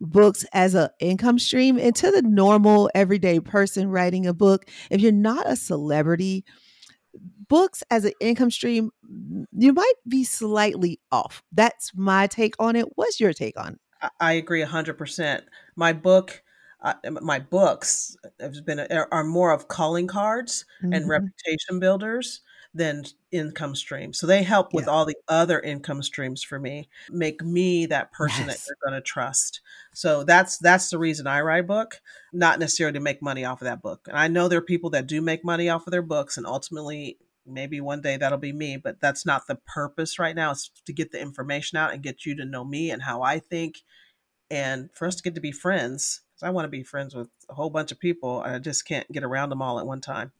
books 0.00 0.44
as 0.52 0.74
an 0.74 0.90
income 1.00 1.38
stream 1.38 1.78
and 1.78 1.94
to 1.96 2.10
the 2.10 2.22
normal 2.22 2.90
everyday 2.94 3.40
person 3.40 3.88
writing 3.88 4.26
a 4.26 4.34
book. 4.34 4.66
If 4.90 5.00
you're 5.00 5.12
not 5.12 5.48
a 5.48 5.56
celebrity 5.56 6.44
books 7.48 7.82
as 7.90 8.04
an 8.04 8.12
income 8.20 8.50
stream 8.50 8.90
you 9.52 9.72
might 9.72 9.94
be 10.06 10.24
slightly 10.24 11.00
off. 11.12 11.42
That's 11.52 11.92
my 11.94 12.26
take 12.26 12.54
on 12.58 12.76
it. 12.76 12.86
What's 12.96 13.20
your 13.20 13.32
take 13.32 13.58
on 13.58 13.74
it? 13.74 13.80
i 14.20 14.32
agree 14.32 14.62
100% 14.62 15.42
my 15.76 15.92
book 15.92 16.42
uh, 16.82 16.94
my 17.22 17.38
books 17.38 18.16
have 18.38 18.64
been 18.64 18.80
are 19.10 19.24
more 19.24 19.50
of 19.50 19.68
calling 19.68 20.06
cards 20.06 20.64
mm-hmm. 20.82 20.92
and 20.92 21.08
reputation 21.08 21.80
builders 21.80 22.42
than 22.76 23.04
income 23.32 23.74
streams. 23.74 24.18
So 24.18 24.26
they 24.26 24.42
help 24.42 24.72
with 24.72 24.86
yeah. 24.86 24.92
all 24.92 25.04
the 25.06 25.16
other 25.28 25.58
income 25.60 26.02
streams 26.02 26.42
for 26.42 26.58
me, 26.58 26.88
make 27.10 27.42
me 27.42 27.86
that 27.86 28.12
person 28.12 28.46
yes. 28.46 28.58
that 28.58 28.66
you're 28.68 28.90
going 28.90 29.00
to 29.00 29.04
trust. 29.04 29.60
So 29.94 30.24
that's 30.24 30.58
that's 30.58 30.90
the 30.90 30.98
reason 30.98 31.26
I 31.26 31.40
write 31.40 31.64
a 31.64 31.66
book, 31.66 32.00
not 32.32 32.58
necessarily 32.58 32.94
to 32.94 33.00
make 33.00 33.22
money 33.22 33.44
off 33.44 33.62
of 33.62 33.66
that 33.66 33.82
book. 33.82 34.06
And 34.08 34.18
I 34.18 34.28
know 34.28 34.48
there 34.48 34.58
are 34.58 34.62
people 34.62 34.90
that 34.90 35.06
do 35.06 35.20
make 35.20 35.44
money 35.44 35.68
off 35.68 35.86
of 35.86 35.90
their 35.90 36.02
books 36.02 36.36
and 36.36 36.46
ultimately 36.46 37.18
maybe 37.46 37.80
one 37.80 38.00
day 38.00 38.16
that'll 38.16 38.38
be 38.38 38.52
me, 38.52 38.76
but 38.76 39.00
that's 39.00 39.24
not 39.24 39.46
the 39.46 39.54
purpose 39.54 40.18
right 40.18 40.34
now. 40.34 40.50
It's 40.50 40.70
to 40.84 40.92
get 40.92 41.12
the 41.12 41.20
information 41.20 41.78
out 41.78 41.92
and 41.92 42.02
get 42.02 42.26
you 42.26 42.36
to 42.36 42.44
know 42.44 42.64
me 42.64 42.90
and 42.90 43.02
how 43.02 43.22
I 43.22 43.38
think 43.38 43.82
and 44.50 44.90
for 44.92 45.06
us 45.06 45.16
to 45.16 45.22
get 45.22 45.34
to 45.34 45.40
be 45.40 45.52
friends. 45.52 46.20
Cuz 46.34 46.42
I 46.42 46.50
want 46.50 46.66
to 46.66 46.70
be 46.70 46.82
friends 46.82 47.14
with 47.14 47.28
a 47.48 47.54
whole 47.54 47.70
bunch 47.70 47.90
of 47.90 47.98
people. 47.98 48.42
I 48.44 48.58
just 48.58 48.84
can't 48.84 49.10
get 49.10 49.24
around 49.24 49.48
them 49.48 49.62
all 49.62 49.78
at 49.78 49.86
one 49.86 50.00
time. 50.00 50.32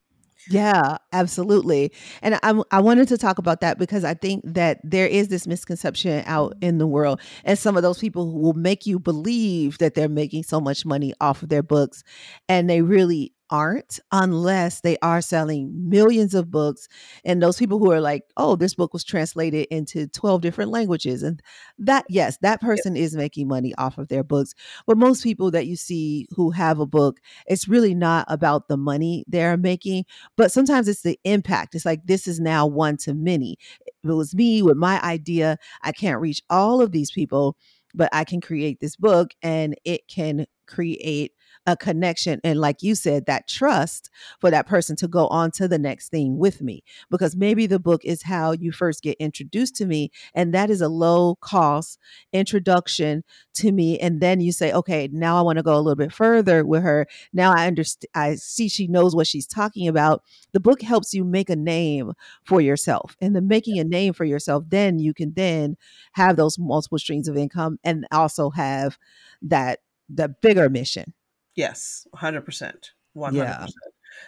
Yeah, 0.49 0.99
absolutely. 1.13 1.93
And 2.23 2.39
I 2.43 2.61
I 2.71 2.81
wanted 2.81 3.09
to 3.09 3.19
talk 3.19 3.39
about 3.39 3.61
that 3.63 3.79
because 3.79 4.05
I 4.05 4.15
think 4.15 4.43
that 4.45 4.79
there 4.85 5.07
is 5.07 5.29
this 5.29 5.47
misconception 5.47 6.23
out 6.27 6.53
mm-hmm. 6.53 6.65
in 6.65 6.79
the 6.79 6.87
world 6.87 7.21
and 7.45 7.59
some 7.59 7.77
of 7.77 7.83
those 7.83 7.99
people 7.99 8.31
who 8.31 8.39
will 8.39 8.53
make 8.53 8.87
you 8.87 8.99
believe 8.99 9.79
that 9.79 9.95
they're 9.95 10.09
making 10.09 10.45
so 10.45 10.61
much 10.61 10.85
money 10.87 11.15
off 11.21 11.43
of 11.43 11.49
their 11.49 11.63
books 11.63 12.05
and 12.49 12.71
they 12.71 12.83
really 12.83 13.33
aren't 13.51 14.01
unless 14.13 14.81
they 14.81 14.97
are 15.03 15.21
selling 15.21 15.71
millions 15.89 16.35
of 16.35 16.51
books 16.51 16.89
and 17.25 17.43
those 17.43 17.59
people 17.59 17.79
who 17.79 17.91
are 17.93 18.01
like 18.01 18.23
oh 18.37 18.57
this 18.57 18.75
book 18.75 18.93
was 18.93 19.05
translated 19.05 19.67
into 19.71 20.07
12 20.09 20.41
different 20.41 20.71
languages 20.71 21.23
and 21.23 21.41
that 21.79 22.05
yes 22.09 22.39
that 22.43 22.61
person 22.61 22.97
is 22.97 23.15
making 23.17 23.47
money 23.47 23.75
off 23.79 23.99
of 23.99 24.09
their 24.09 24.25
books 24.25 24.55
but 24.87 24.97
most 24.97 25.23
people 25.23 25.51
that 25.51 25.67
you 25.67 25.77
see 25.77 26.27
who 26.35 26.51
have 26.51 26.81
a 26.81 26.87
book 26.87 27.19
it's 27.47 27.69
really 27.69 27.95
not 27.95 28.27
about 28.29 28.69
the 28.69 28.77
money 28.77 29.25
they're 29.29 29.57
making 29.57 30.05
but 30.37 30.51
sometimes 30.51 30.89
it's 30.89 31.03
the 31.03 31.19
impact 31.25 31.75
it's 31.75 31.87
like 31.87 32.05
this 32.07 32.27
is 32.27 32.41
now 32.41 32.67
one 32.67 32.97
to 32.97 33.15
many. 33.15 33.57
If 33.87 34.11
it 34.11 34.15
was 34.15 34.35
me 34.35 34.63
with 34.63 34.77
my 34.77 35.01
idea 35.03 35.57
i 35.83 35.93
can't 35.93 36.21
reach 36.21 36.43
all 36.51 36.81
of 36.81 36.93
these 36.93 37.11
people 37.11 37.57
but 37.95 38.09
i 38.13 38.25
can 38.25 38.41
create 38.41 38.81
this 38.81 38.97
book 38.97 39.31
and 39.43 39.77
it 39.85 40.09
can 40.09 40.47
create 40.67 41.33
a 41.67 41.77
connection 41.77 42.41
and 42.45 42.61
like 42.61 42.83
you 42.83 42.95
said 42.95 43.27
that 43.27 43.49
trust 43.49 44.11
for 44.41 44.51
that 44.51 44.67
person 44.67 44.97
to 44.97 45.09
go 45.09 45.27
on 45.29 45.51
to 45.51 45.67
the 45.67 45.79
next 45.79 46.09
thing 46.09 46.39
with 46.39 46.63
me. 46.63 46.83
Because 47.11 47.37
maybe 47.37 47.67
the 47.67 47.79
book 47.79 48.05
is 48.05 48.23
how 48.23 48.53
you 48.53 48.73
first 48.73 49.03
get 49.03 49.17
introduced 49.19 49.75
to 49.77 49.87
me 49.87 50.11
and 50.35 50.55
that 50.55 50.71
is 50.71 50.81
a 50.81 50.89
low 50.89 51.37
cost 51.37 51.99
introduction 52.33 53.25
to 53.55 53.73
me 53.73 53.99
and 53.99 54.21
then 54.21 54.41
you 54.41 54.53
say 54.53 54.73
okay 54.73 55.09
now 55.13 55.37
I 55.37 55.43
want 55.43 55.59
to 55.59 55.63
go 55.63 55.75
a 55.75 55.81
little 55.81 55.97
bit 55.97 56.13
further 56.13 56.65
with 56.65 56.83
her. 56.83 57.07
Now 57.33 57.53
I 57.53 57.67
understand 57.67 58.11
I 58.15 58.37
see 58.37 58.69
she 58.69 58.87
knows 58.87 59.15
what 59.15 59.27
she's 59.27 59.47
talking 59.47 59.89
about. 59.89 60.23
The 60.53 60.61
book 60.61 60.83
helps 60.83 61.15
you 61.15 61.25
make 61.25 61.51
a 61.51 61.57
name 61.57 62.13
for 62.45 62.61
yourself 62.61 63.17
and 63.21 63.35
the 63.35 63.43
making 63.43 63.79
a 63.79 63.85
name 63.85 64.13
for 64.13 64.25
yourself 64.25 64.65
then 64.69 64.99
you 64.99 65.15
can 65.15 65.33
then 65.35 65.77
have 66.13 66.37
those 66.37 66.59
multiple 66.59 66.99
streams 66.99 67.29
of 67.29 67.37
income 67.37 67.79
and 67.85 68.07
also 68.13 68.51
have 68.51 68.99
that 69.43 69.81
the 70.09 70.29
bigger 70.29 70.69
mission 70.69 71.13
Yes, 71.57 72.07
100%. 72.15 72.91
100%. 73.17 73.33
Yeah. 73.33 73.67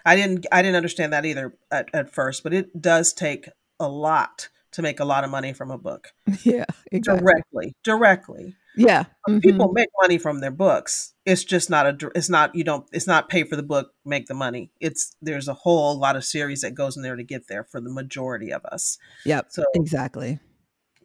I 0.05 0.16
didn't 0.16 0.47
I 0.53 0.62
didn't 0.62 0.76
understand 0.76 1.12
that 1.12 1.24
either 1.24 1.57
at, 1.70 1.89
at 1.95 2.12
first, 2.12 2.43
but 2.43 2.53
it 2.53 2.81
does 2.81 3.12
take 3.12 3.49
a 3.81 3.89
lot 3.89 4.49
to 4.72 4.83
make 4.83 5.01
a 5.01 5.05
lot 5.05 5.24
of 5.24 5.31
money 5.31 5.53
from 5.53 5.70
a 5.70 5.79
book. 5.79 6.12
Yeah, 6.45 6.66
exactly. 6.93 7.24
Directly. 7.24 7.76
Directly. 7.85 8.57
Yeah. 8.76 9.05
Mm-hmm. 9.29 9.41
People 9.41 9.72
make 9.72 9.89
money 10.01 10.18
from 10.18 10.41
their 10.41 10.53
books. 10.53 11.14
It's 11.26 11.43
just 11.43 11.68
not 11.68 11.87
a 11.87 12.11
it's 12.14 12.29
not 12.29 12.55
you 12.55 12.64
don't 12.64 12.87
it's 12.93 13.07
not 13.07 13.29
pay 13.29 13.45
for 13.45 13.57
the 13.57 13.62
book, 13.62 13.93
make 14.05 14.26
the 14.26 14.35
money. 14.35 14.70
It's 14.81 15.16
there's 15.20 15.49
a 15.49 15.55
whole 15.55 15.99
lot 15.99 16.16
of 16.16 16.24
series 16.24 16.61
that 16.61 16.74
goes 16.74 16.97
in 16.97 17.03
there 17.03 17.16
to 17.16 17.24
get 17.24 17.49
there 17.49 17.64
for 17.64 17.81
the 17.81 17.91
majority 17.91 18.53
of 18.53 18.64
us. 18.66 18.99
Yep. 19.24 19.47
So 19.51 19.64
exactly. 19.74 20.39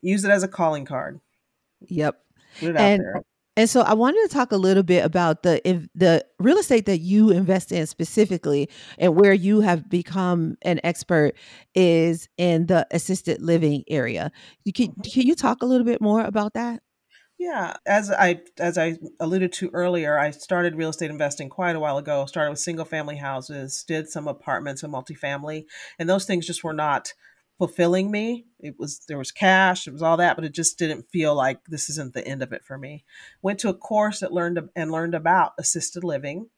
Use 0.01 0.23
it 0.23 0.31
as 0.31 0.43
a 0.43 0.47
calling 0.47 0.85
card. 0.85 1.19
Yep. 1.87 2.21
and 2.61 3.01
and 3.55 3.69
so 3.69 3.81
I 3.81 3.93
wanted 3.93 4.27
to 4.27 4.33
talk 4.33 4.51
a 4.51 4.57
little 4.57 4.83
bit 4.83 5.05
about 5.05 5.43
the 5.43 5.67
if 5.67 5.87
the 5.93 6.25
real 6.39 6.57
estate 6.57 6.85
that 6.87 6.99
you 6.99 7.29
invest 7.29 7.71
in 7.71 7.85
specifically 7.85 8.69
and 8.97 9.15
where 9.15 9.33
you 9.33 9.61
have 9.61 9.89
become 9.89 10.57
an 10.63 10.79
expert 10.83 11.33
is 11.75 12.27
in 12.37 12.65
the 12.65 12.87
assisted 12.91 13.41
living 13.41 13.83
area. 13.87 14.31
You 14.65 14.73
can 14.73 14.87
mm-hmm. 14.87 15.01
can 15.01 15.27
you 15.27 15.35
talk 15.35 15.61
a 15.61 15.65
little 15.65 15.85
bit 15.85 16.01
more 16.01 16.21
about 16.21 16.53
that? 16.55 16.81
Yeah, 17.37 17.75
as 17.85 18.09
I 18.09 18.41
as 18.57 18.77
I 18.77 18.97
alluded 19.19 19.51
to 19.53 19.69
earlier, 19.73 20.17
I 20.17 20.31
started 20.31 20.75
real 20.75 20.89
estate 20.89 21.11
investing 21.11 21.49
quite 21.49 21.75
a 21.75 21.79
while 21.79 21.97
ago. 21.97 22.25
Started 22.25 22.51
with 22.51 22.59
single 22.59 22.85
family 22.85 23.17
houses, 23.17 23.83
did 23.87 24.09
some 24.09 24.27
apartments 24.27 24.81
and 24.81 24.93
multifamily, 24.93 25.65
and 25.99 26.09
those 26.09 26.25
things 26.25 26.47
just 26.47 26.63
were 26.63 26.73
not 26.73 27.13
fulfilling 27.57 28.11
me. 28.11 28.45
It 28.59 28.79
was 28.79 28.99
there 29.07 29.17
was 29.17 29.31
cash, 29.31 29.87
it 29.87 29.93
was 29.93 30.01
all 30.01 30.17
that, 30.17 30.35
but 30.35 30.45
it 30.45 30.53
just 30.53 30.77
didn't 30.77 31.09
feel 31.09 31.35
like 31.35 31.59
this 31.65 31.89
isn't 31.89 32.13
the 32.13 32.27
end 32.27 32.41
of 32.41 32.53
it 32.53 32.63
for 32.63 32.77
me. 32.77 33.03
Went 33.41 33.59
to 33.59 33.69
a 33.69 33.73
course 33.73 34.19
that 34.19 34.33
learned 34.33 34.59
and 34.75 34.91
learned 34.91 35.15
about 35.15 35.53
assisted 35.59 36.03
living, 36.03 36.49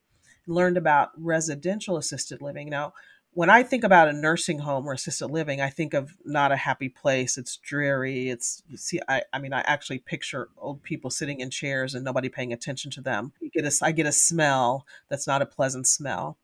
learned 0.46 0.76
about 0.76 1.10
residential 1.16 1.96
assisted 1.96 2.40
living. 2.40 2.68
Now, 2.68 2.92
when 3.36 3.50
I 3.50 3.62
think 3.62 3.84
about 3.84 4.08
a 4.08 4.14
nursing 4.14 4.60
home 4.60 4.86
or 4.86 4.94
assisted 4.94 5.26
living, 5.26 5.60
I 5.60 5.68
think 5.68 5.92
of 5.92 6.16
not 6.24 6.52
a 6.52 6.56
happy 6.56 6.88
place. 6.88 7.36
It's 7.36 7.58
dreary. 7.58 8.30
It's 8.30 8.62
see, 8.76 8.98
I, 9.08 9.24
I 9.30 9.38
mean, 9.40 9.52
I 9.52 9.60
actually 9.66 9.98
picture 9.98 10.48
old 10.56 10.82
people 10.82 11.10
sitting 11.10 11.40
in 11.40 11.50
chairs 11.50 11.94
and 11.94 12.02
nobody 12.02 12.30
paying 12.30 12.54
attention 12.54 12.90
to 12.92 13.02
them. 13.02 13.32
You 13.40 13.50
get 13.50 13.66
a, 13.66 13.84
I 13.84 13.92
get 13.92 14.06
a 14.06 14.12
smell 14.12 14.86
that's 15.10 15.26
not 15.26 15.42
a 15.42 15.46
pleasant 15.46 15.86
smell. 15.86 16.38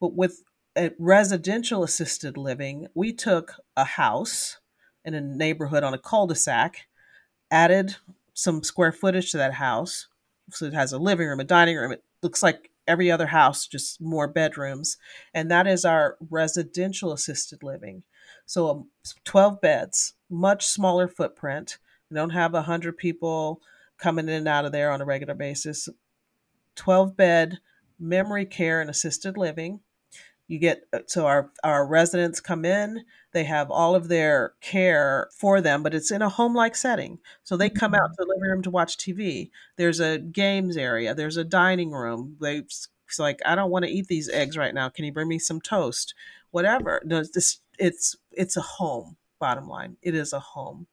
But 0.00 0.14
with 0.14 0.44
at 0.80 0.94
residential 0.98 1.82
assisted 1.82 2.38
living, 2.38 2.86
we 2.94 3.12
took 3.12 3.56
a 3.76 3.84
house 3.84 4.56
in 5.04 5.12
a 5.12 5.20
neighborhood 5.20 5.82
on 5.82 5.92
a 5.92 5.98
cul-de-sac, 5.98 6.86
added 7.50 7.96
some 8.32 8.62
square 8.62 8.90
footage 8.90 9.30
to 9.30 9.36
that 9.36 9.54
house. 9.54 10.08
So 10.50 10.64
it 10.64 10.72
has 10.72 10.94
a 10.94 10.98
living 10.98 11.28
room, 11.28 11.38
a 11.38 11.44
dining 11.44 11.76
room. 11.76 11.92
It 11.92 12.02
looks 12.22 12.42
like 12.42 12.70
every 12.88 13.10
other 13.10 13.26
house, 13.26 13.66
just 13.66 14.00
more 14.00 14.26
bedrooms. 14.26 14.96
And 15.34 15.50
that 15.50 15.66
is 15.66 15.84
our 15.84 16.16
residential 16.30 17.12
assisted 17.12 17.62
living. 17.62 18.02
So 18.46 18.70
um, 18.70 18.88
12 19.24 19.60
beds, 19.60 20.14
much 20.30 20.66
smaller 20.66 21.08
footprint. 21.08 21.76
We 22.10 22.14
don't 22.14 22.30
have 22.30 22.54
100 22.54 22.96
people 22.96 23.60
coming 23.98 24.28
in 24.28 24.34
and 24.34 24.48
out 24.48 24.64
of 24.64 24.72
there 24.72 24.90
on 24.90 25.02
a 25.02 25.04
regular 25.04 25.34
basis. 25.34 25.90
12 26.76 27.18
bed 27.18 27.58
memory 27.98 28.46
care 28.46 28.80
and 28.80 28.88
assisted 28.88 29.36
living 29.36 29.80
you 30.50 30.58
get 30.58 30.82
uh, 30.92 30.98
so 31.06 31.26
our 31.26 31.50
our 31.62 31.86
residents 31.86 32.40
come 32.40 32.64
in 32.64 33.04
they 33.32 33.44
have 33.44 33.70
all 33.70 33.94
of 33.94 34.08
their 34.08 34.54
care 34.60 35.28
for 35.38 35.60
them 35.60 35.82
but 35.82 35.94
it's 35.94 36.10
in 36.10 36.22
a 36.22 36.28
home 36.28 36.54
like 36.54 36.74
setting. 36.74 37.20
So 37.44 37.56
they 37.56 37.70
come 37.70 37.94
out 37.94 38.00
mm-hmm. 38.00 38.22
to 38.22 38.26
the 38.26 38.34
living 38.34 38.50
room 38.50 38.62
to 38.62 38.70
watch 38.70 38.98
tv 38.98 39.50
there's 39.76 40.00
a 40.00 40.18
games 40.18 40.76
area 40.76 41.14
there's 41.14 41.36
a 41.36 41.44
dining 41.44 41.92
room. 41.92 42.36
They 42.40 42.58
it's 42.58 42.88
like 43.18 43.40
i 43.46 43.54
don't 43.54 43.70
want 43.70 43.84
to 43.84 43.90
eat 43.90 44.08
these 44.08 44.28
eggs 44.28 44.56
right 44.56 44.74
now. 44.74 44.88
Can 44.88 45.04
you 45.04 45.12
bring 45.12 45.28
me 45.28 45.38
some 45.38 45.60
toast? 45.60 46.14
Whatever. 46.50 47.00
No 47.04 47.22
this 47.22 47.60
it's 47.78 48.16
it's 48.32 48.56
a 48.56 48.60
home 48.60 49.16
bottom 49.38 49.68
line. 49.68 49.96
It 50.02 50.16
is 50.16 50.32
a 50.32 50.40
home. 50.40 50.88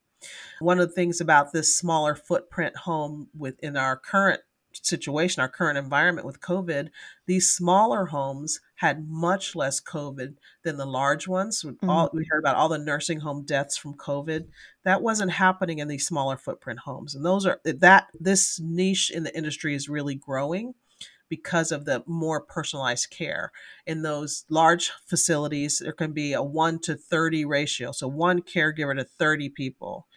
One 0.59 0.79
of 0.79 0.87
the 0.87 0.93
things 0.93 1.19
about 1.19 1.51
this 1.51 1.75
smaller 1.75 2.15
footprint 2.15 2.77
home 2.77 3.29
within 3.35 3.75
our 3.75 3.97
current 3.97 4.41
situation, 4.85 5.41
our 5.41 5.49
current 5.49 5.77
environment 5.77 6.25
with 6.25 6.41
COVID, 6.41 6.89
these 7.25 7.49
smaller 7.49 8.05
homes 8.05 8.59
had 8.75 9.07
much 9.07 9.55
less 9.55 9.81
COVID 9.81 10.35
than 10.63 10.77
the 10.77 10.85
large 10.85 11.27
ones. 11.27 11.63
Mm-hmm. 11.63 11.89
All, 11.89 12.09
we 12.13 12.25
heard 12.29 12.39
about 12.39 12.55
all 12.55 12.69
the 12.69 12.77
nursing 12.77 13.19
home 13.19 13.43
deaths 13.43 13.77
from 13.77 13.95
COVID. 13.95 14.47
That 14.83 15.01
wasn't 15.01 15.31
happening 15.31 15.79
in 15.79 15.87
these 15.87 16.05
smaller 16.05 16.37
footprint 16.37 16.79
homes. 16.79 17.15
And 17.15 17.25
those 17.25 17.45
are 17.45 17.59
that 17.63 18.07
this 18.19 18.59
niche 18.59 19.11
in 19.11 19.23
the 19.23 19.35
industry 19.35 19.73
is 19.75 19.89
really 19.89 20.15
growing 20.15 20.73
because 21.29 21.71
of 21.71 21.85
the 21.85 22.03
more 22.05 22.41
personalized 22.41 23.09
care. 23.09 23.51
In 23.85 24.01
those 24.01 24.45
large 24.49 24.91
facilities, 25.05 25.79
there 25.79 25.93
can 25.93 26.13
be 26.13 26.33
a 26.33 26.43
1 26.43 26.79
to 26.79 26.95
30 26.95 27.45
ratio. 27.45 27.91
So 27.91 28.07
one 28.07 28.41
caregiver 28.41 28.95
to 28.95 29.03
30 29.03 29.49
people. 29.49 30.07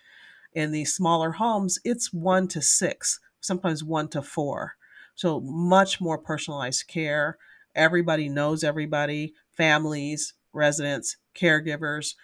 In 0.53 0.73
these 0.73 0.95
smaller 0.95 1.33
homes, 1.33 1.79
it's 1.85 2.13
1 2.13 2.49
to 2.49 2.63
6 2.63 3.21
sometimes 3.41 3.83
one 3.83 4.09
to 4.09 4.23
four. 4.23 4.75
So 5.15 5.41
much 5.41 6.01
more 6.01 6.19
personalized 6.19 6.87
care. 6.87 7.39
Everybody 7.75 8.29
knows 8.29 8.65
everybody, 8.65 9.35
families, 9.53 10.35
residents, 10.53 11.17
caregivers, 11.35 12.15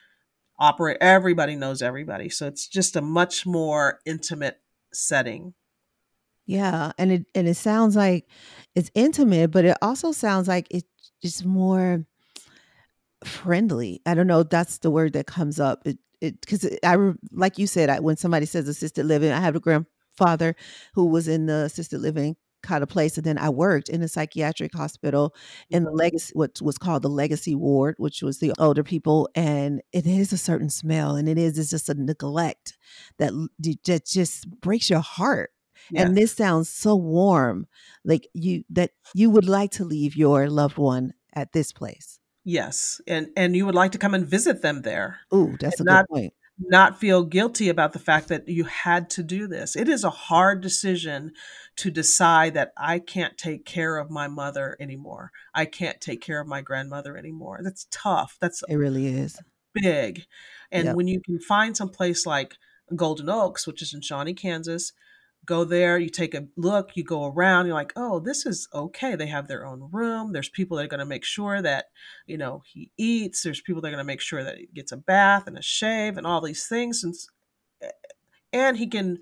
operate 0.59 0.97
everybody 1.01 1.57
knows 1.57 1.83
everybody. 1.83 2.29
So 2.29 2.47
it's 2.47 2.67
just 2.67 2.97
a 2.97 3.03
much 3.03 3.47
more 3.47 4.01
intimate 4.05 4.61
setting. 4.93 5.55
Yeah, 6.47 6.93
and 6.97 7.11
it 7.11 7.27
and 7.35 7.49
it 7.49 7.57
sounds 7.57 7.97
like 7.97 8.27
it's 8.75 8.91
intimate, 8.95 9.51
but 9.51 9.65
it 9.65 9.77
also 9.83 10.13
sounds 10.13 10.47
like 10.47 10.69
it's 10.71 11.45
more 11.45 12.05
friendly. 13.25 14.01
I 14.07 14.15
don't 14.15 14.29
know. 14.29 14.45
That's 14.45 14.79
the 14.79 14.91
word 14.91 15.15
that 15.15 15.27
comes 15.27 15.59
up. 15.59 15.83
It 15.85 15.99
it 16.21 16.41
because 16.41 16.69
I 16.85 16.97
like 17.33 17.59
you 17.59 17.67
said, 17.67 17.91
I, 17.91 17.99
when 17.99 18.17
somebody 18.17 18.47
says 18.47 18.69
assisted 18.69 19.07
living, 19.07 19.33
I 19.33 19.41
have 19.41 19.57
a 19.57 19.61
grand 19.61 19.87
father 20.17 20.55
who 20.95 21.07
was 21.07 21.29
in 21.29 21.47
the 21.47 21.65
assisted 21.65 22.01
living 22.01 22.37
kind 22.67 22.83
of 22.83 22.89
place. 22.89 23.17
And 23.17 23.25
then 23.25 23.39
I 23.39 23.49
worked 23.49 23.89
in 23.89 24.03
a 24.03 24.09
psychiatric 24.09 24.75
hospital 24.75 25.35
in 25.71 25.85
the 25.85 25.91
mm-hmm. 25.91 25.99
legacy, 25.99 26.33
what 26.35 26.61
was 26.61 26.79
called 26.79 27.03
the 27.03 27.09
legacy 27.09 27.55
ward, 27.55 27.95
which 27.99 28.23
was 28.23 28.39
the 28.39 28.53
older 28.59 28.83
people. 28.83 29.29
And 29.35 29.81
it 29.93 30.07
is 30.07 30.33
a 30.33 30.39
certain 30.39 30.69
smell, 30.69 31.17
and 31.17 31.29
it 31.29 31.39
is 31.39 31.59
it's 31.59 31.71
just 31.71 31.89
a 31.89 31.95
neglect 31.95 32.77
that 33.19 33.33
that 33.61 34.07
just 34.07 34.51
breaks 34.61 34.91
your 34.91 35.01
heart. 35.01 35.51
Yes. 35.91 36.05
And 36.05 36.17
this 36.17 36.33
sounds 36.33 36.69
so 36.69 36.97
warm, 36.97 37.67
like 38.05 38.29
you 38.35 38.65
that 38.71 38.91
you 39.15 39.31
would 39.31 39.49
like 39.49 39.71
to 39.73 39.85
leave 39.85 40.17
your 40.17 40.51
loved 40.51 40.79
one 40.79 41.13
at 41.33 41.53
this 41.53 41.73
place. 41.73 42.19
Yes, 42.45 43.01
and 43.07 43.29
and 43.37 43.57
you 43.57 43.67
would 43.67 43.75
like 43.75 43.93
to 43.93 43.99
come 43.99 44.15
and 44.15 44.27
visit 44.27 44.63
them 44.63 44.83
there. 44.83 45.21
Ooh, 45.33 45.57
that's 45.61 45.81
a 45.81 45.85
not, 45.85 46.07
good 46.09 46.15
point 46.15 46.33
not 46.59 46.99
feel 46.99 47.23
guilty 47.23 47.69
about 47.69 47.93
the 47.93 47.99
fact 47.99 48.29
that 48.29 48.49
you 48.49 48.65
had 48.65 49.11
to 49.11 49.23
do 49.23 49.47
this. 49.47 49.77
It 49.77 49.89
is 49.89 50.05
a 50.05 50.11
hard 50.11 50.61
decision 50.61 51.33
to 51.77 51.91
decide 51.91 52.55
that 52.55 52.73
I 52.77 52.99
can't 52.99 53.37
take 53.37 53.67
care 53.67 53.99
of 53.99 54.11
my 54.11 54.29
mother 54.29 54.77
anymore. 54.81 55.33
I 55.55 55.67
can't 55.67 56.01
take 56.01 56.23
care 56.23 56.41
of 56.41 56.47
my 56.47 56.63
grandmother 56.63 57.17
anymore. 57.17 57.61
That's 57.63 57.87
tough. 57.91 58.39
That's 58.41 58.63
it 58.69 58.77
really 58.77 59.07
is 59.07 59.39
big. 59.75 60.25
And 60.73 60.87
yep. 60.87 60.97
when 60.97 61.07
you 61.07 61.21
can 61.21 61.39
find 61.39 61.77
some 61.77 61.91
place 61.91 62.27
like 62.27 62.57
Golden 62.95 63.29
Oaks, 63.29 63.67
which 63.67 63.83
is 63.83 63.95
in 63.95 64.01
Shawnee, 64.01 64.35
Kansas, 64.35 64.93
go 65.47 65.65
there, 65.65 65.99
you 65.99 66.11
take 66.11 66.35
a 66.35 66.47
look, 66.57 66.97
you 66.97 67.05
go 67.05 67.27
around, 67.27 67.67
you're 67.67 67.75
like, 67.75 67.93
oh, 67.97 68.19
this 68.19 68.45
is 68.45 68.69
okay. 68.75 69.15
They 69.15 69.29
have 69.29 69.49
their 69.49 69.65
own 69.65 69.89
room. 69.93 70.33
There's 70.33 70.49
people 70.49 70.77
that 70.77 70.85
are 70.85 70.89
going 70.89 71.01
to 71.01 71.07
make 71.07 71.25
sure 71.25 71.63
that, 71.63 71.87
you 72.27 72.37
know, 72.37 72.63
he 72.67 72.91
eats. 72.97 73.43
There's 73.43 73.61
people 73.61 73.81
that 73.81 73.89
are 73.89 73.93
going 73.93 74.05
to 74.05 74.05
make 74.05 74.21
sure 74.21 74.45
that 74.45 74.59
he 74.59 74.69
gets 74.75 74.93
a 74.93 74.97
bath 74.97 75.47
and 75.47 75.57
a 75.57 75.63
shave 75.63 76.19
and 76.19 76.27
all 76.27 76.41
these 76.41 76.67
things. 76.67 77.05
And, 77.05 77.15
eh, 77.81 77.87
eh, 77.87 77.91
and 78.53 78.77
he 78.77 78.87
can, 78.87 79.19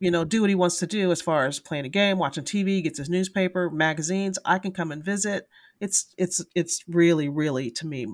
you 0.00 0.10
know, 0.10 0.24
do 0.24 0.40
what 0.40 0.50
he 0.50 0.56
wants 0.56 0.78
to 0.78 0.86
do 0.86 1.12
as 1.12 1.22
far 1.22 1.46
as 1.46 1.60
playing 1.60 1.84
a 1.84 1.90
game, 1.90 2.18
watching 2.18 2.44
TV, 2.44 2.82
gets 2.82 2.98
his 2.98 3.10
newspaper, 3.10 3.70
magazines. 3.70 4.38
I 4.44 4.58
can 4.58 4.72
come 4.72 4.90
and 4.90 5.04
visit. 5.04 5.48
It's, 5.80 6.14
it's, 6.16 6.44
it's 6.54 6.82
really, 6.88 7.28
really 7.28 7.70
to 7.72 7.86
me 7.86 8.06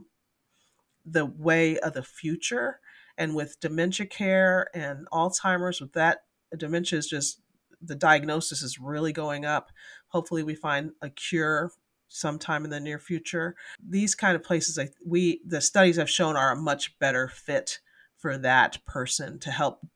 the 1.04 1.26
way 1.26 1.78
of 1.78 1.94
the 1.94 2.02
future. 2.02 2.80
And 3.16 3.34
with 3.34 3.58
dementia 3.60 4.06
care 4.06 4.68
and 4.74 5.06
Alzheimer's, 5.12 5.80
with 5.80 5.92
that 5.94 6.20
dementia 6.56 6.98
is 6.98 7.06
just 7.06 7.40
the 7.80 7.94
diagnosis 7.94 8.62
is 8.62 8.78
really 8.78 9.12
going 9.12 9.44
up. 9.44 9.70
Hopefully, 10.08 10.42
we 10.42 10.54
find 10.54 10.92
a 11.02 11.10
cure 11.10 11.72
sometime 12.08 12.64
in 12.64 12.70
the 12.70 12.80
near 12.80 12.98
future. 12.98 13.54
These 13.86 14.14
kind 14.14 14.34
of 14.34 14.42
places, 14.42 14.78
I, 14.78 14.88
we 15.04 15.40
the 15.46 15.60
studies 15.60 15.96
have 15.96 16.10
shown 16.10 16.36
are 16.36 16.52
a 16.52 16.56
much 16.56 16.98
better 16.98 17.28
fit 17.28 17.78
for 18.16 18.38
that 18.38 18.84
person 18.84 19.38
to 19.40 19.50
help 19.50 19.86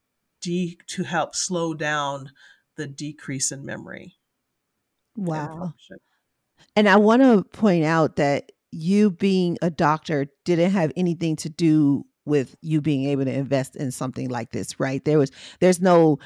de 0.41 0.79
to 0.89 1.05
help 1.05 1.35
slow 1.35 1.75
down 1.75 2.31
the 2.77 2.87
decrease 2.87 3.51
in 3.51 3.65
memory. 3.65 4.17
Wow. 5.17 5.75
And, 5.91 6.01
and 6.77 6.89
I 6.89 6.97
want 6.97 7.23
to 7.23 7.45
point 7.57 7.85
out 7.85 8.17
that 8.17 8.53
you 8.71 9.11
being 9.11 9.59
a 9.61 9.71
doctor 9.71 10.27
didn't 10.45 10.71
have 10.71 10.93
anything 10.97 11.37
to 11.37 11.51
do 11.51 12.07
with 12.25 12.57
you 12.61 12.81
being 12.81 13.07
able 13.07 13.25
to 13.25 13.33
invest 13.33 13.77
in 13.77 13.91
something 13.91 14.29
like 14.29 14.51
this, 14.51 14.79
right? 14.79 15.05
There 15.05 15.19
was 15.19 15.31
there's 15.61 15.81
no 15.81 16.19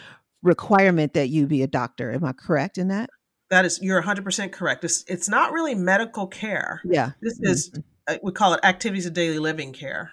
requirement 0.42 1.14
that 1.14 1.28
you 1.28 1.46
be 1.46 1.62
a 1.62 1.66
doctor. 1.66 2.12
Am 2.12 2.24
I 2.24 2.32
correct 2.32 2.78
in 2.78 2.88
that? 2.88 3.10
That 3.50 3.64
is 3.64 3.80
you're 3.80 4.02
100% 4.02 4.52
correct. 4.52 4.84
It's 4.84 5.04
it's 5.06 5.28
not 5.28 5.52
really 5.52 5.74
medical 5.74 6.26
care. 6.26 6.80
Yeah. 6.84 7.12
This 7.20 7.38
is 7.40 7.70
mm-hmm. 7.70 7.80
Uh, 8.08 8.18
we 8.22 8.32
call 8.32 8.54
it 8.54 8.60
activities 8.62 9.06
of 9.06 9.14
daily 9.14 9.38
living 9.38 9.72
care. 9.72 10.12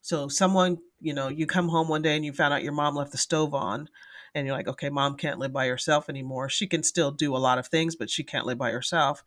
So 0.00 0.28
someone, 0.28 0.78
you 1.00 1.12
know, 1.12 1.28
you 1.28 1.46
come 1.46 1.68
home 1.68 1.88
one 1.88 2.02
day 2.02 2.14
and 2.14 2.24
you 2.24 2.32
found 2.32 2.54
out 2.54 2.62
your 2.62 2.72
mom 2.72 2.94
left 2.94 3.12
the 3.12 3.18
stove 3.18 3.54
on 3.54 3.88
and 4.34 4.46
you're 4.46 4.56
like, 4.56 4.68
"Okay, 4.68 4.90
mom 4.90 5.16
can't 5.16 5.38
live 5.38 5.52
by 5.52 5.66
herself 5.66 6.08
anymore. 6.08 6.48
She 6.48 6.66
can 6.66 6.82
still 6.82 7.10
do 7.10 7.36
a 7.36 7.38
lot 7.38 7.58
of 7.58 7.66
things, 7.66 7.96
but 7.96 8.10
she 8.10 8.24
can't 8.24 8.46
live 8.46 8.58
by 8.58 8.70
herself." 8.70 9.24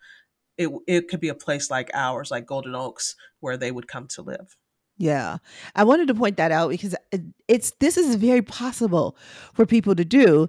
It 0.57 0.69
it 0.87 1.09
could 1.09 1.19
be 1.19 1.29
a 1.29 1.35
place 1.35 1.69
like 1.69 1.89
ours, 1.93 2.31
like 2.31 2.45
Golden 2.45 2.75
Oaks, 2.75 3.15
where 3.39 3.57
they 3.57 3.71
would 3.71 3.87
come 3.87 4.07
to 4.09 4.21
live. 4.21 4.55
Yeah. 4.97 5.37
I 5.75 5.83
wanted 5.83 6.07
to 6.07 6.15
point 6.15 6.37
that 6.37 6.51
out 6.51 6.69
because 6.69 6.95
uh, 7.13 7.17
it's 7.47 7.71
this 7.79 7.97
is 7.97 8.15
very 8.15 8.41
possible 8.41 9.17
for 9.53 9.65
people 9.65 9.95
to 9.95 10.05
do 10.05 10.47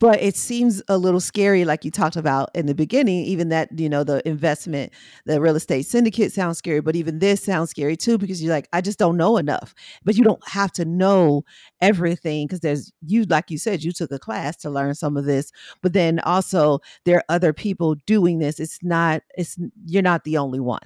but 0.00 0.20
it 0.20 0.36
seems 0.36 0.82
a 0.88 0.98
little 0.98 1.20
scary 1.20 1.64
like 1.64 1.84
you 1.84 1.92
talked 1.92 2.16
about 2.16 2.50
in 2.56 2.66
the 2.66 2.74
beginning 2.74 3.24
even 3.24 3.50
that 3.50 3.68
you 3.78 3.88
know 3.88 4.02
the 4.02 4.26
investment 4.28 4.92
the 5.26 5.40
real 5.40 5.54
estate 5.54 5.86
syndicate 5.86 6.32
sounds 6.32 6.58
scary 6.58 6.80
but 6.80 6.96
even 6.96 7.20
this 7.20 7.42
sounds 7.44 7.70
scary 7.70 7.96
too 7.96 8.18
because 8.18 8.42
you're 8.42 8.52
like 8.52 8.68
i 8.72 8.80
just 8.80 8.98
don't 8.98 9.16
know 9.16 9.36
enough. 9.36 9.72
But 10.04 10.16
you 10.16 10.24
don't 10.24 10.46
have 10.48 10.72
to 10.72 10.84
know 10.84 11.44
everything 11.80 12.46
because 12.48 12.60
there's 12.60 12.92
you 13.06 13.24
like 13.24 13.50
you 13.50 13.58
said 13.58 13.84
you 13.84 13.92
took 13.92 14.10
a 14.10 14.18
class 14.18 14.56
to 14.58 14.70
learn 14.70 14.94
some 14.96 15.16
of 15.16 15.24
this 15.24 15.52
but 15.82 15.92
then 15.92 16.18
also 16.20 16.80
there 17.04 17.18
are 17.18 17.24
other 17.28 17.52
people 17.52 17.94
doing 18.06 18.40
this. 18.40 18.58
It's 18.58 18.78
not 18.82 19.22
it's 19.36 19.56
you're 19.86 20.02
not 20.02 20.24
the 20.24 20.38
only 20.38 20.60
one 20.60 20.80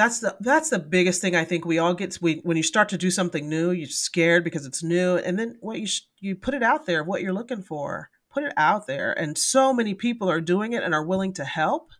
that's 0.00 0.20
the 0.20 0.34
that's 0.40 0.70
the 0.70 0.78
biggest 0.78 1.20
thing 1.20 1.36
I 1.36 1.44
think 1.44 1.66
we 1.66 1.78
all 1.78 1.92
get. 1.92 2.16
We 2.22 2.36
when 2.42 2.56
you 2.56 2.62
start 2.62 2.88
to 2.88 2.96
do 2.96 3.10
something 3.10 3.50
new, 3.50 3.70
you're 3.70 3.86
scared 3.86 4.44
because 4.44 4.64
it's 4.64 4.82
new, 4.82 5.16
and 5.16 5.38
then 5.38 5.58
what 5.60 5.78
you 5.78 5.86
sh- 5.86 6.06
you 6.20 6.36
put 6.36 6.54
it 6.54 6.62
out 6.62 6.86
there, 6.86 7.04
what 7.04 7.20
you're 7.20 7.34
looking 7.34 7.62
for, 7.62 8.08
put 8.32 8.42
it 8.42 8.54
out 8.56 8.86
there, 8.86 9.12
and 9.12 9.36
so 9.36 9.74
many 9.74 9.92
people 9.92 10.30
are 10.30 10.40
doing 10.40 10.72
it 10.72 10.82
and 10.82 10.94
are 10.94 11.04
willing 11.04 11.34
to 11.34 11.44
help. 11.44 11.90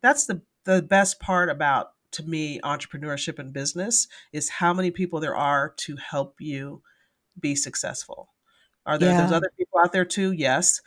That's 0.00 0.26
the 0.26 0.42
the 0.64 0.82
best 0.82 1.20
part 1.20 1.48
about 1.48 1.92
to 2.12 2.24
me 2.24 2.58
entrepreneurship 2.64 3.38
and 3.38 3.52
business 3.52 4.08
is 4.32 4.48
how 4.48 4.74
many 4.74 4.90
people 4.90 5.20
there 5.20 5.36
are 5.36 5.72
to 5.76 5.96
help 5.96 6.40
you 6.40 6.82
be 7.38 7.54
successful. 7.54 8.32
Are 8.86 8.98
there 8.98 9.10
yeah. 9.10 9.18
there's 9.18 9.32
other 9.32 9.52
people 9.56 9.78
out 9.78 9.92
there 9.92 10.04
too? 10.04 10.32
Yes, 10.32 10.80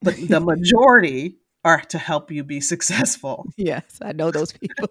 but 0.00 0.14
the 0.16 0.38
majority 0.52 1.38
are 1.64 1.80
to 1.80 1.98
help 1.98 2.30
you 2.30 2.44
be 2.44 2.60
successful. 2.60 3.46
Yes, 3.56 3.98
I 4.00 4.12
know 4.12 4.30
those 4.30 4.52
people. 4.52 4.90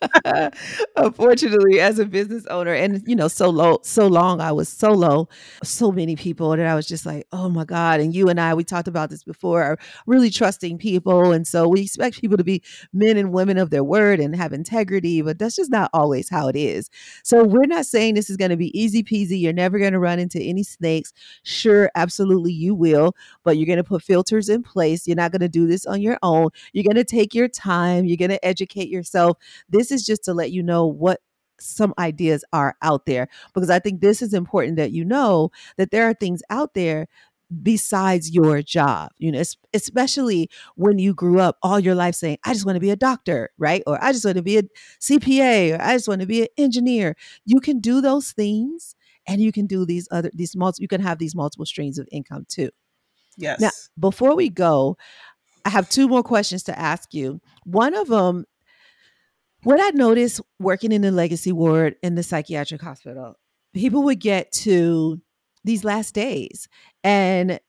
Unfortunately, 0.96 1.80
as 1.80 1.98
a 1.98 2.04
business 2.06 2.46
owner, 2.46 2.72
and 2.72 3.02
you 3.06 3.16
know, 3.16 3.28
so 3.28 3.50
low, 3.50 3.78
so 3.82 4.06
long, 4.06 4.40
I 4.40 4.52
was 4.52 4.68
so 4.68 4.92
low, 4.92 5.28
so 5.62 5.90
many 5.92 6.16
people 6.16 6.50
that 6.50 6.66
I 6.66 6.74
was 6.74 6.86
just 6.86 7.06
like, 7.06 7.26
oh 7.32 7.48
my 7.48 7.64
God. 7.64 8.00
And 8.00 8.14
you 8.14 8.28
and 8.28 8.40
I, 8.40 8.54
we 8.54 8.64
talked 8.64 8.88
about 8.88 9.10
this 9.10 9.24
before, 9.24 9.62
are 9.62 9.78
really 10.06 10.30
trusting 10.30 10.78
people. 10.78 11.32
And 11.32 11.46
so 11.46 11.68
we 11.68 11.82
expect 11.82 12.20
people 12.20 12.36
to 12.36 12.44
be 12.44 12.62
men 12.92 13.16
and 13.16 13.32
women 13.32 13.58
of 13.58 13.70
their 13.70 13.84
word 13.84 14.20
and 14.20 14.34
have 14.36 14.52
integrity, 14.52 15.22
but 15.22 15.38
that's 15.38 15.56
just 15.56 15.70
not 15.70 15.90
always 15.92 16.28
how 16.28 16.48
it 16.48 16.56
is. 16.56 16.90
So 17.24 17.44
we're 17.44 17.66
not 17.66 17.86
saying 17.86 18.14
this 18.14 18.30
is 18.30 18.36
going 18.36 18.50
to 18.50 18.56
be 18.56 18.78
easy 18.78 19.02
peasy. 19.02 19.40
You're 19.40 19.52
never 19.52 19.78
going 19.78 19.92
to 19.92 19.98
run 19.98 20.18
into 20.18 20.40
any 20.40 20.62
snakes. 20.62 21.12
Sure, 21.42 21.90
absolutely 21.94 22.52
you 22.52 22.74
will, 22.74 23.14
but 23.44 23.56
you're 23.56 23.66
going 23.66 23.78
to 23.78 23.84
put 23.84 24.02
filters 24.02 24.48
in 24.48 24.62
place. 24.62 25.06
You're 25.06 25.16
not 25.16 25.32
going 25.32 25.40
to 25.40 25.48
do 25.48 25.66
this 25.66 25.86
on 25.86 26.00
your 26.00 26.18
own. 26.22 26.50
You're 26.72 26.84
going 26.84 26.96
to 26.96 27.04
take 27.04 27.34
your 27.34 27.48
time. 27.48 28.04
You're 28.04 28.16
going 28.16 28.30
to 28.30 28.44
educate 28.44 28.88
yourself. 28.88 29.38
This 29.68 29.87
is 29.90 30.04
just 30.04 30.24
to 30.24 30.34
let 30.34 30.50
you 30.50 30.62
know 30.62 30.86
what 30.86 31.20
some 31.60 31.92
ideas 31.98 32.44
are 32.52 32.76
out 32.82 33.06
there 33.06 33.28
because 33.54 33.70
I 33.70 33.78
think 33.78 34.00
this 34.00 34.22
is 34.22 34.32
important 34.32 34.76
that 34.76 34.92
you 34.92 35.04
know 35.04 35.50
that 35.76 35.90
there 35.90 36.08
are 36.08 36.14
things 36.14 36.42
out 36.50 36.74
there 36.74 37.08
besides 37.62 38.30
your 38.30 38.60
job 38.60 39.10
you 39.16 39.32
know 39.32 39.42
especially 39.72 40.50
when 40.76 40.98
you 40.98 41.14
grew 41.14 41.40
up 41.40 41.56
all 41.62 41.80
your 41.80 41.94
life 41.94 42.14
saying 42.14 42.36
i 42.44 42.52
just 42.52 42.66
want 42.66 42.76
to 42.76 42.80
be 42.80 42.90
a 42.90 42.96
doctor 42.96 43.48
right? 43.56 43.82
or 43.86 43.98
i 44.04 44.12
just 44.12 44.22
want 44.22 44.36
to 44.36 44.42
be 44.42 44.58
a 44.58 44.62
cpa 45.00 45.72
or 45.74 45.82
i 45.82 45.94
just 45.94 46.06
want 46.06 46.20
to 46.20 46.26
be 46.26 46.42
an 46.42 46.48
engineer. 46.58 47.16
You 47.46 47.60
can 47.60 47.80
do 47.80 48.02
those 48.02 48.32
things 48.32 48.94
and 49.26 49.40
you 49.40 49.50
can 49.50 49.66
do 49.66 49.86
these 49.86 50.06
other 50.10 50.30
these 50.34 50.54
multiple 50.54 50.82
you 50.82 50.88
can 50.88 51.00
have 51.00 51.18
these 51.18 51.34
multiple 51.34 51.64
streams 51.64 51.98
of 51.98 52.06
income 52.12 52.44
too. 52.50 52.68
Yes. 53.38 53.60
now 53.60 53.70
before 53.98 54.36
we 54.36 54.50
go 54.50 54.98
I 55.68 55.70
have 55.70 55.90
two 55.90 56.08
more 56.08 56.22
questions 56.22 56.62
to 56.64 56.78
ask 56.78 57.12
you. 57.12 57.42
One 57.64 57.94
of 57.94 58.08
them, 58.08 58.46
what 59.62 59.80
I 59.80 59.90
noticed 59.90 60.40
working 60.58 60.92
in 60.92 61.02
the 61.02 61.10
legacy 61.10 61.52
ward 61.52 61.96
in 62.02 62.14
the 62.14 62.22
psychiatric 62.22 62.80
hospital, 62.80 63.38
people 63.74 64.02
would 64.04 64.20
get 64.20 64.52
to 64.52 65.20
these 65.64 65.84
last 65.84 66.14
days 66.14 66.68
and 67.04 67.60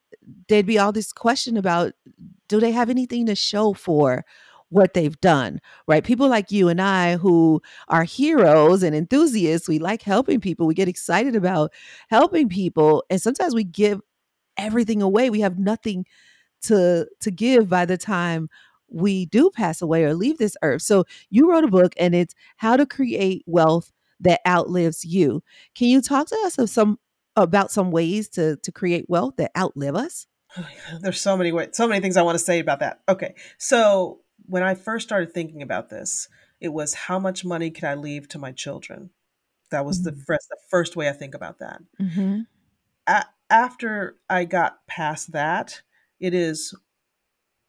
there'd 0.47 0.65
be 0.65 0.79
all 0.79 0.91
this 0.91 1.11
question 1.11 1.57
about 1.57 1.93
do 2.47 2.59
they 2.59 2.71
have 2.71 2.89
anything 2.89 3.25
to 3.25 3.35
show 3.35 3.73
for 3.73 4.25
what 4.69 4.93
they've 4.93 5.19
done, 5.19 5.59
right? 5.87 6.03
People 6.03 6.29
like 6.29 6.51
you 6.51 6.69
and 6.69 6.79
I 6.79 7.17
who 7.17 7.61
are 7.87 8.03
heroes 8.03 8.83
and 8.83 8.95
enthusiasts, 8.95 9.67
we 9.67 9.79
like 9.79 10.03
helping 10.03 10.39
people, 10.39 10.67
we 10.67 10.75
get 10.75 10.87
excited 10.87 11.35
about 11.35 11.71
helping 12.09 12.49
people, 12.49 13.03
and 13.09 13.21
sometimes 13.21 13.55
we 13.55 13.63
give 13.63 13.99
everything 14.57 15.01
away. 15.01 15.29
We 15.29 15.39
have 15.41 15.57
nothing 15.57 16.05
to 16.61 17.07
to 17.21 17.31
give 17.31 17.69
by 17.69 17.85
the 17.85 17.97
time 17.97 18.49
we 18.91 19.25
do 19.27 19.49
pass 19.49 19.81
away 19.81 20.03
or 20.03 20.13
leave 20.13 20.37
this 20.37 20.57
earth. 20.63 20.81
So 20.81 21.05
you 21.29 21.49
wrote 21.49 21.63
a 21.63 21.69
book 21.69 21.93
and 21.97 22.15
it's 22.15 22.35
how 22.57 22.77
to 22.77 22.85
create 22.85 23.43
wealth 23.45 23.91
that 24.19 24.41
outlives 24.47 25.05
you. 25.05 25.43
Can 25.75 25.87
you 25.87 26.01
talk 26.01 26.27
to 26.27 26.37
us 26.45 26.57
of 26.57 26.69
some 26.69 26.99
about 27.35 27.71
some 27.71 27.91
ways 27.91 28.27
to 28.29 28.57
to 28.57 28.71
create 28.71 29.05
wealth 29.07 29.35
that 29.37 29.51
outlive 29.57 29.95
us? 29.95 30.27
There's 31.01 31.21
so 31.21 31.37
many 31.37 31.51
ways, 31.51 31.69
so 31.73 31.87
many 31.87 32.01
things 32.01 32.17
I 32.17 32.23
want 32.23 32.37
to 32.37 32.43
say 32.43 32.59
about 32.59 32.79
that. 32.79 33.01
Okay. 33.07 33.35
So 33.57 34.21
when 34.45 34.63
I 34.63 34.75
first 34.75 35.07
started 35.07 35.33
thinking 35.33 35.61
about 35.61 35.89
this, 35.89 36.27
it 36.59 36.69
was 36.69 36.93
how 36.93 37.19
much 37.19 37.45
money 37.45 37.69
can 37.69 37.87
I 37.87 37.95
leave 37.95 38.27
to 38.29 38.39
my 38.39 38.51
children? 38.51 39.11
That 39.71 39.85
was 39.85 39.99
mm-hmm. 39.99 40.17
the 40.17 40.23
first 40.25 40.47
the 40.49 40.57
first 40.69 40.95
way 40.95 41.09
I 41.09 41.13
think 41.13 41.35
about 41.35 41.59
that. 41.59 41.81
Mm-hmm. 42.01 42.41
A- 43.07 43.25
after 43.49 44.17
I 44.29 44.45
got 44.45 44.85
past 44.87 45.31
that, 45.31 45.81
it 46.19 46.33
is 46.33 46.73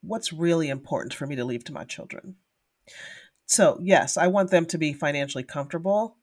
what's 0.03 0.33
really 0.33 0.69
important 0.69 1.15
for 1.15 1.27
me 1.27 1.37
to 1.37 1.45
leave 1.45 1.65
to 1.65 1.73
my 1.73 1.85
children. 1.85 2.37
So, 3.47 3.79
yes, 3.83 4.17
I 4.17 4.29
want 4.29 4.51
them 4.51 4.67
to 4.67 4.79
be 4.79 4.93
financially 4.93 5.45
comfortable, 5.45 6.17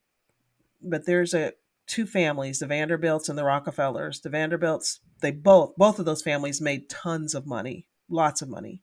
but 0.82 1.05
there's 1.05 1.34
a 1.34 1.53
two 1.88 2.05
families, 2.05 2.59
the 2.59 2.67
Vanderbilts 2.67 3.30
and 3.30 3.38
the 3.38 3.43
Rockefellers. 3.43 4.19
The 4.19 4.30
Vanderbilts, 4.30 4.99
they 5.21 5.32
both 5.32 5.75
both 5.78 5.99
of 5.99 6.05
those 6.05 6.21
families 6.21 6.61
made 6.61 6.89
tons 6.89 7.34
of 7.34 7.47
money, 7.47 7.88
lots 8.09 8.41
of 8.41 8.49
money. 8.49 8.82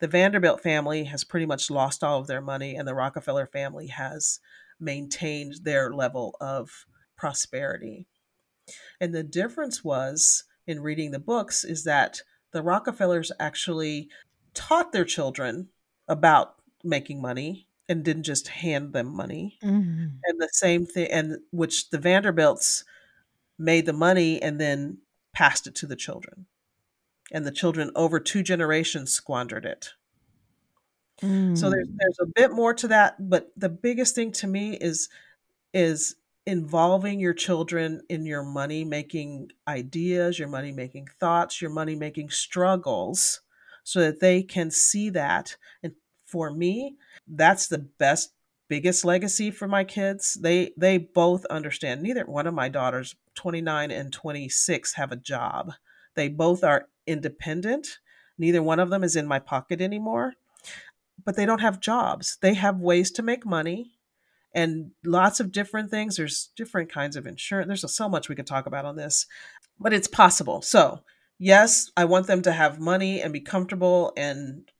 The 0.00 0.08
Vanderbilt 0.08 0.62
family 0.62 1.04
has 1.04 1.24
pretty 1.24 1.46
much 1.46 1.70
lost 1.70 2.04
all 2.04 2.20
of 2.20 2.26
their 2.26 2.42
money 2.42 2.76
and 2.76 2.86
the 2.86 2.94
Rockefeller 2.94 3.46
family 3.46 3.86
has 3.86 4.38
maintained 4.78 5.56
their 5.62 5.92
level 5.92 6.36
of 6.40 6.86
prosperity. 7.16 8.06
And 9.00 9.14
the 9.14 9.22
difference 9.22 9.82
was 9.82 10.44
in 10.66 10.80
reading 10.80 11.10
the 11.10 11.18
books 11.18 11.64
is 11.64 11.84
that 11.84 12.22
the 12.52 12.62
Rockefellers 12.62 13.32
actually 13.40 14.08
taught 14.54 14.92
their 14.92 15.04
children 15.04 15.68
about 16.08 16.56
making 16.84 17.20
money 17.20 17.66
and 17.88 18.04
didn't 18.04 18.24
just 18.24 18.48
hand 18.48 18.92
them 18.92 19.14
money. 19.14 19.58
Mm-hmm. 19.62 20.06
And 20.24 20.40
the 20.40 20.48
same 20.52 20.86
thing, 20.86 21.10
and 21.10 21.38
which 21.50 21.90
the 21.90 21.98
Vanderbilts 21.98 22.84
made 23.58 23.86
the 23.86 23.92
money 23.92 24.40
and 24.42 24.60
then 24.60 24.98
passed 25.32 25.66
it 25.66 25.74
to 25.76 25.86
the 25.86 25.96
children. 25.96 26.46
and 27.32 27.46
the 27.46 27.50
children 27.50 27.90
over 27.96 28.20
two 28.20 28.42
generations 28.42 29.12
squandered 29.12 29.64
it. 29.64 29.94
Mm. 31.22 31.56
So 31.56 31.70
there's 31.70 31.88
there's 31.96 32.18
a 32.20 32.26
bit 32.34 32.52
more 32.52 32.74
to 32.74 32.88
that, 32.88 33.28
but 33.30 33.52
the 33.56 33.68
biggest 33.68 34.14
thing 34.14 34.32
to 34.32 34.46
me 34.46 34.76
is 34.76 35.08
is 35.72 36.16
involving 36.46 37.20
your 37.20 37.34
children 37.34 38.02
in 38.08 38.26
your 38.26 38.42
money 38.42 38.84
making 38.84 39.50
ideas, 39.68 40.38
your 40.38 40.48
money 40.48 40.72
making 40.72 41.06
thoughts, 41.20 41.62
your 41.62 41.70
money 41.70 41.94
making 41.94 42.30
struggles 42.30 43.40
so 43.84 44.00
that 44.00 44.20
they 44.20 44.42
can 44.42 44.70
see 44.70 45.10
that. 45.10 45.56
And 45.82 45.94
for 46.26 46.50
me, 46.50 46.96
that's 47.26 47.68
the 47.68 47.78
best 47.78 48.32
biggest 48.68 49.04
legacy 49.04 49.50
for 49.50 49.68
my 49.68 49.84
kids. 49.84 50.38
They 50.40 50.72
they 50.76 50.96
both 50.98 51.44
understand. 51.46 52.02
Neither 52.02 52.24
one 52.24 52.46
of 52.46 52.54
my 52.54 52.68
daughters, 52.68 53.14
29 53.34 53.90
and 53.90 54.12
26, 54.12 54.94
have 54.94 55.12
a 55.12 55.16
job. 55.16 55.72
They 56.14 56.28
both 56.28 56.64
are 56.64 56.88
independent. 57.06 57.98
Neither 58.38 58.62
one 58.62 58.80
of 58.80 58.90
them 58.90 59.04
is 59.04 59.16
in 59.16 59.26
my 59.26 59.38
pocket 59.38 59.80
anymore. 59.80 60.34
But 61.24 61.36
they 61.36 61.46
don't 61.46 61.60
have 61.60 61.80
jobs. 61.80 62.38
They 62.40 62.54
have 62.54 62.80
ways 62.80 63.10
to 63.12 63.22
make 63.22 63.44
money 63.44 63.92
and 64.54 64.92
lots 65.04 65.40
of 65.40 65.52
different 65.52 65.90
things. 65.90 66.16
There's 66.16 66.50
different 66.56 66.90
kinds 66.90 67.16
of 67.16 67.26
insurance. 67.26 67.68
There's 67.68 67.94
so 67.94 68.08
much 68.08 68.28
we 68.28 68.34
could 68.34 68.46
talk 68.46 68.66
about 68.66 68.84
on 68.84 68.96
this, 68.96 69.26
but 69.78 69.92
it's 69.92 70.08
possible. 70.08 70.62
So, 70.62 71.00
yes, 71.42 71.90
I 71.96 72.04
want 72.04 72.28
them 72.28 72.42
to 72.42 72.52
have 72.52 72.78
money 72.78 73.20
and 73.20 73.32
be 73.32 73.40
comfortable 73.40 74.12
and 74.16 74.70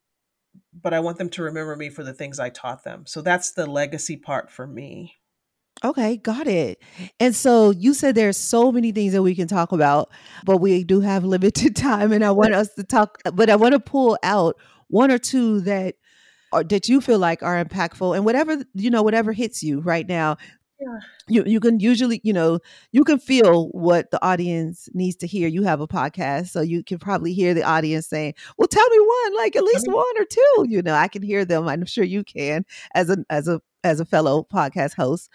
but 0.72 0.94
I 0.94 1.00
want 1.00 1.18
them 1.18 1.28
to 1.30 1.42
remember 1.42 1.76
me 1.76 1.90
for 1.90 2.02
the 2.02 2.14
things 2.14 2.40
I 2.40 2.48
taught 2.48 2.82
them. 2.82 3.04
So 3.06 3.20
that's 3.20 3.52
the 3.52 3.66
legacy 3.66 4.16
part 4.16 4.50
for 4.50 4.66
me. 4.66 5.16
Okay, 5.84 6.16
got 6.16 6.46
it. 6.46 6.80
And 7.20 7.34
so 7.34 7.70
you 7.70 7.92
said 7.92 8.14
there's 8.14 8.36
so 8.36 8.72
many 8.72 8.92
things 8.92 9.12
that 9.12 9.22
we 9.22 9.34
can 9.34 9.48
talk 9.48 9.72
about, 9.72 10.10
but 10.44 10.58
we 10.58 10.84
do 10.84 11.00
have 11.00 11.24
limited 11.36 11.74
time 11.74 12.12
and 12.12 12.24
I 12.24 12.30
want 12.30 12.54
us 12.54 12.72
to 12.74 12.84
talk 12.84 13.18
but 13.34 13.50
I 13.50 13.56
want 13.56 13.72
to 13.72 13.80
pull 13.80 14.16
out 14.22 14.56
one 14.88 15.10
or 15.10 15.18
two 15.18 15.60
that 15.62 15.96
or 16.52 16.62
that 16.64 16.88
you 16.88 17.00
feel 17.00 17.18
like 17.18 17.42
are 17.42 17.62
impactful 17.62 18.14
and 18.14 18.24
whatever 18.24 18.62
you 18.74 18.90
know 18.90 19.02
whatever 19.02 19.32
hits 19.32 19.62
you 19.62 19.80
right 19.80 20.06
now 20.06 20.36
yeah. 20.82 20.98
you 21.28 21.44
you 21.46 21.60
can 21.60 21.80
usually 21.80 22.20
you 22.24 22.32
know 22.32 22.58
you 22.90 23.04
can 23.04 23.18
feel 23.18 23.68
what 23.68 24.10
the 24.10 24.24
audience 24.24 24.88
needs 24.94 25.16
to 25.16 25.26
hear 25.26 25.48
you 25.48 25.62
have 25.62 25.80
a 25.80 25.86
podcast 25.86 26.48
so 26.48 26.60
you 26.60 26.82
can 26.82 26.98
probably 26.98 27.32
hear 27.32 27.54
the 27.54 27.62
audience 27.62 28.06
saying 28.06 28.34
well 28.58 28.68
tell 28.68 28.88
me 28.88 28.98
one 28.98 29.36
like 29.36 29.56
at 29.56 29.62
least 29.62 29.86
one 29.86 30.18
or 30.18 30.24
two 30.24 30.66
you 30.68 30.82
know 30.82 30.94
i 30.94 31.08
can 31.08 31.22
hear 31.22 31.44
them 31.44 31.68
i'm 31.68 31.84
sure 31.86 32.04
you 32.04 32.24
can 32.24 32.64
as 32.94 33.08
a 33.10 33.18
as 33.30 33.48
a 33.48 33.60
as 33.84 34.00
a 34.00 34.04
fellow 34.04 34.46
podcast 34.52 34.94
host 34.94 35.30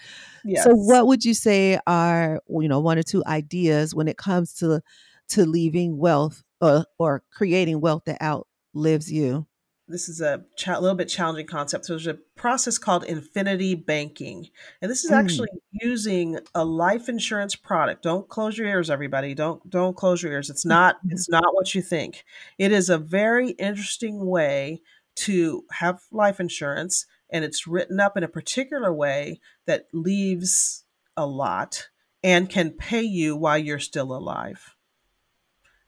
yes. 0.46 0.64
so 0.64 0.72
what 0.74 1.08
would 1.08 1.26
you 1.26 1.34
say 1.34 1.80
are 1.88 2.42
you 2.50 2.68
know 2.68 2.80
one 2.80 2.98
or 2.98 3.04
two 3.04 3.24
ideas 3.26 3.96
when 3.96 4.08
it 4.08 4.18
comes 4.18 4.54
to 4.54 4.82
to 5.30 5.46
leaving 5.46 5.98
wealth 5.98 6.44
or 6.62 6.86
or 7.00 7.24
creating 7.32 7.82
wealth 7.82 8.04
that 8.06 8.22
outlives 8.22 9.12
you 9.12 9.47
this 9.88 10.10
is 10.10 10.20
a 10.22 10.44
cha- 10.56 10.80
little 10.80 10.96
bit 10.98 11.08
challenging 11.08 11.48
concept. 11.48 11.86
So 11.86 11.94
there's 11.94 12.08
a 12.08 12.16
process 12.36 12.78
called 12.78 13.04
infinity 13.06 13.74
banking, 13.76 14.50
and 14.82 14.92
this 14.92 15.06
is 15.06 15.12
Mm. 15.12 15.18
actually 15.18 15.50
using 15.72 16.40
a 16.54 16.66
life 16.66 17.08
insurance 17.10 17.56
product. 17.56 18.04
Don't 18.04 18.28
close 18.28 18.58
your 18.58 18.68
ears, 18.68 18.90
everybody. 18.90 19.34
Don't 19.34 19.68
don't 19.70 19.96
close 19.96 20.22
your 20.22 20.32
ears. 20.34 20.50
It's 20.50 20.66
not 20.76 20.98
it's 21.10 21.30
not 21.30 21.54
what 21.56 21.74
you 21.74 21.82
think. 21.82 22.24
It 22.58 22.72
is 22.72 22.90
a 22.90 22.98
very 22.98 23.52
interesting 23.52 24.26
way 24.26 24.82
to 25.16 25.64
have 25.72 26.02
life 26.12 26.40
insurance, 26.40 27.06
and 27.30 27.44
it's 27.46 27.66
written 27.66 28.00
up 28.00 28.16
in 28.18 28.24
a 28.24 28.28
particular 28.28 28.94
way 28.94 29.40
that 29.66 29.88
leaves 29.94 30.84
a 31.16 31.26
lot 31.26 31.90
and 32.24 32.50
can 32.50 32.72
pay 32.72 33.02
you 33.02 33.36
while 33.36 33.58
you're 33.58 33.80
still 33.80 34.16
alive. 34.16 34.76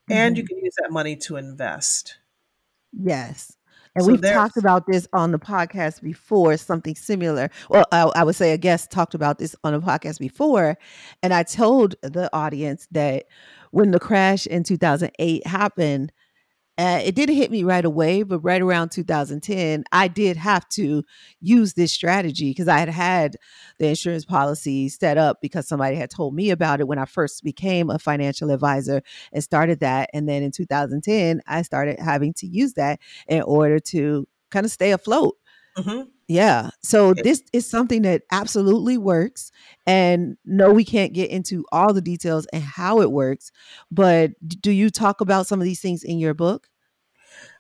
And 0.10 0.38
you 0.38 0.44
Mhm. 0.44 0.48
can 0.48 0.58
use 0.60 0.74
that 0.82 0.92
money 0.92 1.16
to 1.18 1.36
invest. 1.36 2.18
Yes. 2.92 3.56
And 4.00 4.06
So 4.06 4.12
we've 4.14 4.22
talked 4.22 4.58
about 4.58 4.86
this 4.88 5.08
on 5.14 5.32
the 5.32 5.40
podcast 5.40 6.02
before, 6.02 6.56
something 6.58 6.96
similar. 6.96 7.50
Well, 7.70 7.86
I, 7.92 8.04
I 8.16 8.24
would 8.24 8.36
say 8.36 8.54
a 8.54 8.58
guest 8.58 8.92
talked 8.92 9.14
about 9.14 9.40
this 9.40 9.56
on 9.64 9.74
a 9.74 9.82
podcast 9.82 10.20
before. 10.20 10.78
And 11.22 11.34
I 11.34 11.44
told 11.44 11.96
the 12.02 12.30
audience 12.34 12.88
that 12.92 13.26
when 13.72 13.92
the 13.92 14.00
crash 14.00 14.48
in 14.48 14.64
2008 14.64 15.46
happened, 15.46 16.12
uh, 16.80 17.02
it 17.04 17.14
didn't 17.14 17.36
hit 17.36 17.52
me 17.52 17.66
right 17.66 17.84
away, 17.84 18.24
but 18.24 18.40
right 18.40 18.62
around 18.62 18.90
2010, 18.90 19.84
I 19.92 20.08
did 20.08 20.38
have 20.38 20.68
to 20.70 21.04
use 21.42 21.74
this 21.74 21.92
strategy 21.92 22.52
because 22.52 22.70
I 22.70 22.80
had 22.80 22.88
had 22.88 23.36
the 23.80 23.88
insurance 23.90 24.24
policy 24.24 24.88
set 24.88 25.18
up 25.18 25.42
because 25.42 25.68
somebody 25.68 25.98
had 25.98 26.10
told 26.10 26.34
me 26.34 26.52
about 26.52 26.80
it 26.80 26.88
when 26.88 26.98
I 26.98 27.04
first 27.04 27.44
became 27.44 27.90
a 27.90 28.00
financial 28.00 28.50
advisor 28.50 29.02
and 29.34 29.44
started 29.44 29.82
that. 29.82 30.10
And 30.14 30.30
then 30.30 30.42
in 30.42 30.52
2010, 30.52 31.42
I 31.48 31.64
started 31.64 32.00
having 32.00 32.34
to 32.36 32.48
use 32.48 32.76
that 32.76 33.02
in 33.28 33.42
order 33.42 33.80
to 33.80 34.26
kind 34.50 34.66
of 34.66 34.72
stay 34.72 34.92
afloat. 34.92 35.36
Mhm. 35.78 36.08
Yeah. 36.30 36.70
So 36.84 37.10
Okay. 37.12 37.24
this 37.24 37.44
is 37.54 37.68
something 37.70 38.04
that 38.04 38.22
absolutely 38.32 39.00
works. 39.00 39.52
And 39.88 40.38
no, 40.46 40.72
we 40.72 40.86
can't 40.86 41.12
get 41.12 41.32
into 41.32 41.66
all 41.72 41.92
the 41.92 42.02
details 42.04 42.46
and 42.54 42.64
how 42.64 43.02
it 43.02 43.12
works. 43.12 43.52
But 43.92 44.34
do 44.48 44.72
you 44.72 44.92
talk 44.92 45.22
about 45.22 45.48
some 45.48 45.60
of 45.60 45.66
these 45.66 45.82
things 45.82 46.04
in 46.04 46.20
your 46.20 46.36
book? 46.36 46.70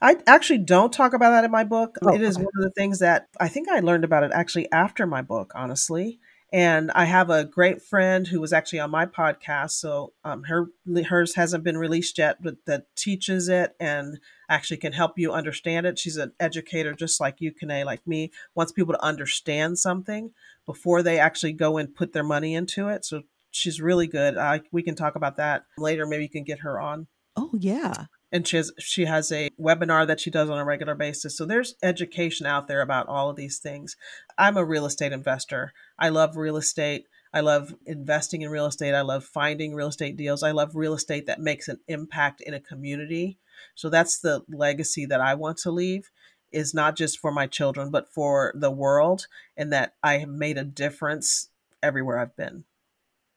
I 0.01 0.17
actually 0.27 0.59
don't 0.59 0.91
talk 0.93 1.13
about 1.13 1.31
that 1.31 1.43
in 1.43 1.51
my 1.51 1.63
book. 1.63 1.97
Oh, 2.01 2.13
It 2.13 2.21
is 2.21 2.37
okay. 2.37 2.43
one 2.43 2.51
of 2.57 2.63
the 2.63 2.71
things 2.71 2.99
that 2.99 3.27
I 3.39 3.47
think 3.47 3.69
I 3.69 3.79
learned 3.79 4.03
about 4.03 4.23
it 4.23 4.31
actually 4.33 4.71
after 4.71 5.05
my 5.05 5.21
book, 5.21 5.51
honestly. 5.55 6.19
And 6.51 6.91
I 6.91 7.05
have 7.05 7.29
a 7.29 7.45
great 7.45 7.81
friend 7.81 8.27
who 8.27 8.41
was 8.41 8.51
actually 8.51 8.79
on 8.79 8.89
my 8.89 9.05
podcast. 9.05 9.71
So 9.71 10.13
um, 10.23 10.43
her 10.43 10.67
hers 11.07 11.35
hasn't 11.35 11.63
been 11.63 11.77
released 11.77 12.17
yet, 12.17 12.41
but 12.41 12.55
that 12.65 12.87
teaches 12.95 13.49
it 13.49 13.75
and 13.79 14.19
actually 14.49 14.77
can 14.77 14.93
help 14.93 15.19
you 15.19 15.31
understand 15.31 15.85
it. 15.85 15.99
She's 15.99 16.17
an 16.17 16.33
educator, 16.39 16.93
just 16.93 17.19
like 17.19 17.39
you, 17.39 17.51
Kanae, 17.51 17.85
like 17.85 18.05
me. 18.07 18.31
Wants 18.55 18.71
people 18.71 18.93
to 18.93 19.03
understand 19.03 19.77
something 19.77 20.31
before 20.65 21.03
they 21.03 21.19
actually 21.19 21.53
go 21.53 21.77
and 21.77 21.95
put 21.95 22.13
their 22.13 22.23
money 22.23 22.55
into 22.55 22.89
it. 22.89 23.05
So 23.05 23.23
she's 23.51 23.79
really 23.79 24.07
good. 24.07 24.35
We 24.71 24.81
can 24.81 24.95
talk 24.95 25.15
about 25.15 25.37
that 25.37 25.65
later. 25.77 26.07
Maybe 26.07 26.23
you 26.23 26.29
can 26.29 26.43
get 26.43 26.59
her 26.59 26.79
on 26.79 27.07
Oh, 27.35 27.51
yeah. 27.57 28.05
And 28.31 28.47
she 28.47 28.57
has 28.57 28.71
she 28.79 29.05
has 29.05 29.31
a 29.31 29.49
webinar 29.59 30.05
that 30.07 30.19
she 30.19 30.29
does 30.29 30.49
on 30.49 30.59
a 30.59 30.65
regular 30.65 30.95
basis. 30.95 31.37
So 31.37 31.45
there's 31.45 31.75
education 31.81 32.45
out 32.45 32.67
there 32.67 32.81
about 32.81 33.07
all 33.07 33.29
of 33.29 33.35
these 33.35 33.57
things. 33.57 33.95
I'm 34.37 34.57
a 34.57 34.65
real 34.65 34.85
estate 34.85 35.11
investor. 35.11 35.73
I 35.97 36.09
love 36.09 36.37
real 36.37 36.57
estate. 36.57 37.05
I 37.33 37.41
love 37.41 37.75
investing 37.85 38.41
in 38.41 38.49
real 38.49 38.65
estate. 38.65 38.95
I 38.95 39.01
love 39.01 39.23
finding 39.23 39.73
real 39.73 39.89
estate 39.89 40.17
deals. 40.17 40.41
I 40.43 40.51
love 40.51 40.75
real 40.75 40.93
estate 40.93 41.27
that 41.27 41.39
makes 41.39 41.67
an 41.67 41.79
impact 41.87 42.41
in 42.41 42.53
a 42.53 42.59
community. 42.59 43.37
So 43.75 43.89
that's 43.89 44.19
the 44.19 44.43
legacy 44.49 45.05
that 45.05 45.21
i 45.21 45.33
want 45.33 45.57
to 45.59 45.71
leave 45.71 46.09
is 46.51 46.73
not 46.73 46.95
just 46.95 47.19
for 47.19 47.31
my 47.31 47.47
children 47.47 47.91
but 47.91 48.11
for 48.11 48.51
the 48.55 48.71
world 48.71 49.27
and 49.55 49.71
that 49.71 49.93
i 50.03 50.17
have 50.17 50.29
made 50.29 50.57
a 50.57 50.63
difference 50.63 51.49
everywhere 51.81 52.19
i've 52.19 52.35
been 52.35 52.63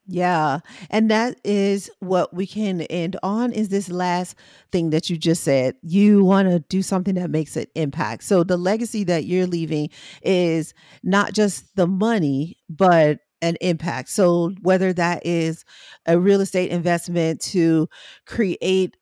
Yeah. 0.07 0.59
And 0.91 1.11
that 1.11 1.39
is 1.45 1.89
what 2.01 2.35
we 2.35 2.45
can 2.47 2.81
end 2.83 3.17
on 3.23 3.53
is 3.53 3.69
this 3.69 3.89
last 3.89 4.35
thing 4.73 4.91
that 4.91 5.09
you 5.09 5.17
just 5.17 5.45
said. 5.45 5.77
You 5.83 6.25
want 6.25 6.49
to 6.49 6.59
do 6.59 6.83
something 6.83 7.15
that 7.15 7.31
makes 7.31 7.57
an 7.57 7.67
impact. 7.77 8.25
So 8.25 8.43
the 8.43 8.57
legacy 8.57 9.05
that 9.05 9.27
you're 9.27 9.47
leaving 9.47 9.91
is 10.23 10.75
not 11.05 11.33
just 11.35 11.77
the 11.77 11.87
money, 11.87 12.59
but 12.69 13.21
an 13.43 13.57
impact. 13.61 14.09
So 14.09 14.53
whether 14.63 14.93
that 14.93 15.25
is 15.25 15.65
a 16.07 16.19
real 16.19 16.41
estate 16.41 16.71
investment 16.71 17.41
to 17.43 17.89
create 18.27 18.97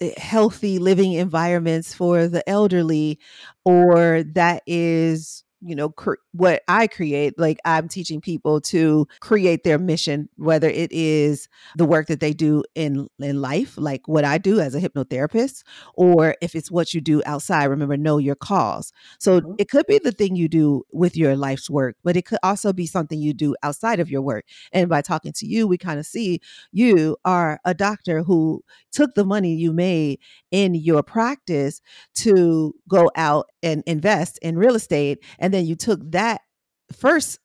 eh, 0.00 0.12
healthy 0.18 0.78
living 0.78 1.12
environments 1.14 1.94
for 1.94 2.28
the 2.28 2.48
elderly 2.48 3.18
or 3.64 4.24
that 4.34 4.62
is 4.66 5.43
you 5.66 5.74
know 5.74 5.92
what 6.32 6.62
i 6.68 6.86
create 6.86 7.38
like 7.38 7.58
i'm 7.64 7.88
teaching 7.88 8.20
people 8.20 8.60
to 8.60 9.06
create 9.20 9.64
their 9.64 9.78
mission 9.78 10.28
whether 10.36 10.68
it 10.68 10.92
is 10.92 11.48
the 11.76 11.84
work 11.84 12.06
that 12.06 12.20
they 12.20 12.32
do 12.32 12.62
in 12.74 13.06
in 13.18 13.40
life 13.40 13.74
like 13.78 14.06
what 14.06 14.24
i 14.24 14.36
do 14.36 14.60
as 14.60 14.74
a 14.74 14.80
hypnotherapist 14.80 15.62
or 15.94 16.36
if 16.42 16.54
it's 16.54 16.70
what 16.70 16.92
you 16.92 17.00
do 17.00 17.22
outside 17.24 17.64
remember 17.64 17.96
know 17.96 18.18
your 18.18 18.34
cause 18.34 18.92
so 19.18 19.40
Mhm. 19.40 19.54
it 19.58 19.70
could 19.70 19.86
be 19.86 19.98
the 19.98 20.12
thing 20.12 20.36
you 20.36 20.48
do 20.48 20.82
with 20.92 21.16
your 21.16 21.34
life's 21.36 21.70
work 21.70 21.96
but 22.04 22.16
it 22.16 22.26
could 22.26 22.38
also 22.42 22.72
be 22.72 22.86
something 22.86 23.18
you 23.20 23.32
do 23.32 23.54
outside 23.62 24.00
of 24.00 24.10
your 24.10 24.22
work 24.22 24.44
and 24.72 24.88
by 24.88 25.00
talking 25.00 25.32
to 25.32 25.46
you 25.46 25.66
we 25.66 25.78
kind 25.78 25.98
of 25.98 26.06
see 26.06 26.40
you 26.72 27.16
are 27.24 27.58
a 27.64 27.72
doctor 27.74 28.22
who 28.22 28.62
took 28.92 29.14
the 29.14 29.24
money 29.24 29.54
you 29.54 29.72
made 29.72 30.18
in 30.50 30.74
your 30.74 31.02
practice 31.02 31.80
to 32.14 32.74
go 32.88 33.10
out 33.16 33.46
and 33.62 33.82
invest 33.86 34.38
in 34.42 34.58
real 34.58 34.74
estate 34.74 35.18
and 35.38 35.53
then 35.54 35.66
you 35.66 35.76
took 35.76 36.00
that 36.10 36.40
first 36.92 37.38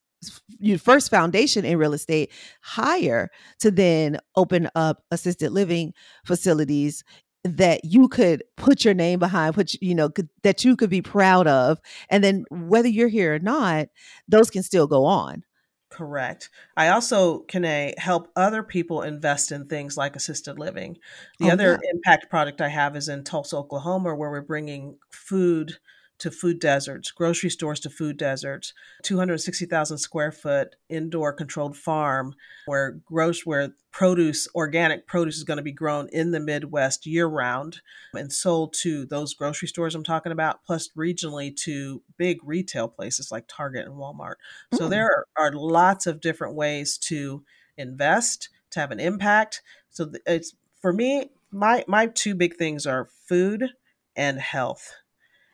your 0.60 0.78
first 0.78 1.10
foundation 1.10 1.64
in 1.64 1.78
real 1.78 1.94
estate 1.94 2.32
higher 2.62 3.30
to 3.60 3.72
then 3.72 4.18
open 4.36 4.70
up 4.76 5.04
assisted 5.12 5.52
living 5.52 5.94
facilities 6.26 7.06
that 7.46 7.86
you 7.86 8.10
could 8.10 8.44
put 8.58 8.84
your 8.84 8.94
name 8.94 9.18
behind 9.18 9.56
put 9.56 9.74
you 9.82 9.96
know 9.96 10.10
could, 10.10 10.28
that 10.44 10.66
you 10.66 10.76
could 10.76 10.90
be 10.90 11.02
proud 11.02 11.48
of 11.48 11.80
and 12.10 12.22
then 12.22 12.44
whether 12.50 12.90
you're 12.90 13.08
here 13.08 13.36
or 13.36 13.40
not 13.40 13.88
those 14.28 14.50
can 14.50 14.64
still 14.64 14.88
go 14.88 15.06
on 15.06 15.44
Correct. 15.90 16.52
I 16.78 16.90
also 16.90 17.40
can 17.40 17.66
uh, 17.66 17.92
help 17.98 18.32
other 18.36 18.62
people 18.62 19.02
invest 19.02 19.52
in 19.52 19.66
things 19.66 19.98
like 19.98 20.16
assisted 20.16 20.60
living. 20.60 21.00
The 21.40 21.50
oh, 21.50 21.54
other 21.54 21.80
yeah. 21.82 21.90
impact 21.92 22.30
product 22.30 22.62
I 22.62 22.70
have 22.70 22.96
is 22.96 23.10
in 23.10 23.24
Tulsa, 23.24 23.58
Oklahoma, 23.58 24.14
where 24.14 24.30
we're 24.30 24.42
bringing 24.42 25.00
food 25.10 25.78
to 26.20 26.30
food 26.30 26.60
deserts, 26.60 27.12
grocery 27.12 27.50
stores 27.50 27.80
to 27.80 27.90
food 27.90 28.18
deserts, 28.18 28.74
260,000 29.04 29.98
square 29.98 30.32
foot 30.32 30.76
indoor 30.90 31.34
controlled 31.34 31.76
farm 31.76 32.36
where 32.66 33.00
gross 33.06 33.46
where 33.46 33.74
produce, 33.92 34.48
organic 34.54 35.08
produce 35.08 35.38
is 35.38 35.44
going 35.44 35.58
to 35.58 35.64
be 35.64 35.72
grown 35.72 36.08
in 36.10 36.32
the 36.32 36.40
Midwest 36.40 37.06
year 37.06 37.26
round 37.26 37.82
and 38.14 38.32
sold 38.32 38.74
to 38.82 39.06
those 39.06 39.34
grocery 39.34 39.68
stores 39.68 39.96
I'm 39.96 40.04
talking 40.04 40.32
about, 40.32 40.64
plus 40.66 40.90
regionally 40.96 41.56
to 41.64 42.02
big 42.18 42.40
retail 42.44 42.88
places 42.88 43.32
like 43.32 43.46
Target 43.48 43.86
and 43.86 43.96
Walmart. 43.96 44.36
Mm. 44.74 44.78
So 44.78 44.90
there 44.90 45.26
are 45.38 45.52
lots 45.54 46.06
of 46.06 46.22
different 46.22 46.56
ways 46.56 46.98
to 47.00 47.44
invest, 47.78 48.50
to 48.72 48.80
have 48.80 48.92
an 48.92 49.00
impact. 49.00 49.62
So 49.90 50.12
it's 50.26 50.54
for 50.82 50.94
me, 50.94 51.32
my 51.52 51.84
my 51.88 52.08
two 52.08 52.36
big 52.36 52.56
things 52.58 52.86
are 52.86 53.10
food 53.28 53.70
and 54.16 54.40
health 54.40 54.94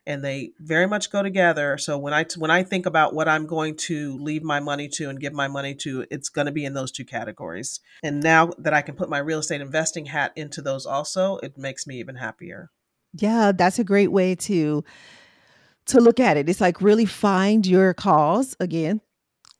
and 0.07 0.23
they 0.23 0.51
very 0.59 0.87
much 0.87 1.09
go 1.09 1.23
together. 1.23 1.77
So 1.77 1.97
when 1.97 2.13
I 2.13 2.25
when 2.37 2.51
I 2.51 2.63
think 2.63 2.85
about 2.85 3.13
what 3.13 3.27
I'm 3.27 3.45
going 3.45 3.75
to 3.77 4.17
leave 4.17 4.43
my 4.43 4.59
money 4.59 4.87
to 4.89 5.09
and 5.09 5.19
give 5.19 5.33
my 5.33 5.47
money 5.47 5.73
to, 5.75 6.05
it's 6.11 6.29
going 6.29 6.45
to 6.45 6.51
be 6.51 6.65
in 6.65 6.73
those 6.73 6.91
two 6.91 7.05
categories. 7.05 7.79
And 8.03 8.21
now 8.21 8.51
that 8.57 8.73
I 8.73 8.81
can 8.81 8.95
put 8.95 9.09
my 9.09 9.17
real 9.17 9.39
estate 9.39 9.61
investing 9.61 10.05
hat 10.05 10.31
into 10.35 10.61
those 10.61 10.85
also, 10.85 11.37
it 11.37 11.57
makes 11.57 11.87
me 11.87 11.99
even 11.99 12.15
happier. 12.15 12.71
Yeah, 13.13 13.51
that's 13.51 13.79
a 13.79 13.83
great 13.83 14.11
way 14.11 14.35
to 14.35 14.83
to 15.87 15.99
look 15.99 16.19
at 16.19 16.37
it. 16.37 16.49
It's 16.49 16.61
like 16.61 16.81
really 16.81 17.05
find 17.05 17.65
your 17.65 17.93
cause 17.93 18.55
again. 18.59 19.01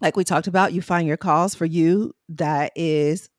Like 0.02 0.18
we 0.18 0.24
talked 0.24 0.48
about, 0.48 0.74
you 0.74 0.82
find 0.82 1.08
your 1.08 1.18
cause 1.18 1.56
for 1.56 1.66
you 1.66 2.14
that 2.30 2.72
is 2.76 3.30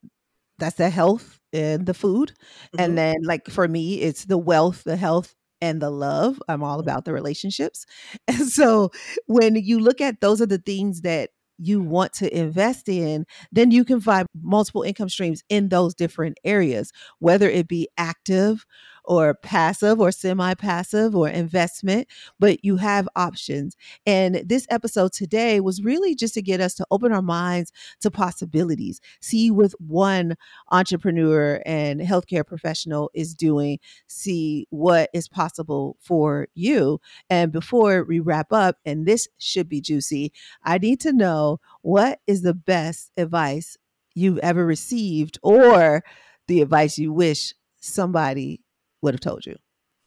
that's 0.59 0.77
the 0.77 0.91
health 0.91 1.39
and 1.53 1.87
the 1.87 1.95
food. 1.95 2.31
Mm-hmm. 2.31 2.81
And 2.81 2.99
then 2.99 3.17
like 3.23 3.49
for 3.49 3.69
me, 3.69 4.01
it's 4.01 4.25
the 4.25 4.39
wealth, 4.39 4.83
the 4.85 4.97
health 4.97 5.36
and 5.61 5.81
the 5.81 5.91
love. 5.91 6.41
I'm 6.49 6.63
all 6.63 6.79
mm-hmm. 6.79 6.89
about 6.89 7.05
the 7.05 7.13
relationships. 7.13 7.87
And 8.29 8.49
so 8.49 8.91
when 9.27 9.57
you 9.57 9.81
look 9.81 10.01
at 10.01 10.21
those 10.21 10.41
are 10.41 10.47
the 10.47 10.59
things 10.59 11.03
that 11.03 11.31
you 11.59 11.81
want 11.81 12.13
to 12.15 12.39
invest 12.39 12.89
in, 12.89 13.25
then 13.51 13.71
you 13.71 13.85
can 13.85 14.01
find 14.01 14.27
multiple 14.43 14.83
income 14.83 15.09
streams 15.09 15.43
in 15.49 15.69
those 15.69 15.95
different 15.95 16.39
areas, 16.45 16.93
whether 17.19 17.49
it 17.49 17.69
be 17.69 17.89
active 17.97 18.67
or 19.07 19.35
passive 19.35 20.01
or 20.01 20.11
semi 20.13 20.55
passive 20.55 21.15
or 21.15 21.29
investment, 21.29 22.09
but 22.39 22.65
you 22.65 22.77
have 22.77 23.09
options. 23.17 23.77
And 24.05 24.43
this 24.45 24.67
episode 24.71 25.13
today 25.13 25.61
was 25.61 25.83
really 25.83 26.15
just 26.15 26.35
to 26.35 26.43
get 26.43 26.61
us 26.61 26.75
to 26.75 26.87
open 26.91 27.13
our 27.13 27.23
minds 27.23 27.73
to 28.01 28.11
possibilities, 28.11 29.01
see 29.21 29.51
what 29.51 29.73
one 29.79 30.37
entrepreneur 30.71 31.63
and 31.65 32.01
healthcare 32.01 32.47
professional 32.47 33.11
is 33.15 33.35
doing, 33.35 33.79
see 34.07 34.67
what 34.71 35.11
is 35.13 35.29
possible 35.29 35.97
for 36.01 36.49
you. 36.55 37.01
And 37.31 37.53
before 37.53 38.05
we 38.05 38.21
wrap 38.21 38.53
up, 38.53 38.77
and 38.85 39.07
this 39.07 39.29
should 39.39 39.69
be 39.69 39.81
juicy, 39.81 40.33
I 40.65 40.79
need 40.79 41.01
to 41.01 41.13
know 41.13 41.61
what 41.83 42.21
is 42.27 42.43
the 42.43 42.55
best 42.55 43.11
advice 43.17 43.77
you've 44.15 44.39
ever 44.39 44.65
received 44.65 45.39
or 45.43 46.03
the 46.49 46.63
advice 46.63 46.99
you 46.99 47.13
wish 47.13 47.55
somebody 47.81 48.61
would 49.07 49.15
have 49.15 49.21
told 49.21 49.47
you. 49.47 49.57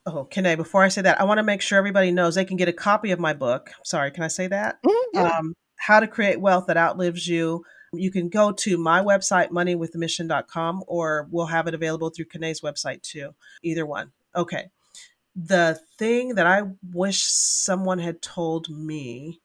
Oh, 0.05 0.25
can 0.25 0.45
I? 0.45 0.55
Before 0.55 0.83
I 0.83 0.89
say 0.89 1.01
that, 1.01 1.19
I 1.21 1.23
want 1.23 1.37
to 1.37 1.43
make 1.43 1.61
sure 1.61 1.77
everybody 1.77 2.11
knows 2.11 2.35
they 2.35 2.45
can 2.45 2.57
get 2.57 2.67
a 2.67 2.73
copy 2.73 3.11
of 3.11 3.19
my 3.19 3.33
book. 3.33 3.71
Sorry, 3.85 4.11
can 4.11 4.23
I 4.23 4.27
say 4.27 4.47
that? 4.47 4.77
Mm-hmm, 4.83 5.17
um, 5.17 5.53
How 5.77 6.01
to 6.01 6.07
Create 6.07 6.41
Wealth 6.41 6.67
That 6.67 6.75
Outlives 6.75 7.27
You. 7.27 7.63
You 7.93 8.11
can 8.11 8.27
go 8.27 8.51
to 8.51 8.77
my 8.77 9.01
website, 9.01 9.49
moneywithmission.com, 9.51 10.83
or 10.85 11.27
we'll 11.31 11.45
have 11.45 11.67
it 11.67 11.73
available 11.73 12.09
through 12.09 12.25
Kanae's 12.25 12.61
website 12.61 13.01
too. 13.01 13.31
Either 13.63 13.85
one. 13.85 14.11
Okay. 14.35 14.69
The 15.33 15.79
thing 15.97 16.35
that 16.35 16.45
I 16.45 16.63
wish 16.93 17.23
someone 17.23 17.99
had 17.99 18.21
told 18.21 18.69
me 18.69 19.39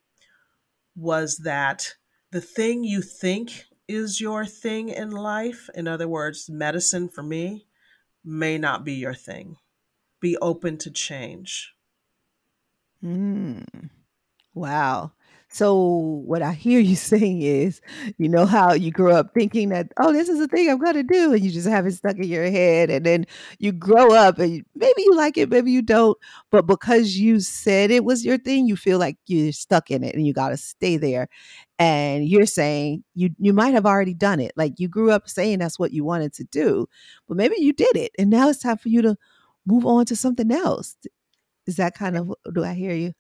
was 0.97 1.39
that 1.39 1.95
the 2.33 2.41
thing 2.41 2.83
you 2.83 3.03
think 3.03 3.67
is 3.87 4.21
your 4.21 4.45
thing 4.45 4.89
in 4.89 5.11
life, 5.11 5.71
in 5.75 5.87
other 5.87 6.09
words, 6.09 6.51
medicine 6.51 7.09
for 7.09 7.23
me, 7.23 7.67
may 8.25 8.59
not 8.59 8.85
be 8.85 8.95
your 8.95 9.15
thing. 9.15 9.57
Be 10.21 10.37
open 10.39 10.79
to 10.79 10.91
change. 10.91 11.75
Mm. 13.03 13.91
Wow. 14.55 15.13
So 15.55 16.23
what 16.27 16.43
I 16.43 16.53
hear 16.53 16.81
you 16.81 16.97
saying 16.97 17.43
is, 17.43 17.81
you 18.19 18.29
know 18.29 18.45
how 18.45 18.73
you 18.73 18.91
grew 18.91 19.13
up 19.13 19.33
thinking 19.35 19.69
that, 19.69 19.93
oh, 19.99 20.13
this 20.13 20.29
is 20.29 20.39
the 20.41 20.49
thing 20.49 20.69
I'm 20.69 20.79
gonna 20.81 21.05
do, 21.05 21.33
and 21.33 21.45
you 21.45 21.51
just 21.51 21.69
have 21.69 21.87
it 21.87 21.93
stuck 21.93 22.17
in 22.17 22.25
your 22.25 22.51
head, 22.51 22.91
and 22.91 23.07
then 23.07 23.27
you 23.59 23.71
grow 23.71 24.13
up 24.13 24.39
and 24.39 24.65
maybe 24.75 25.03
you 25.03 25.15
like 25.15 25.37
it, 25.37 25.51
maybe 25.51 25.71
you 25.71 25.83
don't, 25.83 26.19
but 26.51 26.67
because 26.67 27.17
you 27.17 27.39
said 27.39 27.93
it 27.93 28.05
was 28.05 28.25
your 28.25 28.39
thing, 28.39 28.67
you 28.67 28.77
feel 28.77 28.99
like 28.99 29.17
you're 29.27 29.53
stuck 29.53 29.91
in 29.93 30.03
it 30.03 30.15
and 30.17 30.27
you 30.27 30.33
gotta 30.33 30.57
stay 30.57 30.97
there. 30.97 31.29
And 31.85 32.27
you're 32.27 32.47
saying 32.47 33.05
you 33.15 33.29
you 33.39 33.53
might 33.53 33.75
have 33.75 33.85
already 33.85 34.15
done 34.15 34.41
it. 34.41 34.53
Like 34.57 34.81
you 34.81 34.89
grew 34.89 35.11
up 35.11 35.29
saying 35.29 35.59
that's 35.59 35.79
what 35.79 35.93
you 35.93 36.03
wanted 36.03 36.33
to 36.35 36.45
do, 36.45 36.87
but 37.29 37.37
maybe 37.37 37.57
you 37.59 37.75
did 37.75 37.95
it, 37.95 38.13
and 38.19 38.31
now 38.31 38.49
it's 38.49 38.61
time 38.61 38.79
for 38.79 38.89
you 38.89 39.03
to 39.03 39.17
move 39.67 39.85
on 39.85 40.07
to 40.07 40.17
something 40.17 40.51
else. 40.51 40.97
Is 41.67 41.77
that 41.77 41.95
kind 41.95 42.17
of 42.17 42.33
do 42.55 42.65
I 42.65 42.73
hear 42.73 42.95
you? 42.95 43.13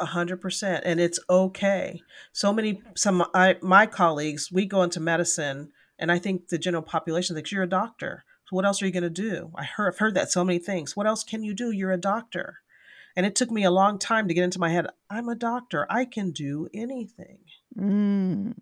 A 0.00 0.06
hundred 0.06 0.40
percent, 0.40 0.84
and 0.86 1.00
it's 1.00 1.18
okay. 1.28 2.00
So 2.32 2.52
many, 2.52 2.80
some 2.94 3.24
I, 3.34 3.56
my 3.60 3.86
colleagues, 3.86 4.50
we 4.52 4.66
go 4.66 4.84
into 4.84 5.00
medicine, 5.00 5.72
and 5.98 6.12
I 6.12 6.20
think 6.20 6.48
the 6.48 6.58
general 6.58 6.84
population 6.84 7.34
thinks 7.34 7.50
you're 7.50 7.64
a 7.64 7.68
doctor. 7.68 8.24
So 8.46 8.54
what 8.54 8.64
else 8.64 8.80
are 8.82 8.86
you 8.86 8.92
going 8.92 9.02
to 9.02 9.10
do? 9.10 9.50
I 9.56 9.64
heard, 9.64 9.94
I've 9.94 9.98
heard 9.98 10.14
that 10.14 10.30
so 10.30 10.44
many 10.44 10.60
things. 10.60 10.96
What 10.96 11.08
else 11.08 11.24
can 11.24 11.42
you 11.42 11.54
do? 11.54 11.72
You're 11.72 11.98
a 11.98 12.08
doctor, 12.14 12.58
and 13.16 13.26
it 13.26 13.34
took 13.34 13.50
me 13.50 13.64
a 13.64 13.70
long 13.80 13.98
time 13.98 14.28
to 14.28 14.34
get 14.34 14.44
into 14.44 14.60
my 14.60 14.70
head. 14.70 14.86
I'm 15.10 15.28
a 15.28 15.34
doctor. 15.34 15.86
I 15.90 16.04
can 16.04 16.30
do 16.30 16.68
anything. 16.72 17.38
Mm. 17.78 18.54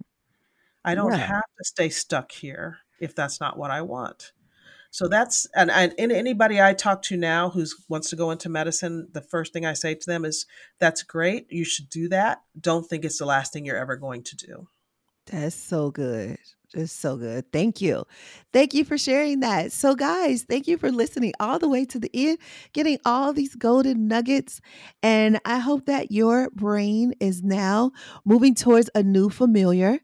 I 0.84 0.94
don't 0.94 1.12
yeah. 1.12 1.18
have 1.18 1.42
to 1.58 1.64
stay 1.64 1.88
stuck 1.88 2.32
here 2.32 2.78
if 3.00 3.14
that's 3.14 3.40
not 3.40 3.58
what 3.58 3.70
I 3.70 3.82
want. 3.82 4.32
So 4.92 5.06
that's 5.06 5.46
and, 5.54 5.70
and 5.70 6.12
anybody 6.12 6.60
I 6.60 6.74
talk 6.74 7.02
to 7.02 7.16
now 7.16 7.50
who 7.50 7.64
wants 7.88 8.10
to 8.10 8.16
go 8.16 8.30
into 8.32 8.48
medicine, 8.48 9.08
the 9.12 9.20
first 9.20 9.52
thing 9.52 9.64
I 9.64 9.72
say 9.74 9.94
to 9.94 10.06
them 10.06 10.24
is, 10.24 10.46
"That's 10.80 11.04
great. 11.04 11.46
You 11.50 11.64
should 11.64 11.88
do 11.88 12.08
that. 12.08 12.42
Don't 12.60 12.86
think 12.86 13.04
it's 13.04 13.18
the 13.18 13.24
last 13.24 13.52
thing 13.52 13.64
you're 13.64 13.76
ever 13.76 13.96
going 13.96 14.24
to 14.24 14.36
do." 14.36 14.68
That's 15.26 15.54
so 15.54 15.92
good. 15.92 16.38
Just 16.72 17.00
so 17.00 17.16
good. 17.16 17.50
Thank 17.52 17.80
you. 17.80 18.04
Thank 18.52 18.74
you 18.74 18.84
for 18.84 18.96
sharing 18.96 19.40
that. 19.40 19.72
So, 19.72 19.96
guys, 19.96 20.44
thank 20.44 20.68
you 20.68 20.78
for 20.78 20.92
listening 20.92 21.32
all 21.40 21.58
the 21.58 21.68
way 21.68 21.84
to 21.86 21.98
the 21.98 22.10
end, 22.14 22.38
getting 22.72 22.98
all 23.04 23.32
these 23.32 23.56
golden 23.56 24.06
nuggets. 24.06 24.60
And 25.02 25.40
I 25.44 25.58
hope 25.58 25.86
that 25.86 26.12
your 26.12 26.48
brain 26.50 27.12
is 27.18 27.42
now 27.42 27.90
moving 28.24 28.54
towards 28.54 28.88
a 28.94 29.02
new 29.02 29.30
familiar 29.30 29.98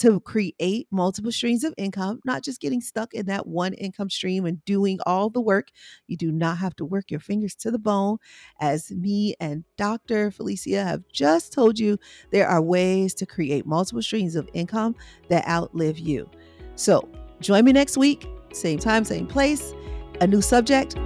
to 0.00 0.18
create 0.20 0.88
multiple 0.90 1.30
streams 1.30 1.62
of 1.62 1.74
income, 1.76 2.20
not 2.24 2.42
just 2.42 2.58
getting 2.58 2.80
stuck 2.80 3.12
in 3.12 3.26
that 3.26 3.46
one 3.46 3.74
income 3.74 4.08
stream 4.08 4.46
and 4.46 4.64
doing 4.64 4.98
all 5.04 5.28
the 5.28 5.42
work. 5.42 5.68
You 6.06 6.16
do 6.16 6.32
not 6.32 6.56
have 6.56 6.74
to 6.76 6.86
work 6.86 7.10
your 7.10 7.20
fingers 7.20 7.54
to 7.56 7.70
the 7.70 7.78
bone. 7.78 8.16
As 8.60 8.90
me 8.90 9.34
and 9.40 9.62
Dr. 9.76 10.30
Felecia 10.30 10.84
have 10.84 11.02
just 11.12 11.52
told 11.52 11.78
you, 11.78 11.98
there 12.30 12.48
are 12.48 12.62
ways 12.62 13.12
to 13.16 13.26
create 13.26 13.66
multiple 13.66 14.00
streams 14.00 14.36
of 14.36 14.48
income 14.54 14.96
that 15.28 15.46
outlive 15.46 15.98
you. 15.98 16.30
So 16.76 17.06
join 17.40 17.66
me 17.66 17.72
next 17.72 17.98
week, 17.98 18.26
same 18.54 18.78
time, 18.78 19.04
same 19.04 19.26
place, 19.26 19.74
a 20.22 20.26
new 20.26 20.40
subject. 20.40 20.96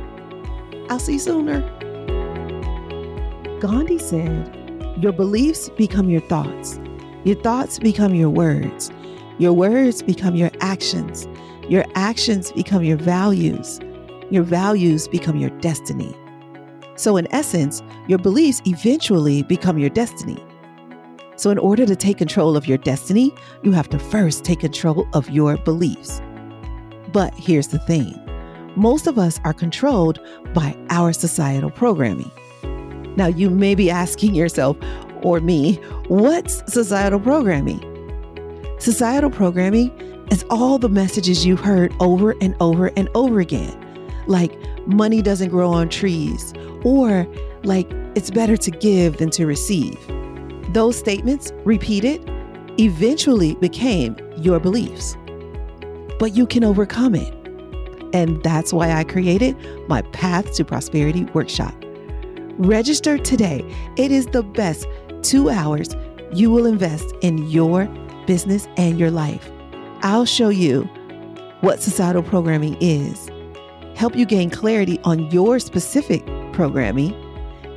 I'll 0.89 1.01
see 1.01 1.15
you 1.15 1.19
sooner. 1.19 1.61
Gandhi 3.59 3.99
said, 3.99 4.97
Your 5.03 5.13
beliefs 5.13 5.69
become 5.71 6.09
your 6.09 6.21
thoughts. 6.21 6.79
Your 7.25 7.37
thoughts 7.37 7.79
become 7.79 8.15
your 8.15 8.29
words. 8.29 8.91
Your 9.39 9.55
words 9.55 10.03
become 10.03 10.37
your 10.37 10.51
actions. 10.61 11.27
Your 11.71 11.85
actions 11.95 12.53
become 12.53 12.85
your 12.85 12.99
values. 12.99 13.81
Your 14.31 14.43
values 14.43 15.09
become 15.09 15.39
your 15.39 15.51
destiny. 15.61 16.15
So, 16.97 17.17
in 17.17 17.27
essence, 17.33 17.83
your 18.09 18.19
beliefs 18.19 18.61
eventually 18.67 19.43
become 19.43 19.79
your 19.79 19.89
destiny. 19.91 20.37
So, 21.37 21.51
in 21.51 21.59
order 21.59 21.87
to 21.87 21.97
take 21.97 22.19
control 22.19 22.57
of 22.57 22.67
your 22.69 22.79
destiny, 22.79 23.35
you 23.63 23.73
have 23.73 23.89
to 23.89 23.99
first 23.99 24.45
take 24.45 24.61
control 24.61 25.09
of 25.15 25.29
your 25.31 25.57
beliefs. 25.57 26.21
But 27.13 27.33
here's 27.35 27.69
the 27.69 27.79
thing 27.81 28.21
most 28.77 29.07
of 29.07 29.19
us 29.19 29.41
are 29.45 29.55
controlled 29.55 30.21
by 30.53 30.77
our 30.91 31.13
societal 31.13 31.71
programming. 31.71 32.31
Now, 33.17 33.29
you 33.29 33.49
may 33.49 33.75
be 33.75 33.91
asking 33.91 34.35
yourself, 34.35 34.77
or 35.25 35.41
me, 35.41 35.75
what's 36.09 36.63
societal 36.73 37.19
programming? 37.19 37.81
Societal 38.79 39.31
programming 39.31 39.91
is 40.31 40.45
all 40.51 40.79
the 40.79 40.89
messages 40.89 41.45
you've 41.45 41.61
heard 41.61 41.93
over 42.01 42.35
and 42.41 42.55
over 42.61 42.91
and 42.97 43.09
over 43.15 43.41
again, 43.41 43.77
like 44.27 44.53
money 44.87 45.23
doesn't 45.23 45.49
grow 45.49 45.71
on 45.71 45.89
trees, 45.89 46.53
or 46.85 47.27
like 47.63 47.91
it's 48.15 48.31
better 48.31 48.57
to 48.57 48.71
give 48.71 49.17
than 49.17 49.31
to 49.31 49.47
receive. 49.47 49.99
Those 50.73 50.99
statements, 50.99 51.53
repeated, 51.65 52.31
eventually 52.79 53.55
became 53.57 54.17
your 54.37 54.61
beliefs. 54.61 55.17
But 56.19 56.35
you 56.35 56.47
can 56.47 56.65
overcome 56.65 57.15
it. 57.15 57.33
And 58.13 58.43
that's 58.43 58.73
why 58.73 58.93
I 58.93 59.05
created 59.05 59.57
my 59.89 60.03
Path 60.13 60.55
to 60.55 60.65
Prosperity 60.65 61.25
workshop. 61.27 61.75
Register 62.57 63.19
today. 63.19 63.65
It 63.97 64.13
is 64.13 64.27
the 64.27 64.43
best 64.43 64.87
two 65.25 65.49
hours 65.51 65.97
you 66.33 66.51
will 66.51 66.67
invest 66.67 67.07
in 67.23 67.49
your 67.49 67.87
business 68.27 68.69
and 68.77 68.99
your 68.99 69.11
life. 69.11 69.51
I'll 70.03 70.27
show 70.27 70.51
you 70.51 70.83
what 71.61 71.81
societal 71.81 72.23
programming 72.23 72.77
is, 72.81 73.31
help 73.97 74.15
you 74.17 74.27
gain 74.27 74.51
clarity 74.51 75.01
on 75.05 75.31
your 75.31 75.59
specific 75.59 76.27
programming, 76.53 77.15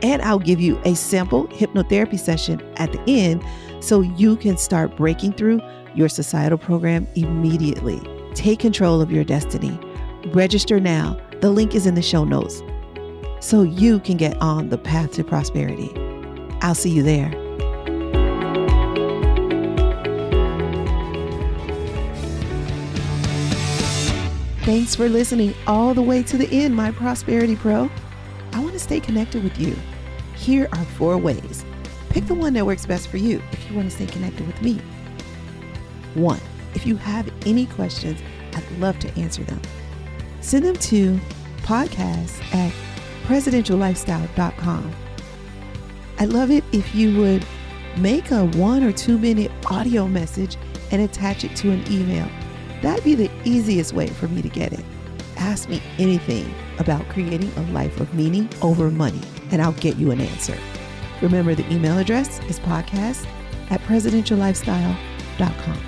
and 0.01 0.21
I'll 0.21 0.39
give 0.39 0.59
you 0.59 0.79
a 0.83 0.95
sample 0.95 1.47
hypnotherapy 1.47 2.19
session 2.19 2.61
at 2.75 2.91
the 2.91 3.01
end 3.07 3.43
so 3.79 4.01
you 4.01 4.35
can 4.35 4.57
start 4.57 4.97
breaking 4.97 5.33
through 5.33 5.61
your 5.95 6.09
societal 6.09 6.57
program 6.57 7.07
immediately. 7.15 8.01
Take 8.33 8.59
control 8.59 9.01
of 9.01 9.11
your 9.11 9.23
destiny. 9.23 9.79
Register 10.27 10.79
now. 10.79 11.17
The 11.39 11.49
link 11.49 11.75
is 11.75 11.85
in 11.85 11.95
the 11.95 12.01
show 12.01 12.23
notes 12.23 12.61
so 13.39 13.61
you 13.61 13.99
can 13.99 14.17
get 14.17 14.35
on 14.41 14.69
the 14.69 14.77
path 14.77 15.11
to 15.13 15.23
prosperity. 15.23 16.06
I'll 16.67 16.75
see 16.75 16.89
you 16.89 17.01
there. 17.01 17.31
Thanks 24.65 24.93
for 24.93 25.07
listening 25.07 25.53
all 25.65 25.93
the 25.93 26.01
way 26.01 26.23
to 26.23 26.37
the 26.37 26.49
end, 26.51 26.75
my 26.75 26.91
Prosperity 26.91 27.55
Pro. 27.55 27.89
I 28.51 28.59
want 28.59 28.73
to 28.73 28.81
stay 28.81 28.99
connected 28.99 29.45
with 29.45 29.57
you. 29.57 29.77
Here 30.35 30.67
are 30.73 30.83
four 30.83 31.17
ways. 31.17 31.63
Pick 32.09 32.25
the 32.25 32.35
one 32.35 32.51
that 32.55 32.65
works 32.65 32.85
best 32.85 33.07
for 33.07 33.15
you 33.15 33.41
if 33.53 33.69
you 33.69 33.77
want 33.77 33.89
to 33.89 33.95
stay 33.95 34.05
connected 34.05 34.45
with 34.45 34.61
me. 34.61 34.81
One, 36.15 36.41
if 36.73 36.85
you 36.85 36.97
have 36.97 37.31
any 37.45 37.67
questions, 37.67 38.19
I'd 38.53 38.69
love 38.79 38.99
to 38.99 39.17
answer 39.17 39.45
them. 39.45 39.61
Send 40.41 40.65
them 40.65 40.75
to 40.75 41.17
podcast 41.63 42.43
at 42.53 42.73
presidentiallifestyle.com. 43.23 45.06
I'd 46.19 46.29
love 46.29 46.51
it 46.51 46.63
if 46.71 46.95
you 46.95 47.17
would 47.19 47.45
make 47.97 48.31
a 48.31 48.45
one 48.45 48.83
or 48.83 48.91
two 48.91 49.17
minute 49.17 49.51
audio 49.69 50.07
message 50.07 50.57
and 50.91 51.01
attach 51.01 51.43
it 51.43 51.55
to 51.57 51.71
an 51.71 51.83
email. 51.91 52.27
That'd 52.81 53.03
be 53.03 53.15
the 53.15 53.31
easiest 53.43 53.93
way 53.93 54.07
for 54.07 54.27
me 54.27 54.41
to 54.41 54.49
get 54.49 54.73
it. 54.73 54.85
Ask 55.37 55.69
me 55.69 55.81
anything 55.97 56.53
about 56.79 57.07
creating 57.09 57.51
a 57.57 57.61
life 57.71 57.99
of 57.99 58.13
meaning 58.13 58.49
over 58.61 58.89
money, 58.89 59.21
and 59.51 59.61
I'll 59.61 59.73
get 59.73 59.97
you 59.97 60.11
an 60.11 60.21
answer. 60.21 60.57
Remember, 61.21 61.55
the 61.55 61.71
email 61.73 61.97
address 61.97 62.39
is 62.45 62.59
podcast 62.59 63.27
at 63.69 63.81
presidentiallifestyle.com. 63.81 65.79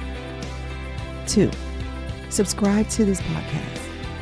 Two, 1.27 1.51
subscribe 2.30 2.89
to 2.89 3.05
this 3.05 3.21
podcast 3.21 3.82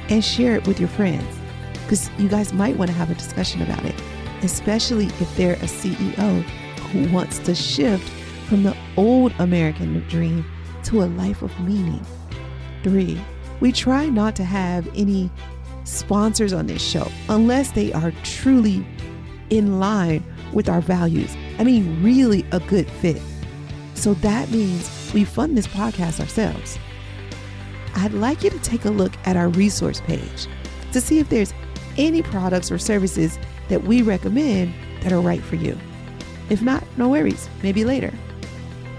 and 0.10 0.24
share 0.24 0.55
it 0.55 0.68
with 0.68 0.80
your 0.80 0.89
friends 0.89 1.38
because 1.84 2.10
you 2.18 2.28
guys 2.28 2.53
might 2.53 2.78
want 2.78 2.89
to 2.91 2.97
have 2.97 3.10
a 3.10 3.16
discussion 3.16 3.62
about 3.62 3.84
it, 3.86 3.95
especially 4.44 5.06
if 5.06 5.36
they're 5.36 5.54
a 5.54 5.68
CEO 5.68 6.42
who 6.92 7.12
wants 7.12 7.40
to 7.40 7.56
shift 7.56 8.08
from 8.48 8.64
the 8.64 8.76
old 8.96 9.34
American 9.40 10.00
dream 10.08 10.46
to 10.84 11.04
a 11.04 11.06
life 11.06 11.42
of 11.42 11.58
meaning. 11.60 12.06
Three, 12.84 13.20
we 13.60 13.72
try 13.72 14.08
not 14.08 14.36
to 14.38 14.44
have 14.44 14.88
any 14.96 15.30
sponsors 15.84 16.54
on 16.54 16.68
this 16.68 16.82
show 16.82 17.10
unless 17.30 17.72
they 17.72 17.92
are 17.94 18.12
truly 18.24 18.86
in 19.50 19.80
line 19.80 20.24
with 20.54 20.70
our 20.70 20.82
values. 20.82 21.36
I 21.60 21.64
mean, 21.64 22.02
really 22.04 22.46
a 22.52 22.60
good 22.62 22.90
fit. 22.90 23.22
So 23.96 24.14
that 24.16 24.50
means 24.52 25.12
we 25.14 25.26
fund 25.26 25.58
this 25.58 25.68
podcast 25.68 26.20
ourselves. 26.20 26.78
I'd 27.96 28.14
like 28.14 28.44
you 28.44 28.50
to 28.50 28.60
take 28.60 28.86
a 28.86 28.92
look 28.92 29.14
at 29.26 29.36
our 29.36 29.50
resource 29.50 30.02
page 30.02 30.48
to 30.94 31.02
see 31.02 31.20
if 31.20 31.30
there's 31.30 31.54
any 31.98 32.22
products 32.22 32.72
or 32.72 32.78
services 32.78 33.40
that 33.70 33.84
we 33.84 34.01
recommend 34.01 34.74
that 35.01 35.11
are 35.11 35.22
right 35.22 35.41
for 35.41 35.55
you. 35.55 35.78
If 36.49 36.61
not, 36.61 36.84
no 36.97 37.09
worries, 37.09 37.49
maybe 37.61 37.84
later. 37.84 38.13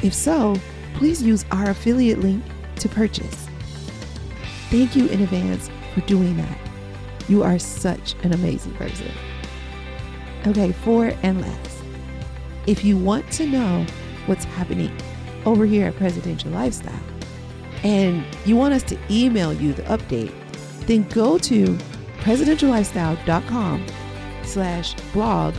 If 0.03 0.15
so, 0.15 0.57
please 0.95 1.23
use 1.23 1.45
our 1.51 1.71
affiliate 1.71 2.21
link 2.21 2.45
to 2.77 2.89
purchase. 2.89 3.47
Thank 4.71 4.95
you 4.95 5.07
in 5.09 5.23
advance 5.23 5.71
for 5.95 6.01
doing 6.03 6.37
that. 6.37 6.59
You 7.29 7.43
are 7.43 7.59
such 7.59 8.15
an 8.23 8.33
amazing 8.33 8.75
person. 8.75 9.11
Okay, 10.47 10.73
four 10.73 11.13
and 11.23 11.41
last. 11.41 11.79
If 12.67 12.85
you 12.85 12.97
want 12.97 13.31
to 13.33 13.47
know 13.47 13.87
what's 14.27 14.45
happening 14.45 14.97
over 15.45 15.65
here 15.65 15.89
at 15.89 15.97
Presidential 15.97 16.51
Lifestyle 16.51 17.01
and 17.83 18.25
you 18.45 18.57
want 18.57 18.75
us 18.75 18.83
to 18.85 18.99
email 19.11 19.53
you 19.53 19.73
the 19.73 19.83
update, 19.85 20.33
then 20.87 21.05
go 21.09 21.39
to 21.39 21.79
presidentiallifestyle.com 22.21 23.87
slash 24.49 24.95
blog 25.13 25.55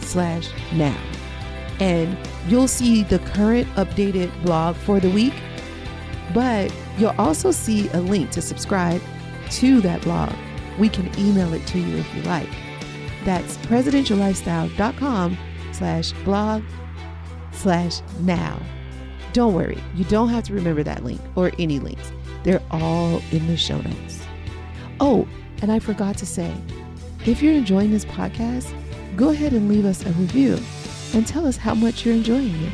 slash 0.00 0.50
now. 0.72 0.98
And 1.78 2.16
you'll 2.46 2.68
see 2.68 3.02
the 3.04 3.18
current 3.20 3.68
updated 3.74 4.30
blog 4.44 4.76
for 4.76 5.00
the 5.00 5.10
week, 5.10 5.34
but 6.34 6.74
you'll 6.98 7.14
also 7.18 7.50
see 7.50 7.88
a 7.90 8.00
link 8.00 8.30
to 8.32 8.42
subscribe 8.42 9.00
to 9.50 9.80
that 9.80 10.02
blog. 10.02 10.34
We 10.78 10.88
can 10.88 11.06
email 11.18 11.52
it 11.54 11.66
to 11.68 11.78
you 11.78 11.96
if 11.96 12.14
you 12.14 12.22
like. 12.22 12.48
That's 13.24 13.56
presidentiallifestyle.com 13.58 15.38
slash 15.72 16.12
blog 16.24 16.62
slash 17.52 18.00
now. 18.20 18.60
Don't 19.32 19.54
worry, 19.54 19.78
you 19.94 20.04
don't 20.04 20.28
have 20.28 20.44
to 20.44 20.54
remember 20.54 20.82
that 20.82 21.04
link 21.04 21.20
or 21.36 21.52
any 21.58 21.78
links. 21.78 22.12
They're 22.42 22.62
all 22.70 23.22
in 23.30 23.46
the 23.46 23.56
show 23.56 23.80
notes. 23.80 24.20
Oh, 24.98 25.28
and 25.62 25.70
I 25.70 25.78
forgot 25.78 26.16
to 26.18 26.26
say, 26.26 26.52
if 27.26 27.42
you're 27.42 27.52
enjoying 27.52 27.90
this 27.90 28.06
podcast, 28.06 28.72
go 29.16 29.28
ahead 29.28 29.52
and 29.52 29.68
leave 29.68 29.84
us 29.84 30.04
a 30.06 30.12
review 30.12 30.58
and 31.12 31.26
tell 31.26 31.46
us 31.46 31.56
how 31.56 31.74
much 31.74 32.04
you're 32.04 32.14
enjoying 32.14 32.54
it. 32.62 32.72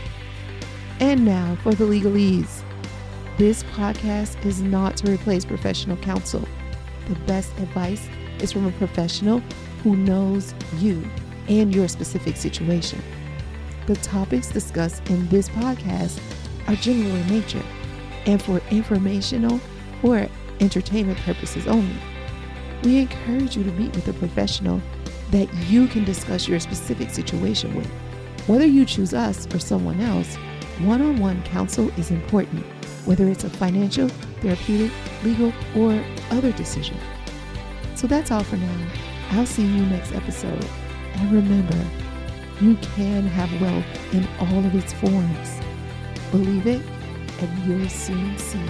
And 1.01 1.25
now 1.25 1.57
for 1.63 1.75
the 1.75 1.85
legalese. 1.85 2.63
This 3.39 3.65
podcast 3.65 4.43
is 4.47 4.63
not 4.63 4.97
to 4.99 5.13
replace 5.13 5.45
professional 5.45 5.97
counsel. 5.99 6.47
The 7.09 7.17
best 7.27 7.51
advice 7.59 8.09
is 8.39 8.53
from 8.53 8.67
a 8.67 8.73
professional 8.73 9.41
who 9.83 9.97
knows 9.97 10.55
you 10.79 11.03
and 11.49 11.75
your 11.75 11.89
specific 11.89 12.37
situation. 12.37 13.03
The 13.87 13.97
topics 13.97 14.49
discussed 14.49 15.09
in 15.11 15.29
this 15.29 15.49
podcast 15.49 16.21
are 16.69 16.77
general 16.77 17.15
in 17.15 17.27
nature 17.29 17.63
and 18.27 18.41
for 18.41 18.61
informational 18.71 19.61
or 20.03 20.29
entertainment 20.61 21.19
purposes 21.19 21.67
only. 21.67 21.97
We 22.83 22.99
encourage 22.99 23.57
you 23.57 23.65
to 23.65 23.73
meet 23.73 23.95
with 23.95 24.09
a 24.09 24.13
professional 24.13 24.81
that 25.31 25.53
you 25.69 25.87
can 25.89 26.05
discuss 26.05 26.47
your 26.47 26.61
specific 26.61 27.11
situation 27.11 27.75
with. 27.75 27.89
Whether 28.47 28.67
you 28.67 28.85
choose 28.85 29.13
us 29.13 29.53
or 29.55 29.59
someone 29.59 30.01
else, 30.01 30.37
one 30.81 31.03
on 31.03 31.19
one 31.19 31.43
counsel 31.43 31.89
is 31.99 32.11
important, 32.11 32.65
whether 33.07 33.27
it's 33.29 33.45
a 33.45 33.51
financial, 33.51 34.09
therapeutic, 34.41 34.93
legal, 35.25 35.53
or 35.75 36.05
other 36.31 36.53
decision. 36.53 36.97
So 37.97 38.07
that's 38.07 38.31
all 38.31 38.45
for 38.45 38.57
now. 38.57 38.87
I'll 39.31 39.47
see 39.47 39.65
you 39.67 39.85
next 39.87 40.13
episode. 40.13 40.65
And 41.15 41.33
remember, 41.33 41.85
you 42.61 42.77
can 42.95 43.27
have 43.27 43.61
wealth 43.61 44.15
in 44.15 44.29
all 44.39 44.65
of 44.65 44.75
its 44.75 44.93
forms. 44.93 45.61
Believe 46.31 46.67
it, 46.67 46.83
and 47.41 47.59
you'll 47.67 47.89
soon 47.89 48.39
see 48.39 48.63